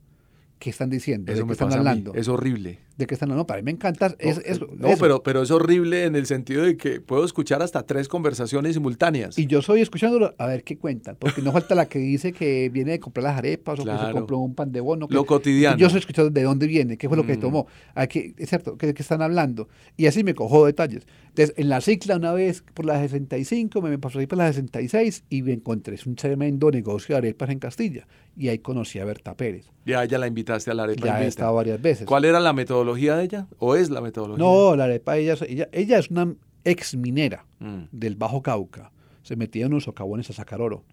[0.60, 1.32] ¿Qué están diciendo?
[1.32, 2.14] Eso ¿De qué están hablando?
[2.16, 2.80] Es horrible.
[2.98, 3.46] ¿De qué están hablando?
[3.46, 4.16] Para mí me encanta.
[4.18, 8.08] Es, no, Pero, pero es horrible en el sentido de que puedo escuchar hasta tres
[8.08, 9.38] conversaciones simultáneas.
[9.38, 11.16] Y yo soy escuchándolo a ver qué cuentan.
[11.20, 14.12] Porque no falta la que dice que viene de comprar las arepas o que se
[14.12, 15.08] compró un pan de bono.
[15.10, 15.78] Lo cotidiano.
[15.78, 17.40] Yo soy escuchando de dónde viene, qué fue lo que mm.
[17.40, 17.68] tomó.
[17.94, 19.70] Aquí, es cierto, ¿qué, están hablando?
[19.96, 21.06] Y así me cojo detalles.
[21.30, 24.48] Entonces, en la cicla, una vez por la 65, me, me pasó ahí por la
[24.48, 28.08] 66 y me encontré es un tremendo negocio de arepas en Castilla.
[28.36, 29.66] Y ahí conocí a Berta Pérez.
[29.86, 31.08] Ya, ya la invitaste a la arepa.
[31.08, 32.06] Ya he estado varias veces.
[32.06, 33.48] ¿Cuál era la metodología de ella?
[33.60, 34.44] ¿O es la metodología?
[34.44, 37.84] No, la arepa, ella, ella, ella es una ex minera mm.
[37.92, 38.92] del Bajo Cauca.
[39.24, 40.84] Se metía en unos socavones a sacar oro.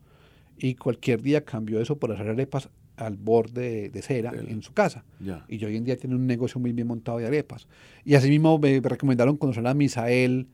[0.59, 5.05] Y cualquier día cambió eso por hacer arepas al borde de cera en su casa.
[5.49, 7.67] Y hoy en día tiene un negocio muy bien montado de arepas.
[8.05, 10.47] Y así mismo me recomendaron conocer a Misael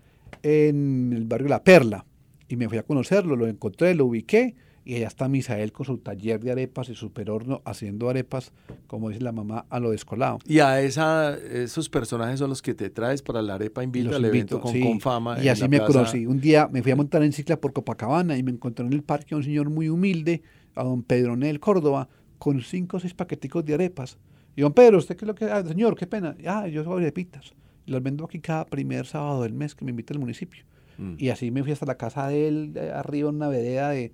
[0.43, 2.07] en el barrio La Perla.
[2.49, 4.55] Y me fui a conocerlo, lo encontré, lo ubiqué.
[4.91, 8.51] Y allá está Misael con su taller de arepas y su perorno haciendo arepas,
[8.89, 10.41] como dice la mamá, a lo descolado.
[10.45, 14.25] Y a esa, esos personajes son los que te traes para la arepa invita al
[14.25, 15.41] evento con, fama.
[15.41, 16.27] Y así me conocí.
[16.27, 19.05] Un día me fui a montar en cicla por Copacabana y me encontré en el
[19.05, 20.43] parque a un señor muy humilde,
[20.75, 22.09] a don Pedro Nel Córdoba,
[22.41, 24.19] con cinco o seis paqueticos de arepas.
[24.57, 25.69] Y don Pedro, ¿usted qué es lo que hace?
[25.69, 26.35] Señor, qué pena.
[26.45, 27.55] Ah, yo soy arepitas.
[27.87, 30.65] Las vendo aquí cada primer sábado del mes que me invita el municipio.
[30.99, 31.15] Mm.
[31.17, 34.11] Y así me fui hasta la casa de él, arriba en una vereda de,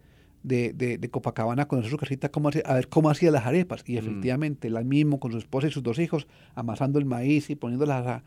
[0.47, 3.83] de, de, Copacabana a conocer su casita cómo a ver cómo hacía las arepas.
[3.87, 3.99] Y mm.
[3.99, 8.23] efectivamente, él mismo con su esposa y sus dos hijos, amasando el maíz y poniéndolas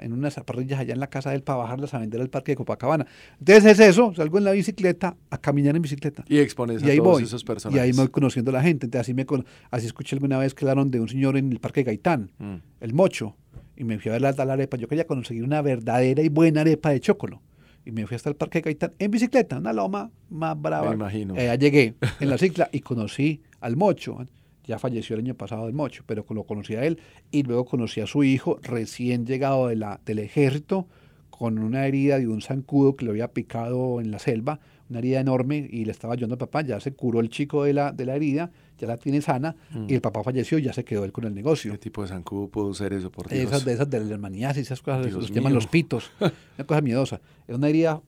[0.00, 2.52] en unas parrillas allá en la casa de él para bajarlas a vender al parque
[2.52, 3.06] de Copacabana.
[3.38, 6.24] Entonces es eso, salgo en la bicicleta a caminar en bicicleta.
[6.28, 7.78] Y expones a todos esos personajes.
[7.78, 8.86] Y ahí me voy conociendo a la gente.
[8.86, 9.26] Entonces así, me,
[9.70, 12.54] así escuché alguna vez que hablaron de un señor en el parque Gaitán, mm.
[12.80, 13.36] el Mocho,
[13.76, 14.76] y me fui a ver la, la arepa.
[14.76, 17.42] Yo quería conseguir una verdadera y buena arepa de chocolo
[17.88, 20.90] y me fui hasta el Parque Gaitán en bicicleta, una loma más brava.
[20.90, 21.34] Me imagino.
[21.38, 24.18] Eh, llegué en la cicla y conocí al Mocho.
[24.64, 27.00] Ya falleció el año pasado el Mocho, pero lo conocí a él
[27.30, 30.86] y luego conocí a su hijo recién llegado de la, del ejército
[31.30, 34.60] con una herida de un zancudo que le había picado en la selva,
[34.90, 37.72] una herida enorme y le estaba ayudando al papá, ya se curó el chico de
[37.72, 39.56] la, de la herida, ya la tiene sana
[39.86, 41.72] y el papá falleció y ya se quedó él con el negocio.
[41.72, 43.44] ¿Qué tipo de zancudo pudo ser eso, por Dios?
[43.44, 47.20] Esas de esas de las y esas cosas, los llaman los pitos, una cosa miedosa.
[47.46, 48.00] Era una herida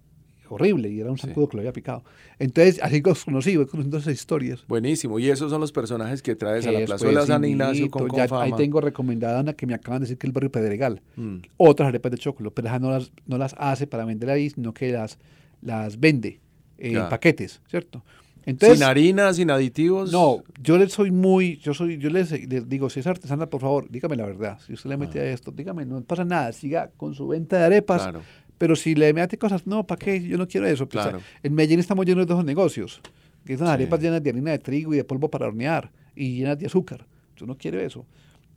[0.51, 2.05] horrible y era un zancudo que lo había picado.
[2.39, 4.65] Entonces, así conocí, voy conociendo esas historias.
[4.67, 8.27] Buenísimo, y esos son los personajes que traes a la plazuela San Ignacio con, ya,
[8.41, 11.03] Ahí tengo recomendada una que me acaban de decir que es el barrio Pedregal.
[11.17, 11.37] Mm.
[11.57, 14.75] Otras arepas de chocolate, pero esas no las, no las hace para vender ahí, sino
[14.75, 15.19] que las,
[15.63, 16.41] las vende
[16.79, 18.03] en paquetes, ¿cierto?
[18.51, 20.13] Entonces, sin harina, sin aditivos.
[20.13, 22.33] No, yo le soy muy, yo soy, yo les,
[22.69, 24.59] digo, si es artesana, por favor, dígame la verdad.
[24.67, 27.65] Si usted le mete a esto, dígame, no pasa nada, siga con su venta de
[27.65, 28.03] arepas.
[28.03, 28.23] Claro.
[28.59, 30.23] Pero si le mete cosas, no, ¿para qué?
[30.23, 30.87] Yo no quiero eso.
[30.87, 31.21] Pues, claro.
[31.43, 33.01] en Medellín estamos llenos de esos negocios,
[33.45, 36.59] que son arepas llenas de harina de trigo y de polvo para hornear y llenas
[36.59, 37.07] de azúcar.
[37.37, 38.05] Yo no quiero eso.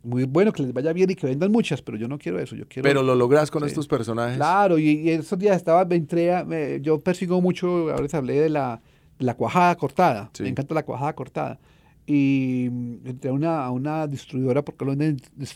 [0.02, 2.54] Muy bueno que les vaya bien y que vendan muchas, pero yo no quiero eso.
[2.54, 4.36] Yo quiero, pero lo logras con estos personajes.
[4.36, 8.82] Claro, y, esos días estaba, me entré, yo persigo mucho, ahora les hablé de la,
[9.18, 10.30] la cuajada cortada.
[10.40, 11.58] Me encanta la cuajada cortada
[12.06, 12.66] y
[13.04, 14.94] entré a una, a una distribuidora porque lo,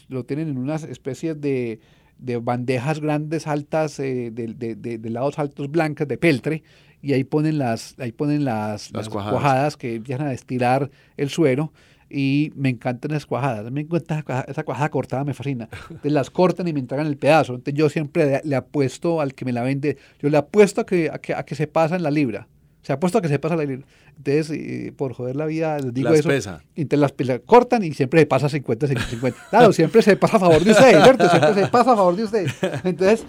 [0.09, 1.81] lo, tienen en unas especies de,
[2.19, 6.63] de bandejas grandes, altas, eh, de, de, de, lados altos blancas, de peltre,
[7.03, 9.77] y ahí ponen las, ahí ponen las, las, cuajadas.
[9.77, 11.73] que empiezan a estirar el suero
[12.11, 13.71] y me encantan las cuajadas.
[13.71, 15.69] Me encanta esa cuajada, cortada, me fascina.
[15.91, 17.55] Entonces las cortan y me entregan el pedazo.
[17.55, 21.11] Entonces yo siempre le, apuesto al que me la vende, yo le apuesto a que,
[21.13, 22.49] a que, a que se pasa en la libra.
[22.83, 26.11] Se ha puesto a que se pasa la Entonces, por joder la vida, les digo
[26.11, 26.29] eso.
[26.29, 26.63] Pesa.
[26.75, 29.39] Entonces las cortan y siempre se pasa 50, 50.
[29.51, 31.29] Claro, siempre se pasa a favor de usted, ¿cierto?
[31.29, 32.47] Siempre se pasa a favor de usted.
[32.85, 33.25] Entonces,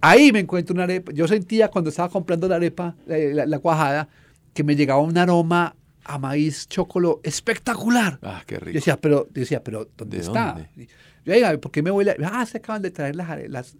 [0.00, 1.12] ahí me encuentro una arepa.
[1.12, 4.08] Yo sentía cuando estaba comprando la arepa, la, cuajada,
[4.52, 8.18] que me llegaba un aroma a maíz chocolo espectacular.
[8.22, 8.70] Ah, qué rico.
[8.70, 10.68] Yo decía, pero, decía, pero ¿dónde está?
[11.24, 12.16] Yo, diga, ¿por qué me voy a...?
[12.24, 13.76] Ah, se acaban de traer las, las,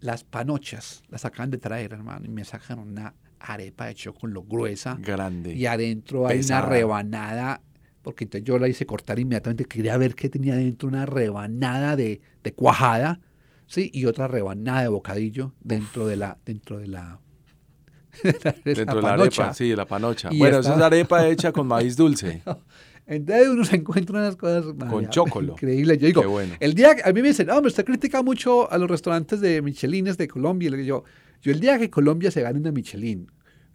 [0.00, 1.02] las panochas.
[1.10, 4.98] Las acaban de traer, hermano, y me sacan una arepa hecho con lo gruesa.
[5.00, 5.54] Grande.
[5.54, 7.60] Y adentro hay una rebanada,
[8.02, 12.20] porque entonces yo la hice cortar inmediatamente, quería ver qué tenía dentro, una rebanada de,
[12.42, 13.20] de cuajada,
[13.66, 13.90] ¿sí?
[13.92, 17.20] Y otra rebanada de bocadillo dentro de la, dentro de la,
[18.64, 20.30] dentro de la arepa, sí, la panocha.
[20.36, 22.42] bueno, esa es arepa hecha con maíz dulce.
[23.08, 25.54] Entonces uno se encuentra unas cosas con chocolo.
[25.54, 25.96] Increíble.
[25.96, 28.88] Yo digo, el día que a mí me dicen, no, usted critica mucho a los
[28.88, 30.70] restaurantes de Michelines de Colombia.
[30.78, 31.04] Y yo,
[31.42, 33.30] yo el día que Colombia se gane una Michelin,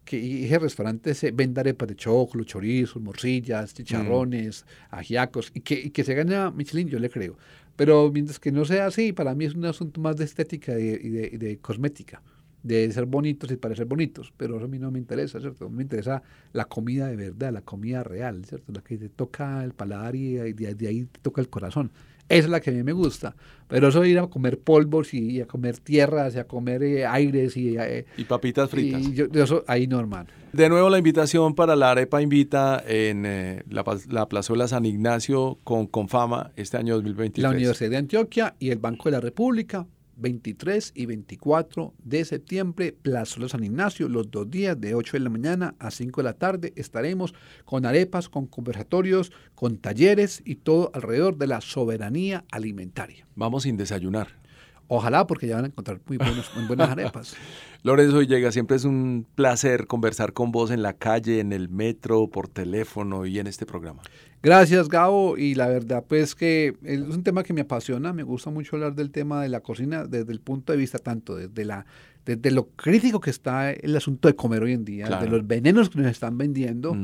[0.06, 4.96] que ese restaurante se venda arepas de choclo, chorizos, morcillas, chicharrones, mm.
[4.96, 7.38] ajiacos, y que, que se gane a Michelin, yo le creo.
[7.76, 11.10] Pero mientras que no sea así, para mí es un asunto más de estética y
[11.10, 12.22] de, de, cosmética,
[12.62, 14.32] de ser bonitos y parecer bonitos.
[14.38, 15.70] Pero eso a mí no me interesa, ¿cierto?
[15.70, 16.22] Me interesa
[16.52, 18.72] la comida de verdad, la comida real, ¿cierto?
[18.74, 21.92] La que te toca el paladar y de, de ahí te toca el corazón.
[22.34, 23.36] Esa es la que a mí me gusta.
[23.68, 27.06] Pero eso de ir a comer polvos y, a comer tierras y a comer eh,
[27.06, 27.78] aires y...
[27.78, 29.02] Eh, y papitas fritas.
[29.02, 30.28] Y yo, eso ahí normal.
[30.52, 35.60] De nuevo la invitación para la Arepa Invita en eh, la, la, Plazuela San Ignacio
[35.64, 37.44] con Confama este año 2023.
[37.44, 39.88] La Universidad de Antioquia y el Banco de la República
[40.18, 45.30] 23 y 24 de septiembre, Plaza San Ignacio, los dos días de 8 de la
[45.30, 46.74] mañana a 5 de la tarde.
[46.76, 47.34] Estaremos
[47.66, 53.28] con arepas, con conversatorios, con talleres y todo alrededor de la soberanía alimentaria.
[53.36, 54.43] Vamos sin desayunar.
[54.88, 57.36] Ojalá, porque ya van a encontrar muy, muy buenas arepas.
[57.84, 62.28] Lorenzo llega siempre es un placer conversar con vos en la calle, en el metro,
[62.28, 64.02] por teléfono y en este programa.
[64.42, 65.38] Gracias, Gabo.
[65.38, 68.14] Y la verdad, pues que es un tema que me apasiona.
[68.14, 71.36] Me gusta mucho hablar del tema de la cocina desde el punto de vista tanto
[71.36, 71.86] desde la
[72.26, 75.90] desde lo crítico que está el asunto de comer hoy en día, de los venenos
[75.90, 76.96] que nos están vendiendo,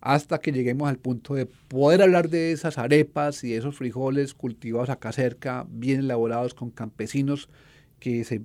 [0.00, 4.90] hasta que lleguemos al punto de poder hablar de esas arepas y esos frijoles cultivados
[4.90, 7.48] acá cerca, bien elaborados con campesinos
[7.98, 8.42] que se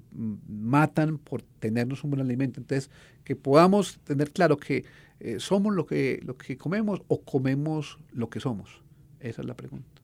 [0.48, 2.60] matan por tenernos un buen alimento.
[2.60, 2.90] Entonces,
[3.24, 4.86] que podamos tener claro que
[5.20, 8.82] eh, somos lo que, lo que comemos o comemos lo que somos.
[9.20, 10.03] Esa es la pregunta.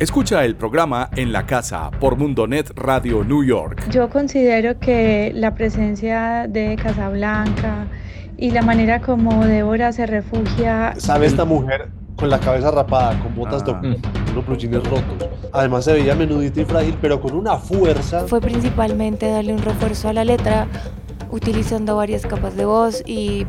[0.00, 3.88] Escucha el programa En la Casa por Mundonet Radio New York.
[3.90, 7.86] Yo considero que la presencia de Casablanca
[8.36, 10.94] y la manera como Débora se refugia...
[10.98, 13.80] ¿Sabe esta mujer con la cabeza rapada, con botas de ah.
[14.32, 15.28] unos blue rotos.
[15.52, 18.26] Además se veía menudita y frágil, pero con una fuerza.
[18.26, 20.66] Fue principalmente darle un refuerzo a la letra,
[21.30, 23.46] utilizando varias capas de voz y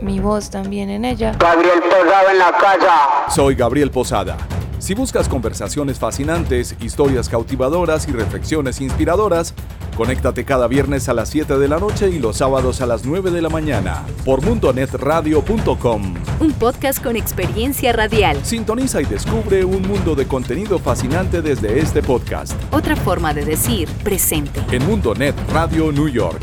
[0.00, 1.32] mi voz también en ella.
[1.38, 3.30] Gabriel Posada en la casa.
[3.30, 4.38] Soy Gabriel Posada.
[4.82, 9.54] Si buscas conversaciones fascinantes, historias cautivadoras y reflexiones inspiradoras,
[9.96, 13.30] conéctate cada viernes a las 7 de la noche y los sábados a las 9
[13.30, 16.14] de la mañana por mundonetradio.com.
[16.40, 18.44] un podcast con experiencia radial.
[18.44, 22.60] Sintoniza y descubre un mundo de contenido fascinante desde este podcast.
[22.72, 24.64] Otra forma de decir presente.
[24.72, 26.40] En Mundo Net Radio New York.